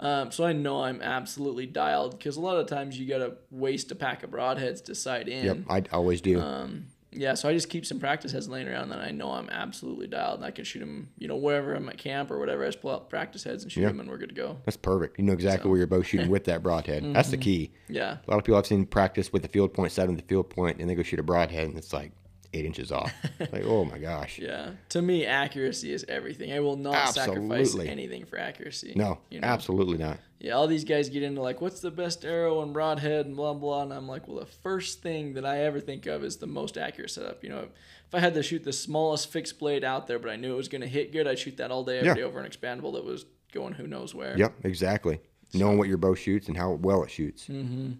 Um, 0.00 0.30
so 0.30 0.44
I 0.44 0.52
know 0.52 0.84
I'm 0.84 1.02
absolutely 1.02 1.66
dialed 1.66 2.16
because 2.18 2.36
a 2.36 2.40
lot 2.40 2.56
of 2.56 2.66
times 2.68 2.98
you 2.98 3.06
got 3.08 3.18
to 3.18 3.32
waste 3.50 3.90
a 3.90 3.96
pack 3.96 4.22
of 4.22 4.30
broadheads 4.30 4.84
to 4.84 4.94
sight 4.94 5.28
in. 5.28 5.44
yep, 5.44 5.58
I 5.68 5.82
always 5.92 6.20
do. 6.20 6.40
Um, 6.40 6.86
yeah, 7.10 7.34
so 7.34 7.48
I 7.48 7.52
just 7.54 7.68
keep 7.70 7.84
some 7.86 7.98
practice 7.98 8.30
heads 8.32 8.48
laying 8.48 8.68
around, 8.68 8.92
and 8.92 9.00
I 9.00 9.10
know 9.10 9.32
I'm 9.32 9.48
absolutely 9.50 10.06
dialed, 10.06 10.36
and 10.36 10.44
I 10.44 10.50
can 10.52 10.64
shoot 10.64 10.80
them, 10.80 11.08
you 11.18 11.26
know, 11.26 11.34
wherever 11.36 11.74
I'm 11.74 11.88
at 11.88 11.98
camp 11.98 12.30
or 12.30 12.38
whatever. 12.38 12.62
I 12.62 12.68
just 12.68 12.80
pull 12.80 12.92
out 12.92 13.08
practice 13.10 13.42
heads 13.42 13.64
and 13.64 13.72
shoot 13.72 13.80
Yeah. 13.80 13.88
them, 13.88 13.98
and 13.98 14.08
we're 14.08 14.18
good 14.18 14.28
to 14.28 14.34
go. 14.36 14.58
That's 14.66 14.76
perfect. 14.76 15.18
You 15.18 15.24
know 15.24 15.32
exactly 15.32 15.68
where 15.68 15.78
you're 15.78 15.86
both 15.88 16.06
shooting 16.06 16.28
with 16.28 16.44
that 16.44 16.62
broadhead. 16.62 17.02
That's 17.14 17.28
Mm-hmm. 17.28 17.30
the 17.32 17.36
key. 17.38 17.70
Yeah, 17.88 18.18
A 18.24 18.30
lot 18.30 18.36
of 18.38 18.44
people 18.44 18.58
I've 18.58 18.66
seen 18.66 18.84
practice 18.86 19.32
with 19.32 19.42
the 19.42 19.48
field 19.48 19.72
point, 19.74 19.90
set 19.90 20.08
in 20.08 20.14
the 20.16 20.22
field 20.22 20.48
point, 20.50 20.78
and 20.80 20.88
they 20.88 20.94
go 20.94 21.02
shoot 21.02 21.18
a 21.18 21.22
broadhead, 21.24 21.66
and 21.66 21.76
it's 21.78 21.92
like 21.94 22.12
eight 22.52 22.64
inches 22.64 22.90
off. 22.90 23.12
like, 23.40 23.64
oh 23.64 23.84
my 23.84 23.98
gosh. 23.98 24.38
yeah. 24.38 24.70
To 24.90 25.02
me, 25.02 25.26
accuracy 25.26 25.92
is 25.92 26.04
everything. 26.08 26.52
I 26.52 26.60
will 26.60 26.76
not 26.76 27.14
sacrifice 27.14 27.76
anything 27.78 28.24
for 28.24 28.38
accuracy. 28.38 28.92
No, 28.96 29.18
you 29.30 29.40
know? 29.40 29.46
absolutely 29.46 29.98
not. 29.98 30.18
Yeah, 30.40 30.52
all 30.52 30.66
these 30.68 30.84
guys 30.84 31.08
get 31.08 31.22
into 31.24 31.42
like, 31.42 31.60
what's 31.60 31.80
the 31.80 31.90
best 31.90 32.24
arrow 32.24 32.62
and 32.62 32.72
broadhead 32.72 33.26
and 33.26 33.34
blah 33.36 33.54
blah, 33.54 33.82
and 33.82 33.92
I'm 33.92 34.06
like, 34.06 34.28
well, 34.28 34.38
the 34.38 34.46
first 34.46 35.02
thing 35.02 35.34
that 35.34 35.44
I 35.44 35.64
ever 35.64 35.80
think 35.80 36.06
of 36.06 36.22
is 36.22 36.36
the 36.36 36.46
most 36.46 36.78
accurate 36.78 37.10
setup. 37.10 37.42
You 37.42 37.50
know, 37.50 37.58
if 38.06 38.14
I 38.14 38.20
had 38.20 38.34
to 38.34 38.42
shoot 38.42 38.64
the 38.64 38.72
smallest 38.72 39.30
fixed 39.32 39.58
blade 39.58 39.84
out 39.84 40.06
there, 40.06 40.18
but 40.18 40.30
I 40.30 40.36
knew 40.36 40.52
it 40.52 40.56
was 40.56 40.68
going 40.68 40.82
to 40.82 40.86
hit 40.88 41.12
good, 41.12 41.26
I'd 41.26 41.38
shoot 41.38 41.56
that 41.56 41.70
all 41.70 41.84
day, 41.84 41.98
every 41.98 42.08
Yeah. 42.08 42.14
day 42.14 42.22
over 42.22 42.40
an 42.40 42.48
expandable 42.50 42.94
that 42.94 43.04
was 43.04 43.26
going 43.52 43.74
who 43.74 43.86
knows 43.86 44.14
where. 44.14 44.36
Yep, 44.38 44.54
exactly. 44.64 45.20
Knowing 45.54 45.76
what 45.78 45.88
your 45.88 45.98
bow 45.98 46.14
shoots 46.14 46.48
and 46.48 46.56
how 46.56 46.72
well 46.72 47.02
it 47.02 47.10
shoots. 47.10 47.46
Mm-hmm. 47.48 47.92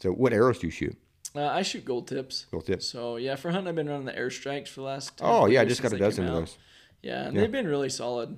So, 0.00 0.12
what 0.12 0.32
arrows 0.32 0.58
do 0.58 0.66
you 0.66 0.70
shoot? 0.70 0.96
Uh, 1.38 1.46
I 1.48 1.62
shoot 1.62 1.84
gold 1.84 2.08
tips. 2.08 2.46
Gold 2.50 2.66
tips. 2.66 2.86
So 2.86 3.16
yeah, 3.16 3.36
for 3.36 3.50
hunting, 3.50 3.68
I've 3.68 3.74
been 3.74 3.88
running 3.88 4.06
the 4.06 4.12
airstrikes 4.12 4.68
for 4.68 4.80
the 4.80 4.86
last. 4.86 5.16
10 5.18 5.28
Oh 5.28 5.46
yeah, 5.46 5.60
I 5.60 5.64
just 5.64 5.82
got 5.82 5.92
a 5.92 5.98
dozen 5.98 6.26
of 6.26 6.34
those. 6.34 6.58
Yeah, 7.02 7.24
and 7.26 7.34
Yeah. 7.34 7.42
they've 7.42 7.52
been 7.52 7.66
really 7.68 7.88
solid. 7.90 8.36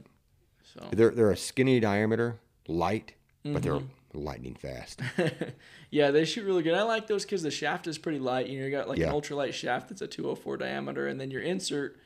So 0.75 0.87
They're 0.93 1.11
they're 1.11 1.31
a 1.31 1.37
skinny 1.37 1.81
diameter, 1.81 2.39
light, 2.67 3.13
but 3.45 3.63
they're 3.63 3.73
Mm-hmm. 3.75 4.19
lightning 4.25 4.55
fast. 4.55 5.01
yeah, 5.91 6.11
they 6.11 6.25
shoot 6.25 6.45
really 6.45 6.63
good. 6.63 6.75
I 6.75 6.83
like 6.83 7.07
those 7.07 7.25
because 7.25 7.43
the 7.43 7.51
shaft 7.51 7.87
is 7.87 7.99
pretty 7.99 8.19
light. 8.19 8.47
You 8.49 8.61
know, 8.61 8.67
you 8.67 8.71
got 8.71 8.89
like 8.89 8.99
Yeah. 8.99 9.09
an 9.09 9.15
ultralight 9.15 9.53
shaft 9.53 9.89
that's 9.89 10.03
a 10.03 10.07
204 10.07 10.57
diameter, 10.57 11.07
and 11.07 11.21
then 11.21 11.31
your 11.31 11.43
insert. 11.43 11.99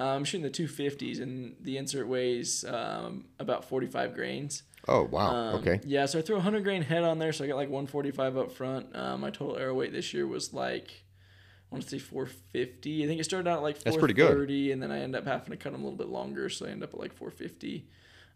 Um, 0.00 0.08
I'm 0.08 0.24
shooting 0.24 0.42
the 0.42 0.50
250s, 0.50 1.20
and 1.20 1.56
the 1.60 1.76
insert 1.76 2.08
weighs 2.08 2.64
um, 2.64 3.26
about 3.38 3.66
45 3.66 4.14
grains. 4.14 4.62
Oh 4.88 5.02
wow. 5.02 5.34
Um, 5.34 5.54
okay. 5.56 5.78
Yeah, 5.84 6.06
so 6.06 6.18
I 6.18 6.22
threw 6.22 6.36
a 6.36 6.38
100 6.38 6.64
grain 6.64 6.80
head 6.80 7.04
on 7.04 7.18
there, 7.18 7.34
so 7.34 7.44
I 7.44 7.48
got 7.48 7.56
like 7.56 7.68
145 7.68 8.38
up 8.38 8.50
front. 8.50 8.96
Um, 8.96 9.20
my 9.20 9.28
total 9.28 9.58
arrow 9.58 9.74
weight 9.74 9.92
this 9.92 10.14
year 10.14 10.26
was 10.26 10.54
like, 10.54 10.90
I 11.70 11.74
want 11.74 11.84
to 11.84 11.90
say 11.90 11.98
450. 11.98 13.04
I 13.04 13.06
think 13.06 13.20
it 13.20 13.24
started 13.24 13.48
out 13.48 13.58
at 13.58 13.62
like 13.62 13.78
That's 13.80 13.98
pretty 13.98 14.14
good. 14.14 14.28
430, 14.28 14.72
and 14.72 14.82
then 14.82 14.90
I 14.90 15.00
end 15.00 15.14
up 15.14 15.26
having 15.26 15.50
to 15.50 15.58
cut 15.58 15.72
them 15.72 15.82
a 15.82 15.84
little 15.84 15.98
bit 15.98 16.08
longer, 16.08 16.48
so 16.48 16.64
I 16.64 16.70
end 16.70 16.82
up 16.82 16.94
at 16.94 16.98
like 16.98 17.12
450. 17.12 17.86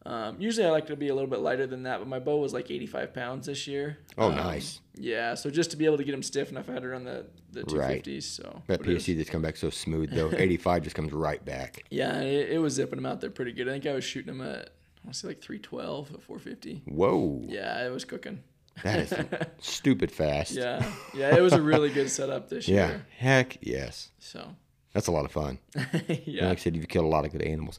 Um, 0.07 0.37
usually 0.39 0.67
I 0.67 0.71
like 0.71 0.87
to 0.89 0.97
be 0.97 1.09
a 1.09 1.15
little 1.15 1.31
bit 1.31 1.39
lighter 1.41 1.67
than 1.67 1.85
that, 1.85 1.99
but 1.99 2.07
my 2.09 2.19
bow 2.19 2.37
was 2.37 2.53
like 2.53 2.71
85 2.71 3.15
pounds 3.15 3.47
this 3.47 3.67
year. 3.67 3.99
Oh, 4.19 4.29
Um, 4.29 4.37
nice. 4.37 4.81
Yeah, 4.95 5.35
so 5.35 5.49
just 5.49 5.71
to 5.71 5.77
be 5.79 5.87
able 5.87 5.97
to 5.97 6.05
get 6.05 6.13
them 6.13 6.23
stiff 6.23 6.51
enough, 6.51 6.69
I 6.69 6.75
had 6.75 6.83
to 6.83 6.89
run 6.89 7.05
the, 7.05 7.25
the 7.53 7.65
Right. 7.75 8.05
250s. 8.05 8.23
So 8.25 8.63
That 8.67 8.81
but 8.81 8.87
PSE 8.87 9.17
that's 9.17 9.31
come 9.31 9.41
back 9.43 9.57
so 9.57 9.71
smooth 9.71 10.11
though. 10.15 10.31
85 10.37 10.83
just 10.83 10.95
comes 10.97 11.11
right 11.13 11.43
back. 11.45 11.85
yeah, 11.91 12.21
it, 12.21 12.51
it 12.53 12.59
was 12.59 12.75
zipping 12.75 12.97
them 12.97 13.07
out 13.07 13.21
there 13.23 13.31
pretty 13.31 13.53
good. 13.53 13.67
I 13.69 13.73
think 13.73 13.87
I 13.87 13.95
was 13.95 14.05
shooting 14.05 14.37
them 14.37 14.47
at, 14.47 14.57
I 14.59 15.07
want 15.07 15.15
to 15.15 15.15
say 15.15 15.29
like 15.29 15.41
312 15.41 16.15
at 16.15 16.23
450. 16.23 16.83
Whoa. 16.87 17.43
Yeah, 17.49 17.87
it 17.87 17.91
was 17.91 18.05
cooking. 18.05 18.43
That 18.83 18.99
is 18.99 19.15
stupid 19.61 20.11
fast. 20.13 20.53
Yeah, 20.53 20.85
yeah, 21.17 21.35
it 21.35 21.41
was 21.41 21.53
a 21.55 21.63
really 21.63 21.89
good 21.91 22.11
setup 22.11 22.49
this 22.51 22.69
Yeah. 22.69 22.89
year. 22.89 23.07
Heck 23.17 23.57
yes. 23.63 24.11
So, 24.19 24.55
That's 24.93 25.07
a 25.07 25.13
lot 25.13 25.25
of 25.25 25.33
fun. 25.33 25.61
And 25.75 26.21
yeah, 26.27 26.49
Like 26.49 26.59
I 26.59 26.61
said, 26.61 26.77
you've 26.77 26.89
killed 26.89 27.07
a 27.07 27.09
lot 27.09 27.25
of 27.25 27.33
good 27.33 27.43
animals. 27.43 27.79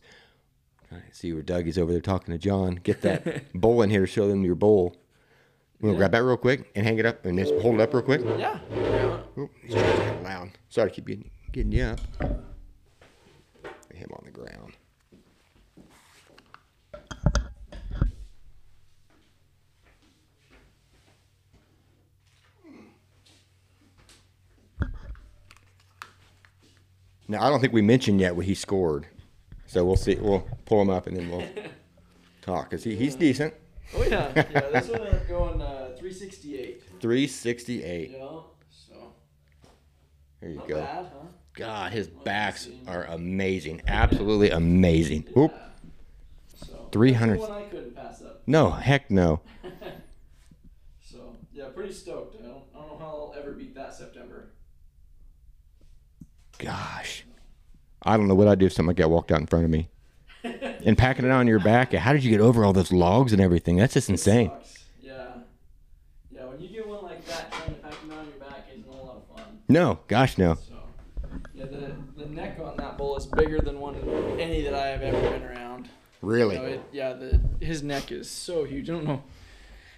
All 0.92 1.00
right, 1.00 1.16
see 1.16 1.34
where 1.34 1.42
Doug 1.42 1.68
is 1.68 1.78
over 1.78 1.92
there 1.92 2.02
talking 2.02 2.34
to 2.34 2.38
John. 2.38 2.76
Get 2.76 3.02
that 3.02 3.54
bowl 3.60 3.82
in 3.82 3.90
here 3.90 4.02
to 4.02 4.08
show 4.08 4.28
them 4.28 4.44
your 4.44 4.56
bowl. 4.56 4.96
You 5.80 5.88
want 5.88 5.96
to 5.96 5.98
grab 5.98 6.12
that 6.12 6.24
real 6.24 6.38
quick 6.38 6.72
and 6.76 6.86
hang 6.86 7.00
it 7.00 7.06
up 7.06 7.26
and 7.26 7.38
just 7.38 7.54
hold 7.56 7.76
it 7.76 7.82
up 7.82 7.94
real 7.94 8.04
quick? 8.04 8.22
yeah, 8.38 8.60
yeah. 8.72 9.20
Oh, 9.38 9.44
are 9.44 9.68
getting 9.68 10.24
loud. 10.24 10.52
Sorry 10.70 10.90
to 10.90 10.96
keep 10.96 11.08
getting, 11.08 11.30
getting 11.52 11.72
you 11.72 11.84
up. 11.84 12.00
Put 13.62 13.96
him 13.96 14.10
on 14.14 14.24
the 14.26 14.32
ground. 14.32 14.78
Now 27.28 27.44
I 27.44 27.50
don't 27.50 27.60
think 27.60 27.74
we 27.74 27.82
mentioned 27.82 28.22
yet 28.22 28.36
what 28.36 28.46
he 28.46 28.54
scored, 28.54 29.08
so 29.66 29.84
we'll 29.84 29.96
see. 29.96 30.16
We'll 30.16 30.48
pull 30.66 30.82
him 30.82 30.90
up 30.90 31.08
and 31.08 31.16
then 31.18 31.30
we'll 31.30 31.48
talk 32.42 32.70
because 32.70 32.84
he, 32.84 32.96
he's 32.96 33.16
decent. 33.16 33.54
Oh 33.96 34.04
yeah, 34.04 34.32
yeah. 34.36 34.44
This 34.72 34.88
one 34.90 35.00
ended 35.02 35.14
up 35.16 35.28
going 35.28 35.62
uh, 35.62 35.96
368. 35.98 36.82
Three 37.00 37.28
sixty 37.28 37.84
eight. 37.84 38.12
Yeah, 38.14 38.28
so 38.70 38.96
There 40.42 40.50
you 40.50 40.58
not 40.60 40.68
go. 40.68 40.86
bad, 40.86 41.06
huh? 41.22 41.28
God, 41.54 41.92
his 41.94 42.08
backs 42.08 42.70
are 42.88 43.04
amazing. 43.06 43.82
Absolutely 43.88 44.50
amazing. 44.50 45.26
Oop. 45.38 45.54
So 46.60 46.68
300 46.92 47.34
that's 47.36 47.46
the 47.46 47.52
one 47.54 47.62
I 47.62 47.66
couldn't 47.66 47.96
pass 47.96 48.22
up. 48.22 48.42
No, 48.48 48.70
heck 48.72 49.10
no. 49.12 49.42
So 51.00 51.36
yeah, 51.54 51.66
pretty 51.74 51.94
stoked. 51.94 52.36
I 52.42 52.44
don't, 52.48 52.64
I 52.76 52.80
don't 52.80 52.88
know 52.88 52.98
how 52.98 53.06
I'll 53.06 53.36
ever 53.40 53.52
beat 53.54 53.76
that 53.76 53.94
September. 53.94 54.50
Gosh. 56.58 57.26
I 58.02 58.18
don't 58.18 58.28
know 58.28 58.36
what 58.36 58.48
I'd 58.48 58.60
do 58.60 58.66
if 58.66 58.74
something 58.74 58.88
like 58.88 58.98
that 58.98 59.10
walked 59.10 59.32
out 59.32 59.40
in 59.40 59.48
front 59.48 59.66
of 59.66 59.72
me. 59.72 59.90
And 60.86 60.98
packing 60.98 61.26
it 61.26 61.32
on 61.32 61.48
your 61.48 61.60
back. 61.60 61.94
How 61.94 62.14
did 62.14 62.24
you 62.24 62.30
get 62.30 62.40
over 62.42 62.64
all 62.64 62.72
those 62.74 62.92
logs 62.94 63.34
and 63.34 63.42
everything? 63.42 63.76
That's 63.78 63.94
just 63.96 64.10
insane. 64.10 64.52
Yeah, 65.02 65.14
yeah. 66.32 66.46
When 66.46 66.60
you 66.60 66.70
get 66.70 66.88
one 66.88 67.04
like 67.04 67.26
that, 67.26 67.52
trying 67.52 67.70
to 67.76 67.82
pack 67.82 67.94
it 67.94 68.12
on 68.14 68.26
your 68.28 68.36
back 68.40 68.68
isn't 68.72 68.88
a 68.88 68.92
lot 68.92 69.16
of 69.30 69.36
fun. 69.36 69.60
No, 69.68 70.00
gosh, 70.08 70.38
no. 70.38 70.56
So, 70.56 70.76
yeah, 71.56 71.66
the, 71.66 71.96
the 72.18 72.28
neck 72.28 72.60
on 72.64 72.78
that 72.78 72.98
bull 72.98 73.18
is 73.18 73.26
bigger 73.26 73.60
than 73.60 73.80
one 73.80 73.96
any 74.40 74.62
that 74.64 74.74
I 74.76 74.88
have 74.88 75.02
ever 75.02 75.20
been 75.32 75.44
around. 75.44 75.86
You 75.86 76.30
know, 76.30 76.34
Really? 76.34 76.56
it, 76.56 76.84
yeah, 76.92 77.14
the 77.14 77.40
his 77.60 77.82
neck 77.84 78.12
is 78.12 78.30
so 78.30 78.64
huge. 78.64 78.90
I 78.90 78.94
don't 78.94 79.06
know 79.06 79.24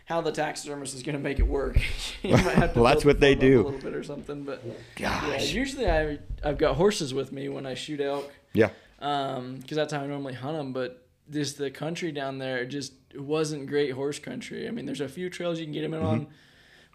how 0.07 0.21
the 0.21 0.31
taxidermist 0.31 0.95
is 0.95 1.03
going 1.03 1.17
to 1.17 1.21
make 1.21 1.37
it 1.39 1.47
work. 1.47 1.79
You 2.23 2.31
might 2.31 2.55
have 2.55 2.73
to 2.73 2.79
Well, 2.81 2.91
that's 2.93 3.05
what 3.05 3.19
they 3.19 3.35
the 3.35 3.41
foam 3.41 3.49
up 3.49 3.51
do. 3.51 3.61
a 3.61 3.65
little 3.71 3.79
bit 3.91 3.93
or 3.95 4.03
something. 4.03 4.43
But 4.43 4.63
yeah, 4.97 5.37
usually 5.41 5.87
I 5.89 6.17
I've 6.43 6.57
got 6.57 6.75
horses 6.75 7.13
with 7.13 7.31
me 7.31 7.47
when 7.49 7.65
I 7.65 7.73
shoot 7.75 8.01
elk. 8.01 8.31
Yeah. 8.53 8.69
Um, 8.99 9.57
because 9.57 9.77
that's 9.77 9.93
how 9.93 10.01
I 10.01 10.07
normally 10.07 10.33
hunt 10.33 10.57
them. 10.57 10.73
But 10.73 11.05
just 11.29 11.57
the 11.57 11.69
country 11.69 12.11
down 12.11 12.37
there 12.39 12.65
just 12.65 12.93
wasn't 13.15 13.67
great 13.67 13.91
horse 13.91 14.17
country. 14.19 14.67
I 14.67 14.71
mean, 14.71 14.85
there's 14.85 15.01
a 15.01 15.07
few 15.09 15.29
trails 15.29 15.59
you 15.59 15.65
can 15.65 15.73
get 15.73 15.83
him 15.83 15.93
in 15.93 16.01
on, 16.01 16.27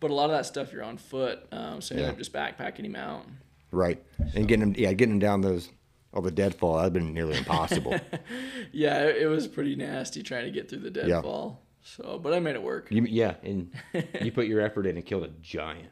but 0.01 0.11
a 0.11 0.15
lot 0.15 0.25
of 0.27 0.33
that 0.33 0.47
stuff 0.47 0.73
you're 0.73 0.83
on 0.83 0.97
foot. 0.99 1.47
Um, 1.53 1.81
so 1.81 1.95
Mm-hmm. 1.95 2.05
Yeah. 2.05 2.11
up 2.11 2.19
just 2.19 2.33
backpacking 2.33 2.85
him 2.85 2.97
out. 2.97 3.25
Right. 3.71 4.03
And 4.35 4.49
getting 4.49 4.63
him, 4.63 4.75
yeah, 4.77 4.93
getting 4.93 5.15
him 5.15 5.19
down 5.21 5.41
those, 5.43 5.71
all 6.13 6.21
the 6.23 6.31
deadfall, 6.31 6.77
that'd 6.79 6.93
been 6.93 7.15
nearly 7.15 7.37
impossible. 7.39 7.99
Yeah, 8.73 9.05
it, 9.05 9.23
it 9.23 9.27
was 9.27 9.47
pretty 9.49 9.77
nasty 9.77 10.23
trying 10.23 10.45
to 10.47 10.51
get 10.51 10.69
through 10.71 10.81
the 10.81 10.91
deadfall. 10.91 11.61
Yeah. 11.61 11.62
Deadfall. 11.85 12.13
So, 12.15 12.19
but 12.19 12.33
I 12.35 12.41
made 12.41 12.55
it 12.55 12.63
work. 12.63 12.89
you, 12.91 13.05
yeah, 13.05 13.35
and 13.43 13.71
you 14.23 14.33
put 14.33 14.47
your 14.47 14.61
effort 14.61 14.87
in 14.87 14.97
and 14.97 15.05
killed 15.05 15.25
a 15.25 15.29
giant. 15.43 15.89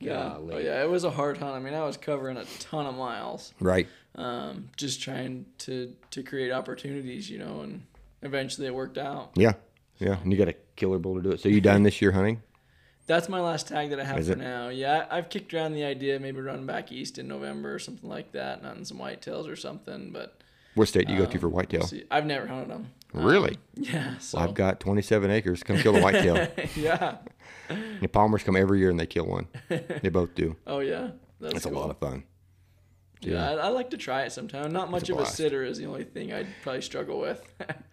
Yeah. 0.00 0.34
Golly. 0.34 0.54
Oh, 0.54 0.58
yeah, 0.58 0.82
it 0.82 0.88
was 0.88 1.02
a 1.04 1.10
hard 1.10 1.38
hunt. 1.38 1.54
I 1.56 1.58
mean, 1.58 1.74
I 1.74 1.82
was 1.84 1.96
covering 1.96 2.36
a 2.36 2.44
ton 2.60 2.86
of 2.86 2.94
miles, 2.94 3.52
Right. 3.60 3.88
um, 4.14 4.68
just 4.76 5.02
trying 5.02 5.46
to 5.58 5.92
to 6.10 6.22
create 6.22 6.52
opportunities, 6.52 7.28
you 7.28 7.38
know, 7.38 7.62
and 7.62 7.82
eventually 8.22 8.66
it 8.68 8.74
worked 8.74 8.98
out. 8.98 9.30
Yeah. 9.34 9.54
Yeah. 9.98 10.18
And 10.22 10.30
you 10.32 10.38
got 10.38 10.48
a 10.48 10.54
killer 10.76 10.98
bull 11.00 11.16
to 11.16 11.22
do 11.22 11.30
it. 11.32 11.40
So 11.40 11.48
you 11.48 11.60
done 11.60 11.82
this 11.82 12.00
year 12.00 12.12
hunting? 12.12 12.42
That's 13.08 13.28
my 13.28 13.40
last 13.40 13.66
tag 13.68 13.90
that 13.90 13.98
I 13.98 14.04
have 14.04 14.18
Is 14.18 14.26
for 14.28 14.34
it? 14.34 14.38
now. 14.38 14.68
Yeah, 14.68 15.06
I- 15.10 15.18
I've 15.18 15.30
kicked 15.30 15.52
around 15.54 15.72
the 15.72 15.82
idea 15.82 16.14
of 16.16 16.22
maybe 16.22 16.40
running 16.40 16.66
back 16.66 16.92
east 16.92 17.18
in 17.18 17.26
November 17.26 17.74
or 17.74 17.78
something 17.80 18.08
like 18.08 18.30
that, 18.32 18.58
and 18.58 18.66
hunting 18.66 18.84
some 18.84 18.98
whitetails 18.98 19.48
or 19.48 19.56
something. 19.56 20.10
But 20.12 20.38
What 20.74 20.86
state 20.88 21.08
do 21.08 21.14
you 21.14 21.18
go 21.18 21.24
to 21.26 21.32
Um, 21.34 21.40
for 21.40 21.48
whitetail? 21.48 21.82
See, 21.82 22.04
I've 22.10 22.26
never 22.26 22.46
hunted 22.46 22.68
them. 22.70 22.92
Really? 23.12 23.56
Yeah. 23.80 24.18
So 24.18 24.38
I've 24.38 24.54
got 24.54 24.80
27 24.80 25.30
acres. 25.30 25.62
Come 25.62 25.76
kill 25.78 25.92
the 25.92 26.00
whitetail. 26.00 26.48
yeah. 26.76 27.18
the 28.00 28.08
Palmers 28.08 28.42
come 28.42 28.56
every 28.56 28.80
year 28.80 28.90
and 28.90 28.98
they 28.98 29.06
kill 29.06 29.24
one. 29.26 29.46
They 29.68 30.08
both 30.08 30.34
do. 30.34 30.56
Oh 30.66 30.80
yeah. 30.80 31.10
That's 31.40 31.54
It's 31.54 31.64
cool. 31.66 31.76
a 31.76 31.78
lot 31.78 31.90
of 31.90 31.98
fun. 31.98 32.24
Yeah, 33.20 33.50
I, 33.50 33.52
I 33.54 33.68
like 33.68 33.90
to 33.90 33.96
try 33.96 34.22
it 34.22 34.32
sometime. 34.32 34.72
Not 34.72 34.90
much 34.90 35.10
a 35.10 35.14
of 35.14 35.20
a 35.20 35.26
sitter 35.26 35.64
is 35.64 35.78
the 35.78 35.86
only 35.86 36.04
thing 36.04 36.32
I'd 36.32 36.48
probably 36.62 36.82
struggle 36.82 37.20
with. 37.20 37.40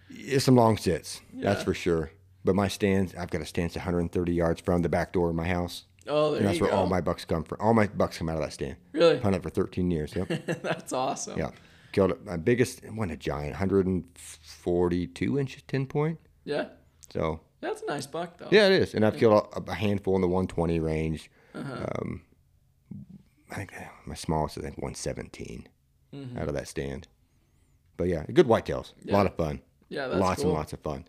It's 0.09 0.45
some 0.45 0.55
long 0.55 0.77
sits, 0.77 1.21
that's 1.33 1.63
for 1.63 1.73
sure. 1.75 2.11
But 2.43 2.55
my 2.55 2.67
stands, 2.67 3.13
I've 3.15 3.29
got 3.31 3.41
a 3.41 3.45
stance 3.45 3.75
130 3.75 4.33
yards 4.33 4.61
from 4.61 4.81
the 4.83 4.89
back 4.89 5.13
door 5.13 5.29
of 5.29 5.35
my 5.35 5.47
house. 5.47 5.85
oh, 6.07 6.31
there 6.31 6.39
And 6.39 6.47
that's 6.47 6.57
you 6.59 6.63
where 6.65 6.71
go. 6.71 6.77
all 6.77 6.87
my 6.87 7.01
bucks 7.01 7.25
come 7.25 7.43
from. 7.43 7.57
All 7.59 7.73
my 7.73 7.87
bucks 7.87 8.17
come 8.19 8.29
out 8.29 8.35
of 8.37 8.41
that 8.43 8.53
stand. 8.53 8.75
really? 8.91 9.17
Hunted 9.19 9.41
for 9.43 9.49
13 9.49 9.89
years. 9.91 10.15
Yep. 10.15 10.61
That's 10.61 10.93
awesome. 10.93 11.37
yeah. 11.39 11.49
Killed 11.95 12.11
it. 12.11 12.25
My 12.25 12.35
biggest, 12.35 12.83
it 12.83 12.91
wasn't 12.93 13.13
a 13.13 13.17
giant, 13.17 13.51
142 13.51 15.39
inches, 15.39 15.61
10 15.65 15.85
point. 15.85 16.19
Yeah. 16.43 16.65
So, 17.11 17.39
That's 17.61 17.81
a 17.83 17.85
nice 17.85 18.05
buck 18.05 18.37
though. 18.37 18.49
yeah, 18.51 18.65
it 18.65 18.73
is. 18.73 18.93
And 18.93 19.05
I've 19.05 19.15
killed 19.15 19.47
a, 19.55 19.71
a 19.71 19.73
handful 19.73 20.13
in 20.15 20.21
the 20.21 20.27
120 20.27 20.77
range. 20.81 21.31
Uh-huh. 21.55 21.85
Um, 22.01 22.21
I 23.49 23.55
think 23.55 23.73
uh, 23.77 23.83
my 24.05 24.15
smallest, 24.15 24.57
I 24.57 24.61
think 24.61 24.77
117 24.77 25.69
Mm-hmm. 26.13 26.37
out 26.37 26.47
of 26.47 26.53
that 26.53 26.67
stand. 26.67 27.07
But 27.97 28.07
yeah, 28.07 28.23
good 28.31 28.47
whitetails. 28.47 28.91
A 29.07 29.11
lot 29.11 29.25
of 29.25 29.35
fun. 29.35 29.61
Yeah, 29.89 30.07
that's 30.07 30.19
lots 30.21 30.41
cool. 30.41 30.51
and 30.51 30.57
lots 30.57 30.71
of 30.73 30.79
fun. 30.79 31.05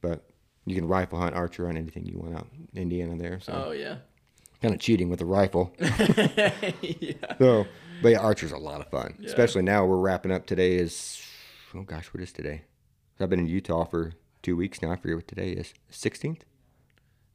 But 0.00 0.24
you 0.64 0.74
can 0.76 0.86
rifle 0.88 1.18
hunt, 1.20 1.34
archer 1.36 1.66
hunt, 1.66 1.78
anything 1.78 2.04
you 2.06 2.18
want 2.18 2.34
out 2.36 2.46
in 2.74 2.82
Indiana 2.82 3.16
there. 3.16 3.38
So 3.40 3.66
Oh 3.68 3.70
yeah. 3.72 3.96
kind 4.62 4.74
of 4.74 4.80
cheating 4.80 5.08
with 5.08 5.20
a 5.20 5.24
rifle. 5.24 5.72
yeah. 5.80 6.52
so, 7.38 7.66
but 8.02 8.08
yeah, 8.10 8.18
archer's 8.18 8.52
a 8.52 8.56
lot 8.58 8.80
of 8.80 8.88
fun. 8.90 9.18
Especially 9.24 9.62
now 9.62 9.84
we're 9.84 9.96
wrapping 9.96 10.32
up. 10.32 10.46
Today 10.46 10.76
is 10.76 11.22
oh 11.74 11.82
gosh, 11.82 12.06
what 12.08 12.22
is 12.22 12.32
today? 12.32 12.62
I've 13.20 13.30
been 13.30 13.40
in 13.40 13.46
Utah 13.46 13.84
for 13.84 14.12
two 14.42 14.56
weeks 14.56 14.82
now. 14.82 14.90
I 14.92 14.96
forget 14.96 15.16
what 15.16 15.28
today 15.28 15.50
is. 15.52 15.72
Sixteenth 15.90 16.44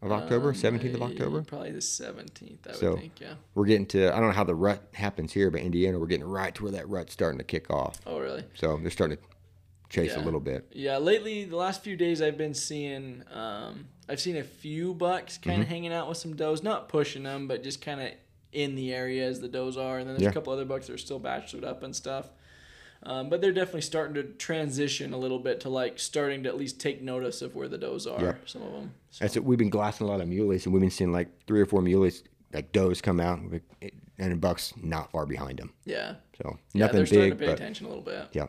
of 0.02 0.12
October, 0.12 0.54
seventeenth 0.54 0.96
of 0.96 1.02
Uh, 1.02 1.06
October. 1.06 1.42
Probably 1.44 1.72
the 1.72 1.82
seventeenth. 1.82 2.68
I 2.68 2.74
So- 2.74 2.92
would 2.92 3.00
think. 3.02 3.20
Yeah. 3.22 3.34
We're 3.56 3.66
getting 3.66 3.86
to. 3.88 4.08
I 4.16 4.18
don't 4.20 4.28
know 4.28 4.36
how 4.36 4.44
the 4.44 4.56
rut 4.56 4.82
happens 4.94 5.34
here, 5.34 5.50
but 5.52 5.62
Indiana, 5.62 6.00
we're 6.00 6.08
getting 6.08 6.26
right 6.26 6.54
to 6.56 6.64
where 6.64 6.72
that 6.74 6.88
rut's 6.90 7.14
starting 7.14 7.38
to 7.38 7.44
kick 7.44 7.70
off. 7.70 8.00
Oh 8.06 8.20
really? 8.20 8.44
So 8.56 8.78
they're 8.78 8.90
starting 8.92 9.18
to 9.18 9.24
chase 9.90 10.16
a 10.16 10.20
little 10.20 10.40
bit. 10.40 10.68
Yeah, 10.72 10.98
lately 11.00 11.44
the 11.44 11.58
last 11.58 11.84
few 11.84 11.96
days 11.98 12.22
I've 12.22 12.38
been 12.38 12.54
seeing 12.54 13.24
um, 13.32 13.88
I've 14.08 14.20
seen 14.22 14.38
a 14.38 14.44
few 14.44 14.94
bucks 14.94 15.38
kind 15.38 15.56
Mm-hmm. 15.56 15.62
of 15.64 15.68
hanging 15.68 15.94
out 15.94 16.08
with 16.10 16.18
some 16.18 16.36
does, 16.36 16.64
not 16.64 16.88
pushing 16.90 17.24
them, 17.24 17.48
but 17.48 17.62
just 17.64 17.82
kind 17.82 18.00
of 18.02 18.12
in 18.54 18.76
the 18.76 18.94
area 18.94 19.26
as 19.28 19.40
the 19.40 19.48
does 19.48 19.78
are, 19.78 19.98
and 20.00 20.08
then 20.08 20.16
there's 20.16 20.24
Yeah. 20.24 20.30
a 20.30 20.34
couple 20.34 20.52
other 20.54 20.66
bucks 20.66 20.88
that 20.88 20.94
are 20.94 20.98
still 20.98 21.20
bachelor'd 21.20 21.64
up 21.64 21.84
and 21.84 21.96
stuff. 21.96 22.30
Um, 23.04 23.30
but 23.30 23.42
they're 23.42 23.52
definitely 23.52 23.82
starting 23.82 24.14
to 24.16 24.24
transition 24.24 25.12
a 25.14 25.18
little 25.18 25.40
bit 25.40 25.60
to 25.62 25.70
like 25.70 25.98
starting 25.98 26.44
to 26.44 26.50
at 26.50 26.58
least 26.58 26.80
take 26.80 27.02
notice 27.02 27.42
of 27.42 27.56
where 27.56 27.68
the 27.68 27.78
does 27.80 28.06
are. 28.06 28.22
Yeah. 28.22 28.34
Some 28.46 28.62
of 28.62 28.72
them. 28.74 28.94
So, 29.10 29.24
That's 29.26 29.36
it. 29.38 29.44
We've 29.44 29.58
been 29.58 29.72
glassing 29.72 30.06
a 30.06 30.10
lot 30.10 30.22
of 30.22 30.28
muleys, 30.28 30.66
and 30.66 30.74
we've 30.74 30.82
been 30.82 30.92
seeing 30.92 31.12
like 31.12 31.30
three 31.48 31.60
or 31.62 31.66
four 31.66 31.82
muleys, 31.82 32.22
like 32.54 32.72
does 32.72 33.02
come 33.02 33.20
out, 33.20 33.40
and 34.20 34.40
bucks 34.40 34.74
not 34.82 35.12
far 35.12 35.26
behind 35.26 35.58
them. 35.60 35.74
yeah. 35.86 36.16
So 36.44 36.58
Yeah, 36.74 36.86
nothing 36.86 37.06
starting 37.08 37.30
big, 37.38 37.40
but 37.40 37.50
attention 37.56 37.86
a 37.88 37.90
little 37.90 38.04
bit. 38.04 38.28
yeah, 38.34 38.48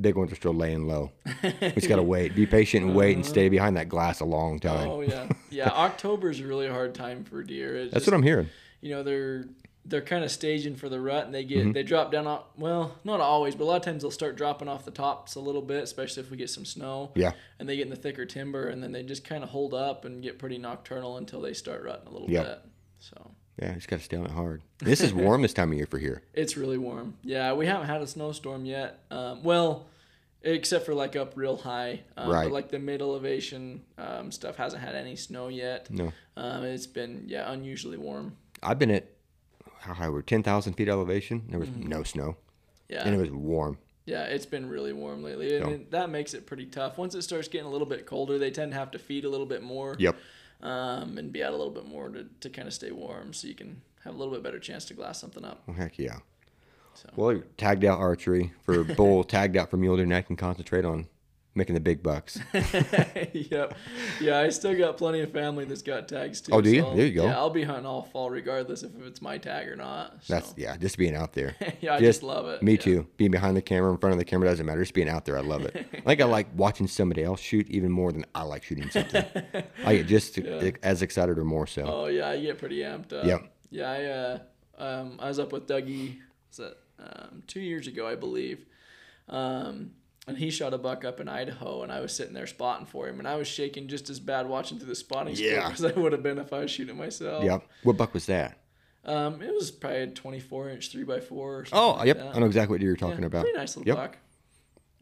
big 0.00 0.14
ones 0.16 0.30
are 0.30 0.36
still 0.36 0.54
laying 0.54 0.86
low. 0.86 1.10
we 1.42 1.70
just 1.72 1.88
gotta 1.88 2.02
wait, 2.02 2.34
be 2.36 2.46
patient, 2.46 2.84
and 2.86 2.94
wait, 2.94 3.16
and 3.16 3.24
stay 3.26 3.48
behind 3.48 3.76
that 3.78 3.88
glass 3.88 4.20
a 4.20 4.24
long 4.24 4.60
time. 4.60 4.88
Oh 4.88 5.00
yeah, 5.00 5.28
yeah. 5.50 5.68
October's 5.74 6.38
a 6.40 6.46
really 6.46 6.68
hard 6.68 6.94
time 6.94 7.24
for 7.24 7.42
deer. 7.42 7.74
It's 7.76 7.92
That's 7.94 8.04
just- 8.04 8.12
what 8.12 8.16
I'm 8.16 8.22
hearing. 8.22 8.48
You 8.80 8.90
know 8.90 9.02
they're 9.02 9.44
they're 9.84 10.02
kind 10.02 10.22
of 10.22 10.30
staging 10.30 10.76
for 10.76 10.88
the 10.90 11.00
rut 11.00 11.24
and 11.24 11.34
they 11.34 11.44
get 11.44 11.58
Mm-hmm. 11.60 11.72
they 11.72 11.82
drop 11.82 12.12
down 12.12 12.26
off 12.26 12.44
well 12.58 12.96
not 13.04 13.20
always 13.20 13.54
but 13.54 13.64
a 13.64 13.66
lot 13.66 13.76
of 13.76 13.82
times 13.82 14.02
they'll 14.02 14.10
start 14.10 14.36
dropping 14.36 14.68
off 14.68 14.84
the 14.84 14.90
tops 14.90 15.34
a 15.34 15.40
little 15.40 15.62
bit 15.62 15.82
especially 15.82 16.22
if 16.22 16.30
we 16.30 16.36
get 16.36 16.50
some 16.50 16.64
snow 16.66 17.10
Yeah, 17.14 17.32
and 17.58 17.66
they 17.68 17.76
get 17.76 17.84
in 17.84 17.90
the 17.90 17.96
thicker 17.96 18.26
timber 18.26 18.68
and 18.68 18.82
then 18.82 18.92
they 18.92 19.02
just 19.02 19.24
kind 19.24 19.42
of 19.42 19.50
hold 19.50 19.72
up 19.74 20.04
and 20.04 20.22
get 20.22 20.38
pretty 20.38 20.58
nocturnal 20.58 21.16
until 21.16 21.40
they 21.40 21.54
start 21.54 21.82
rutting 21.84 22.06
a 22.06 22.10
little 22.10 22.30
Yep. 22.30 22.46
bit 22.46 22.58
so 22.98 23.30
yeah, 23.60 23.74
just 23.74 23.88
gotta 23.88 24.02
stay 24.02 24.16
on 24.16 24.24
it 24.24 24.30
hard. 24.30 24.62
This 24.78 25.00
is 25.00 25.12
warm 25.24 25.42
this 25.42 25.52
time 25.54 25.72
of 25.72 25.76
year 25.78 25.86
for 25.86 25.98
here. 25.98 26.22
it's 26.34 26.56
really 26.56 26.78
warm 26.78 27.14
yeah 27.22 27.54
we 27.54 27.64
haven't 27.66 27.86
had 27.86 28.02
a 28.02 28.06
snowstorm 28.06 28.64
yet 28.66 28.98
um, 29.10 29.42
well 29.42 29.86
except 30.42 30.86
for 30.86 30.94
like 30.94 31.16
up 31.16 31.32
real 31.34 31.56
high 31.56 32.00
um, 32.16 32.30
Right. 32.30 32.44
but 32.44 32.52
like 32.52 32.68
the 32.70 32.78
mid 32.78 33.00
elevation 33.00 33.82
um, 33.96 34.30
stuff 34.30 34.56
hasn't 34.56 34.82
had 34.82 34.94
any 34.94 35.16
snow 35.16 35.48
yet 35.48 35.90
No, 35.90 36.12
um, 36.36 36.64
it's 36.64 36.86
been 36.86 37.24
yeah 37.26 37.50
unusually 37.50 37.96
warm 37.96 38.36
I've 38.62 38.78
been 38.78 38.90
at 38.90 39.06
how 39.80 39.94
high 39.94 40.08
we're 40.08 40.22
ten 40.22 40.42
thousand 40.42 40.74
feet 40.74 40.88
elevation. 40.88 41.44
There 41.48 41.58
was 41.60 41.68
Mm-hmm. 41.68 41.88
no 41.88 42.02
snow, 42.02 42.36
yeah 42.88 43.02
and 43.04 43.14
it 43.14 43.18
was 43.18 43.30
warm. 43.30 43.78
Yeah, 44.06 44.24
it's 44.24 44.46
been 44.46 44.68
really 44.68 44.92
warm 44.94 45.22
lately, 45.22 45.56
and 45.56 45.64
So- 45.66 45.70
it- 45.72 45.90
that 45.90 46.08
makes 46.10 46.32
it 46.34 46.46
pretty 46.46 46.66
tough. 46.66 46.96
Once 46.98 47.14
it 47.14 47.22
starts 47.22 47.46
getting 47.48 47.66
a 47.66 47.70
little 47.70 47.86
bit 47.86 48.06
colder, 48.06 48.38
they 48.38 48.50
tend 48.50 48.72
to 48.72 48.78
have 48.78 48.90
to 48.92 48.98
feed 48.98 49.24
a 49.24 49.28
little 49.28 49.44
bit 49.46 49.62
more, 49.62 49.96
Yep. 49.98 50.16
um, 50.62 51.18
and 51.18 51.30
be 51.32 51.44
out 51.44 51.52
a 51.52 51.56
little 51.56 51.72
bit 51.72 51.86
more 51.86 52.08
to, 52.08 52.24
to 52.40 52.48
kind 52.50 52.66
of 52.66 52.72
stay 52.74 52.90
warm, 52.90 53.32
so 53.34 53.46
you 53.46 53.54
can 53.54 53.82
have 54.04 54.14
a 54.14 54.16
little 54.16 54.32
bit 54.32 54.42
better 54.42 54.58
chance 54.58 54.86
to 54.86 54.94
glass 54.94 55.20
something 55.20 55.44
up. 55.44 55.62
Well, 55.66 55.76
heck 55.76 55.98
yeah. 55.98 56.20
So. 56.94 57.10
Well, 57.16 57.32
you're 57.34 57.44
tagged 57.58 57.84
out 57.84 57.98
archery 57.98 58.52
for 58.62 58.82
bull, 58.96 59.24
tagged 59.24 59.56
out 59.56 59.70
for 59.70 59.76
mule 59.76 59.96
deer. 59.96 60.06
Now 60.06 60.16
you 60.16 60.22
can 60.24 60.36
concentrate 60.36 60.84
on 60.86 61.06
making 61.54 61.74
the 61.74 61.80
big 61.80 62.02
bucks. 62.02 62.38
yep, 63.32 63.76
yeah, 64.20 64.38
I 64.38 64.48
still 64.48 64.76
got 64.76 64.96
plenty 64.96 65.20
of 65.20 65.32
family 65.32 65.64
that's 65.64 65.82
got 65.82 66.08
tags 66.08 66.40
too. 66.40 66.52
Oh, 66.52 66.60
do 66.60 66.70
you? 66.70 66.82
so, 66.82 66.94
There 66.94 67.06
you 67.06 67.14
go. 67.14 67.24
Yeah, 67.24 67.36
I'll 67.36 67.50
be 67.50 67.64
hunting 67.64 67.86
all 67.86 68.02
fall 68.02 68.30
regardless 68.30 68.82
if 68.82 68.92
it's 69.02 69.20
my 69.20 69.38
tag 69.38 69.68
or 69.68 69.76
not. 69.76 70.18
So. 70.22 70.34
That's 70.34 70.54
yeah, 70.56 70.76
just 70.76 70.96
being 70.96 71.14
out 71.14 71.32
there. 71.32 71.56
yeah, 71.80 71.94
I 71.94 71.98
just 71.98 72.18
just 72.18 72.22
love 72.22 72.46
it. 72.46 72.62
Me 72.62 72.72
yeah. 72.72 72.78
too. 72.78 73.06
Being 73.16 73.30
behind 73.30 73.56
the 73.56 73.62
camera, 73.62 73.90
in 73.90 73.98
front 73.98 74.12
of 74.12 74.18
the 74.18 74.24
camera 74.24 74.48
doesn't 74.48 74.64
matter. 74.64 74.80
Just 74.80 74.94
being 74.94 75.08
out 75.08 75.24
there, 75.24 75.36
I 75.36 75.42
love 75.42 75.62
it. 75.62 75.74
I 75.92 76.00
think 76.00 76.20
I 76.20 76.24
like 76.24 76.48
watching 76.54 76.86
somebody 76.86 77.22
else 77.22 77.40
shoot 77.40 77.68
even 77.68 77.90
more 77.90 78.12
than 78.12 78.24
I 78.34 78.42
like 78.42 78.62
shooting 78.62 78.90
something. 78.90 79.24
I 79.84 79.96
get 79.96 80.06
just 80.06 80.38
as 80.38 81.02
excited 81.02 81.38
or 81.38 81.44
more 81.44 81.66
so. 81.66 81.84
Oh 81.84 82.06
yeah, 82.06 82.28
I 82.28 82.40
get 82.40 82.58
pretty 82.58 82.78
amped 82.78 83.12
up. 83.12 83.24
Yep. 83.24 83.52
Yeah, 83.70 83.90
I 83.90 84.04
uh, 84.04 84.38
um, 84.78 85.16
I 85.18 85.28
was 85.28 85.38
up 85.38 85.52
with 85.52 85.66
Dougie. 85.66 86.18
Was 86.48 86.56
that 86.58 86.76
um, 86.98 87.42
two 87.46 87.60
years 87.60 87.86
ago, 87.86 88.06
I 88.06 88.14
believe. 88.14 88.64
Um, 89.28 89.92
and 90.28 90.38
he 90.38 90.50
shot 90.50 90.74
a 90.74 90.78
buck 90.78 91.04
up 91.04 91.18
in 91.20 91.28
Idaho, 91.28 91.82
and 91.82 91.90
I 91.90 92.00
was 92.00 92.14
sitting 92.14 92.34
there 92.34 92.46
spotting 92.46 92.86
for 92.86 93.08
him, 93.08 93.18
and 93.18 93.26
I 93.26 93.36
was 93.36 93.48
shaking 93.48 93.88
just 93.88 94.08
as 94.10 94.20
bad 94.20 94.46
watching 94.48 94.78
through 94.78 94.88
the 94.88 94.94
spotting 94.94 95.34
Yeah. 95.36 95.72
scope 95.72 95.72
as 95.90 95.96
I 95.96 96.00
would 96.00 96.12
have 96.12 96.22
been 96.22 96.38
if 96.38 96.52
I 96.52 96.60
was 96.60 96.70
shooting 96.70 96.96
myself. 96.96 97.42
Yep. 97.44 97.62
What 97.82 97.96
buck 97.96 98.14
was 98.14 98.26
that? 98.26 98.58
Um, 99.04 99.40
it 99.40 99.52
was 99.54 99.70
probably 99.70 100.02
a 100.02 100.06
24 100.08 100.70
inch 100.70 100.90
three 100.92 101.04
x 101.10 101.26
four. 101.26 101.60
Or 101.60 101.64
something 101.64 101.78
Oh, 101.78 101.92
like 101.94 102.06
yep. 102.08 102.18
that. 102.18 102.36
I 102.36 102.38
know 102.40 102.46
exactly 102.46 102.74
what 102.74 102.82
you're 102.82 102.96
talking 102.96 103.20
Yeah, 103.20 103.26
about. 103.26 103.42
Pretty 103.44 103.58
nice 103.58 103.76
little 103.76 103.88
Yep. 103.88 103.96
buck. 103.96 104.18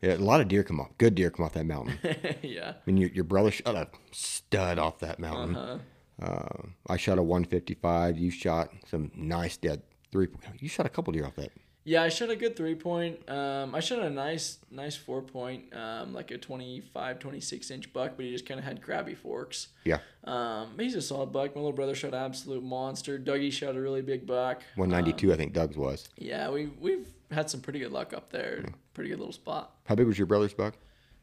Yeah, 0.02 0.14
a 0.14 0.18
lot 0.18 0.40
of 0.40 0.48
deer 0.48 0.62
come 0.62 0.78
off. 0.80 0.90
Good 0.98 1.14
deer 1.14 1.30
come 1.30 1.44
off 1.46 1.54
that 1.54 1.64
mountain. 1.66 1.98
yeah. 2.42 2.74
I 2.76 2.76
mean, 2.84 2.98
your, 2.98 3.10
your 3.10 3.24
brother 3.24 3.50
shot 3.50 3.74
a 3.74 3.88
stud 4.12 4.78
off 4.78 4.98
that 5.00 5.18
mountain. 5.18 5.56
Uh-huh. 5.56 5.78
Uh, 6.24 6.66
I 6.88 6.96
shot 6.98 7.18
a 7.18 7.22
155. 7.22 8.18
You 8.18 8.30
shot 8.30 8.70
some 8.86 9.10
nice 9.16 9.56
dead 9.56 9.82
three. 10.12 10.28
You 10.60 10.68
shot 10.68 10.86
a 10.86 10.90
couple 10.90 11.12
deer 11.12 11.26
off 11.26 11.34
that. 11.36 11.50
Yeah, 11.88 12.02
I 12.02 12.08
shot 12.08 12.30
a 12.30 12.36
good 12.36 12.56
three 12.56 12.74
point. 12.74 13.20
Um, 13.30 13.72
I 13.72 13.78
shot 13.78 14.00
a 14.00 14.10
nice, 14.10 14.58
nice 14.72 14.96
four 14.96 15.22
point, 15.22 15.72
um, 15.72 16.12
like 16.12 16.32
a 16.32 16.36
25, 16.36 17.20
26 17.20 17.70
inch 17.70 17.92
buck, 17.92 18.14
but 18.16 18.24
he 18.24 18.32
just 18.32 18.44
kind 18.44 18.58
of 18.58 18.64
had 18.66 18.82
crabby 18.82 19.14
forks. 19.14 19.68
Yeah, 19.84 19.98
Um, 20.24 20.70
he's 20.76 20.96
a 20.96 21.00
solid 21.00 21.30
buck. 21.30 21.54
My 21.54 21.60
little 21.60 21.72
brother 21.76 21.94
shot 21.94 22.12
an 22.12 22.24
absolute 22.24 22.64
monster. 22.64 23.20
Dougie 23.20 23.52
shot 23.52 23.76
a 23.76 23.80
really 23.80 24.02
big 24.02 24.26
buck. 24.26 24.64
192. 24.74 25.32
I 25.32 25.36
think 25.36 25.52
Doug's 25.52 25.76
was. 25.76 26.08
Yeah, 26.16 26.50
we 26.50 26.66
we've 26.80 27.06
had 27.30 27.48
some 27.48 27.60
pretty 27.60 27.78
good 27.78 27.92
luck 27.92 28.12
up 28.12 28.30
there. 28.30 28.64
Pretty 28.92 29.10
good 29.10 29.20
little 29.20 29.32
spot. 29.32 29.76
How 29.84 29.94
big 29.94 30.08
was 30.08 30.18
your 30.18 30.26
brother's 30.26 30.54
buck? 30.54 30.74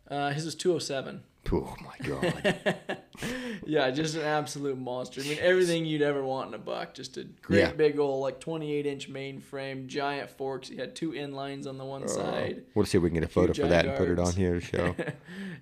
Uh, 0.10 0.32
his 0.32 0.46
was 0.46 0.56
207. 0.56 1.24
Oh 1.52 1.76
my 1.84 2.08
god. 2.08 2.76
Yeah, 3.66 3.92
just 3.92 4.16
an 4.16 4.24
absolute 4.24 4.78
monster. 4.78 5.22
I 5.22 5.24
mean, 5.24 5.38
everything 5.40 5.86
you'd 5.86 6.02
ever 6.02 6.24
want 6.24 6.50
in 6.50 6.54
a 6.56 6.58
buck. 6.58 6.94
Just 6.96 7.16
a 7.16 7.24
great 7.24 7.60
Yeah. 7.60 7.72
big 7.72 7.98
old 8.00 8.22
like 8.22 8.40
28 8.40 8.86
inch 8.86 9.08
main 9.08 9.40
frame, 9.40 9.88
giant 9.88 10.32
forks. 10.32 10.68
He 10.68 10.76
had 10.76 10.96
two 10.96 11.12
inlines 11.12 11.68
on 11.68 11.78
the 11.78 11.86
one 11.86 12.04
oh, 12.04 12.08
side. 12.08 12.64
we'll 12.74 12.86
see 12.86 12.98
if 12.98 13.04
we 13.04 13.10
can 13.10 13.20
get 13.20 13.24
a 13.24 13.32
photo 13.32 13.54
for 13.54 13.68
that 13.68 13.86
and 13.86 13.96
put 13.96 14.10
it 14.10 14.20
on 14.20 14.34
here 14.34 14.56
to 14.56 14.62
show. 14.62 14.96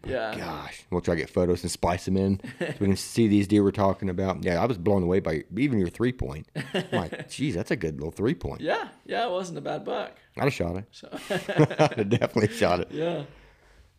Yeah. 0.03 0.35
Gosh, 0.35 0.83
we'll 0.89 1.01
try 1.01 1.13
to 1.13 1.21
get 1.21 1.29
photos 1.29 1.61
and 1.61 1.69
splice 1.69 2.05
them 2.05 2.17
in 2.17 2.41
so 2.59 2.73
we 2.79 2.87
can 2.87 2.95
see 2.95 3.27
these 3.27 3.47
deer 3.47 3.61
we're 3.63 3.69
talking 3.69 4.09
about. 4.09 4.43
Yeah, 4.43 4.59
I 4.59 4.65
was 4.65 4.79
blown 4.79 5.03
away 5.03 5.19
by 5.19 5.43
even 5.55 5.77
your 5.77 5.89
three 5.89 6.11
point. 6.11 6.47
I'm 6.73 6.85
like, 6.91 7.29
geez, 7.29 7.53
that's 7.53 7.69
a 7.69 7.75
good 7.75 7.95
little 7.95 8.09
three 8.11 8.33
point. 8.33 8.61
Yeah, 8.61 8.87
yeah, 9.05 9.27
it 9.27 9.29
wasn't 9.29 9.59
a 9.59 9.61
bad 9.61 9.85
buck. 9.85 10.17
I'd 10.37 10.45
have 10.45 10.53
shot 10.53 10.75
it. 10.77 10.85
So 10.91 11.07
I'd 11.29 11.97
have 11.97 12.09
definitely 12.09 12.47
shot 12.55 12.79
it. 12.79 12.87
yeah, 12.91 13.23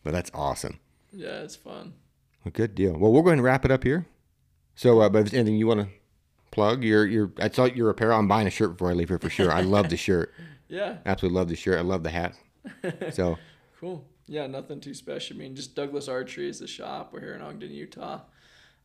But 0.03 0.13
that's 0.13 0.33
awesome. 0.35 0.81
Yeah, 1.13 1.43
it's 1.43 1.57
fun. 1.57 1.95
Well, 2.45 2.53
good 2.53 2.75
deal. 2.75 2.99
Well, 2.99 3.13
we're 3.13 3.23
going 3.23 3.37
to 3.37 3.43
wrap 3.43 3.65
it 3.65 3.71
up 3.71 3.85
here. 3.85 4.07
So, 4.75 5.01
uh, 5.01 5.09
but 5.09 5.19
if 5.19 5.25
there's 5.27 5.35
anything 5.41 5.57
you 5.57 5.67
want 5.67 5.81
to 5.81 5.89
plug, 6.51 6.83
your 6.83 7.07
your 7.07 7.33
I 7.39 7.51
saw 7.51 7.65
your 7.65 7.91
apparel. 7.91 8.19
I'm 8.19 8.29
buying 8.29 8.47
a 8.47 8.51
shirt 8.51 8.73
before 8.73 8.91
I 8.91 8.95
leave 8.95 9.09
here 9.09 9.19
for 9.19 9.31
sure. 9.31 9.53
I 9.53 9.61
love 9.61 9.89
the 9.89 9.97
shirt. 9.97 10.33
Yeah, 10.69 10.97
Absolutely 11.05 11.39
love 11.39 11.49
the 11.51 11.57
shirt. 11.57 11.79
I 11.79 11.83
love 11.83 12.03
the 12.03 12.09
hat. 12.09 12.35
So, 13.13 13.37
cool. 13.79 14.07
Yeah, 14.27 14.47
nothing 14.47 14.81
too 14.81 14.95
special. 14.95 15.37
I 15.37 15.41
mean, 15.41 15.55
just 15.55 15.75
Douglas 15.75 16.09
Archery 16.09 16.49
is 16.49 16.61
the 16.61 16.67
shop. 16.67 17.13
We're 17.13 17.21
here 17.21 17.35
in 17.35 17.43
Ogden, 17.43 17.71
Utah. 17.71 18.21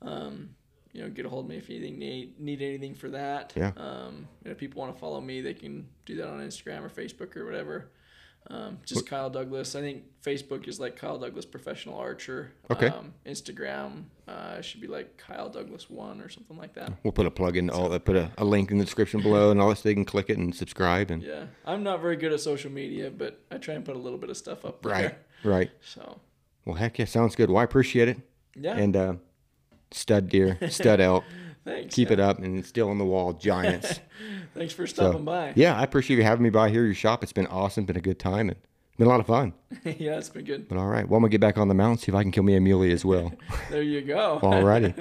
Um, 0.01 0.49
you 0.91 1.01
know, 1.01 1.09
get 1.09 1.25
a 1.25 1.29
hold 1.29 1.45
of 1.45 1.49
me 1.49 1.55
if 1.55 1.69
you 1.69 1.79
need 1.79 2.39
need 2.41 2.61
anything 2.61 2.93
for 2.93 3.07
that. 3.11 3.53
Yeah. 3.55 3.71
Um, 3.77 4.27
and 4.43 4.51
if 4.51 4.57
people 4.57 4.81
want 4.81 4.93
to 4.93 4.99
follow 4.99 5.21
me, 5.21 5.39
they 5.39 5.53
can 5.53 5.87
do 6.05 6.17
that 6.17 6.27
on 6.27 6.41
Instagram 6.41 6.83
or 6.83 6.89
Facebook 6.89 7.37
or 7.37 7.45
whatever. 7.45 7.91
Um, 8.49 8.77
just 8.85 9.05
Kyle 9.07 9.29
Douglas. 9.29 9.75
I 9.75 9.81
think 9.81 10.03
Facebook 10.23 10.67
is 10.67 10.79
like 10.79 10.95
Kyle 10.95 11.17
Douglas 11.17 11.45
Professional 11.45 11.97
Archer. 11.97 12.53
Okay. 12.71 12.87
Um, 12.87 13.13
Instagram 13.25 14.05
uh, 14.27 14.61
should 14.61 14.79
be 14.79 14.87
like 14.87 15.17
Kyle 15.17 15.49
Douglas 15.49 15.89
One 15.89 16.21
or 16.21 16.29
something 16.29 16.57
like 16.57 16.73
that. 16.75 16.93
We'll 17.03 17.11
put 17.11 17.25
a 17.25 17.31
plug 17.31 17.57
in 17.57 17.69
all 17.69 17.89
that, 17.89 18.05
put 18.05 18.15
a, 18.15 18.31
a 18.37 18.45
link 18.45 18.71
in 18.71 18.77
the 18.77 18.85
description 18.85 19.21
below, 19.21 19.51
and 19.51 19.59
all 19.59 19.69
that 19.69 19.77
so 19.77 19.83
they 19.89 19.93
can 19.93 20.05
click 20.05 20.29
it 20.29 20.37
and 20.37 20.55
subscribe. 20.55 21.11
And 21.11 21.21
Yeah, 21.23 21.45
I'm 21.65 21.83
not 21.83 22.01
very 22.01 22.15
good 22.15 22.31
at 22.31 22.39
social 22.39 22.71
media, 22.71 23.11
but 23.11 23.41
I 23.51 23.57
try 23.57 23.73
and 23.75 23.83
put 23.83 23.95
a 23.95 23.99
little 23.99 24.19
bit 24.19 24.29
of 24.29 24.37
stuff 24.37 24.63
up 24.63 24.81
there. 24.81 24.91
right, 24.91 25.15
right. 25.43 25.71
So 25.81 26.19
Well, 26.65 26.75
heck 26.75 26.99
yeah, 26.99 27.05
sounds 27.05 27.35
good. 27.35 27.49
Well, 27.49 27.59
I 27.59 27.63
appreciate 27.63 28.07
it. 28.07 28.17
yeah, 28.55 28.77
And 28.77 28.95
uh, 28.95 29.13
stud 29.91 30.29
deer, 30.29 30.57
stud 30.69 31.01
elk, 31.01 31.23
thanks. 31.67 31.93
keep 31.95 32.09
yeah. 32.09 32.13
it 32.13 32.19
up, 32.19 32.39
and 32.39 32.65
still 32.65 32.89
on 32.89 32.97
the 32.97 33.05
wall, 33.05 33.33
giants. 33.33 33.99
Thanks 34.55 34.73
for 34.73 34.87
So, 34.87 34.93
stopping 35.11 35.25
by. 35.25 35.53
yeah, 35.55 35.77
I 35.77 35.83
appreciate 35.83 36.17
you 36.17 36.23
having 36.23 36.43
me 36.43 36.49
by 36.49 36.69
here. 36.69 36.83
Your 36.85 36.95
shop. 36.95 37.21
It's 37.21 37.33
been 37.33 37.45
awesome. 37.47 37.85
Been 37.85 37.97
a 37.97 38.01
good 38.01 38.17
time 38.17 38.49
and 38.49 38.57
been 38.97 39.05
a 39.05 39.09
lot 39.09 39.19
of 39.19 39.27
fun. 39.27 39.53
yeah, 39.83 40.17
it's 40.17 40.29
been 40.29 40.45
good. 40.45 40.67
But 40.67 40.79
all 40.79 40.87
right, 40.87 41.07
well, 41.07 41.17
I'm 41.17 41.21
gonna 41.21 41.29
get 41.29 41.41
back 41.41 41.57
on 41.59 41.67
the 41.67 41.75
mountain 41.75 41.99
see 41.99 42.11
if 42.11 42.15
I 42.15 42.23
can 42.23 42.31
kill 42.31 42.43
me 42.43 42.55
a 42.55 42.59
muley 42.61 42.91
as 42.91 43.05
well. 43.05 43.31
There 43.69 43.83
you 43.83 44.01
go. 44.01 44.39
all 44.41 44.63
righty. 44.63 44.93